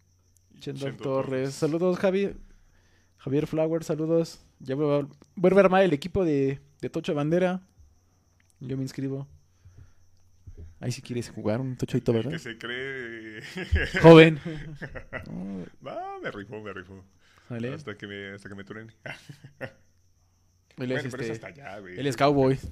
[0.58, 1.54] Chendo Chendo Torres.
[1.54, 2.34] Saludos, Javi.
[3.18, 4.44] Javier Flower, saludos.
[4.58, 7.62] Ya voy a, vuelve a armar el equipo de, de Tocho Bandera.
[8.60, 9.28] Yo me inscribo.
[10.80, 12.32] Ahí si quieres jugar un tochoito, El ¿verdad?
[12.32, 13.42] que se cree.
[14.02, 14.40] Joven.
[15.86, 17.04] Va, me rifó, me rifó.
[17.48, 18.92] Hasta que me, hasta que me truene.
[20.78, 21.98] Él Bueno, es, pero es este, hasta allá, güey.
[21.98, 22.58] él es cowboy.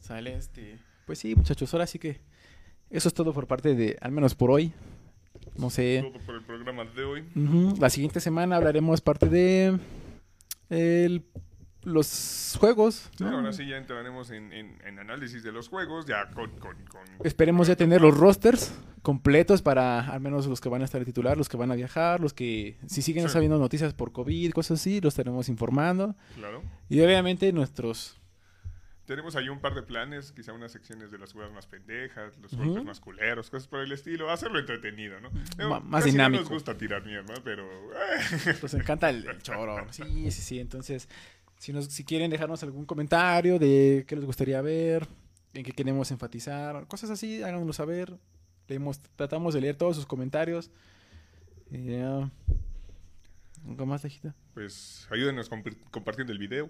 [0.00, 0.78] Sale este.
[1.06, 2.20] Pues sí, muchachos, ahora sí que
[2.90, 4.72] eso es todo por parte de, al menos por hoy.
[5.56, 6.02] No sé.
[6.02, 7.24] Todo por el programa de hoy.
[7.78, 9.78] La siguiente semana hablaremos parte de
[10.70, 11.24] el-
[11.84, 13.10] los juegos.
[13.16, 13.36] Sí, ¿no?
[13.36, 16.50] ahora sí ya entraremos en, en- en análisis de los juegos, ya con...
[16.58, 20.84] con, con- Esperemos ya tener los rosters completos para al menos los que van a
[20.86, 23.32] estar de titular, los que van a viajar, los que si siguen Sí.
[23.34, 26.14] sabiendo noticias por COVID, cosas así, los estaremos informando.
[26.36, 26.62] Claro.
[26.88, 28.18] Y obviamente nuestros
[29.06, 32.54] tenemos ahí un par de planes, quizá unas secciones de las jugadas más pendejas, los
[32.54, 32.64] Ujú.
[32.64, 34.30] golpes más culeros, cosas por el estilo.
[34.30, 35.30] Hacerlo entretenido, ¿no?
[35.68, 36.42] Ma- más casi dinámico.
[36.44, 37.68] No nos gusta tirar mierda, pero...
[38.62, 39.76] Nos encanta el, el choro.
[39.90, 40.58] Sí, sí, sí.
[40.58, 41.10] Entonces,
[41.64, 45.08] si, nos, si quieren dejarnos algún comentario de qué les gustaría ver,
[45.54, 48.18] en qué queremos enfatizar, cosas así, háganoslo saber.
[48.68, 50.70] Leemos, tratamos de leer todos sus comentarios.
[51.70, 52.30] Ya.
[53.66, 54.34] ¿Algo más, Lejita?
[54.52, 55.48] Pues ayúdenos
[55.90, 56.68] compartiendo el video.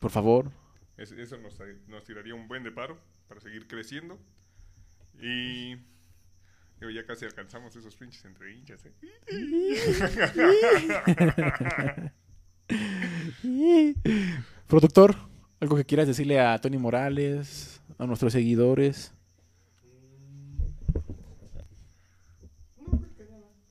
[0.00, 0.50] Por favor.
[0.98, 4.18] Es- eso nos, nos tiraría un buen de paro para seguir creciendo.
[5.18, 5.76] Y...
[6.78, 8.92] digo, ya casi alcanzamos esos pinches entre hinchas, ¿eh?
[14.66, 15.16] Productor,
[15.60, 19.12] algo que quieras decirle a Tony Morales, a nuestros seguidores.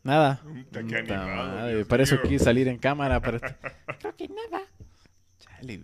[0.03, 0.41] Nada.
[0.43, 3.19] Puta, qué Puta animado, madre, para eso quise salir en cámara.
[3.19, 3.39] Para...
[3.99, 4.63] Creo que nada.
[5.39, 5.83] Chale.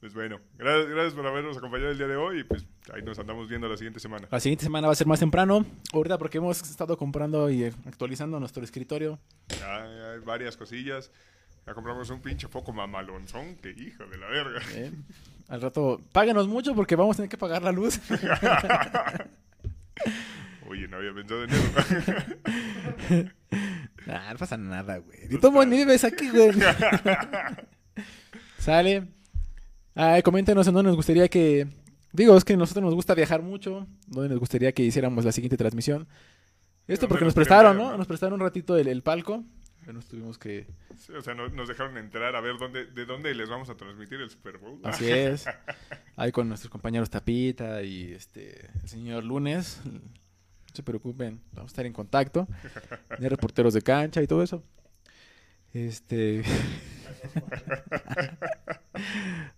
[0.00, 2.64] Pues bueno, gracias, gracias por habernos acompañado el día de hoy y pues
[2.94, 4.28] ahí nos andamos viendo la siguiente semana.
[4.30, 5.66] La siguiente semana va a ser más temprano.
[5.92, 9.18] Ahorita porque hemos estado comprando y actualizando nuestro escritorio.
[9.58, 9.82] Ya
[10.12, 11.10] hay varias cosillas.
[11.68, 14.58] Ya compramos un pinche foco mamalonzón, que hijo de la verga.
[14.72, 14.90] ¿eh?
[15.48, 18.00] Al rato, páguenos mucho porque vamos a tener que pagar la luz.
[20.66, 21.70] Oye, no había pensado en eso.
[24.06, 25.28] Nah, no pasa nada, güey.
[25.28, 26.52] Ni tomo ni vives aquí, güey.
[28.58, 29.06] Sale.
[29.94, 31.68] Ay, coméntenos en dónde nos gustaría que.
[32.14, 33.86] Digo, es que a nosotros nos gusta viajar mucho.
[34.06, 36.08] Dónde nos gustaría que hiciéramos la siguiente transmisión.
[36.86, 37.94] Esto ¿Dónde porque nos prestaron, no?
[37.98, 39.44] Nos prestaron un ratito el, el palco.
[39.92, 40.66] Nos tuvimos que.
[40.96, 43.76] Sí, o sea, no- nos dejaron entrar a ver dónde, de dónde les vamos a
[43.76, 44.78] transmitir el Super Bowl.
[44.84, 45.46] Así es.
[46.16, 49.80] Ahí con nuestros compañeros Tapita y este el señor Lunes.
[49.84, 50.00] No
[50.74, 52.46] se preocupen, vamos a estar en contacto.
[53.18, 54.62] De reporteros de cancha y todo eso.
[55.72, 56.42] Este.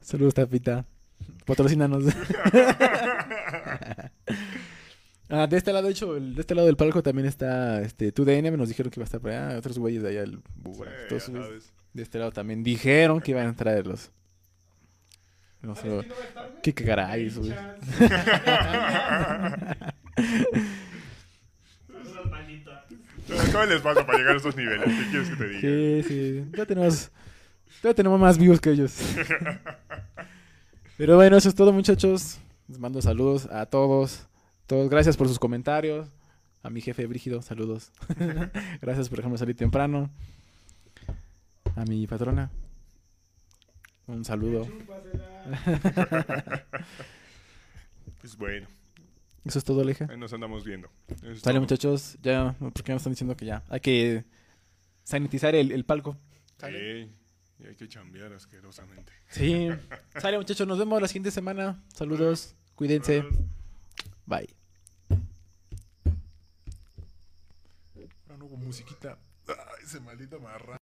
[0.01, 0.85] Saludos, Tapita.
[1.45, 2.05] Patrocínanos.
[5.31, 8.13] Ah, de este lado, de hecho, el- de este lado del palco también está este
[8.13, 8.57] 2DN.
[8.57, 9.57] Nos dijeron que iba a estar por allá.
[9.59, 10.41] Otros güeyes de allá, el Sí,
[11.09, 11.73] todos güeyes sabes.
[11.93, 14.11] de este lado también dijeron que iban a traerlos.
[15.63, 15.83] No sé.
[15.83, 16.51] ¿Quién no güey?
[16.63, 17.53] ¿Qué caray, eso, güey?
[23.53, 24.85] ¿Cómo les pasa para llegar a estos niveles?
[24.87, 25.61] ¿Qué quieres que te diga?
[25.61, 26.45] Sí, sí.
[26.57, 27.11] Ya tenemos,
[27.83, 28.97] ya tenemos más views que ellos.
[30.99, 32.39] Pero bueno, eso es todo, muchachos.
[32.69, 34.27] Les mando saludos a todos.
[34.71, 36.07] Todos, gracias por sus comentarios.
[36.63, 37.91] A mi jefe Brígido, saludos.
[38.81, 40.09] gracias por dejarme salir temprano.
[41.75, 42.53] A mi patrona.
[44.07, 44.69] Un saludo.
[48.21, 48.69] Pues bueno,
[49.45, 50.07] Eso es todo, Leja.
[50.09, 50.89] ahí nos andamos viendo.
[51.23, 51.59] Eso todo.
[51.59, 52.17] muchachos.
[52.23, 53.65] Ya, porque me están diciendo que ya.
[53.71, 54.25] Hay que
[55.03, 56.17] sanitizar el, el palco.
[56.59, 57.11] Sí,
[57.59, 59.11] y hay que chambear asquerosamente.
[59.31, 59.69] Sí.
[60.21, 60.69] Sale, muchachos.
[60.69, 61.83] Nos vemos la siguiente semana.
[61.93, 62.55] Saludos.
[62.77, 63.25] Cuídense.
[64.27, 64.60] Bye.
[68.41, 69.19] No musiquita.
[69.49, 70.81] Ay, ese maldito marra.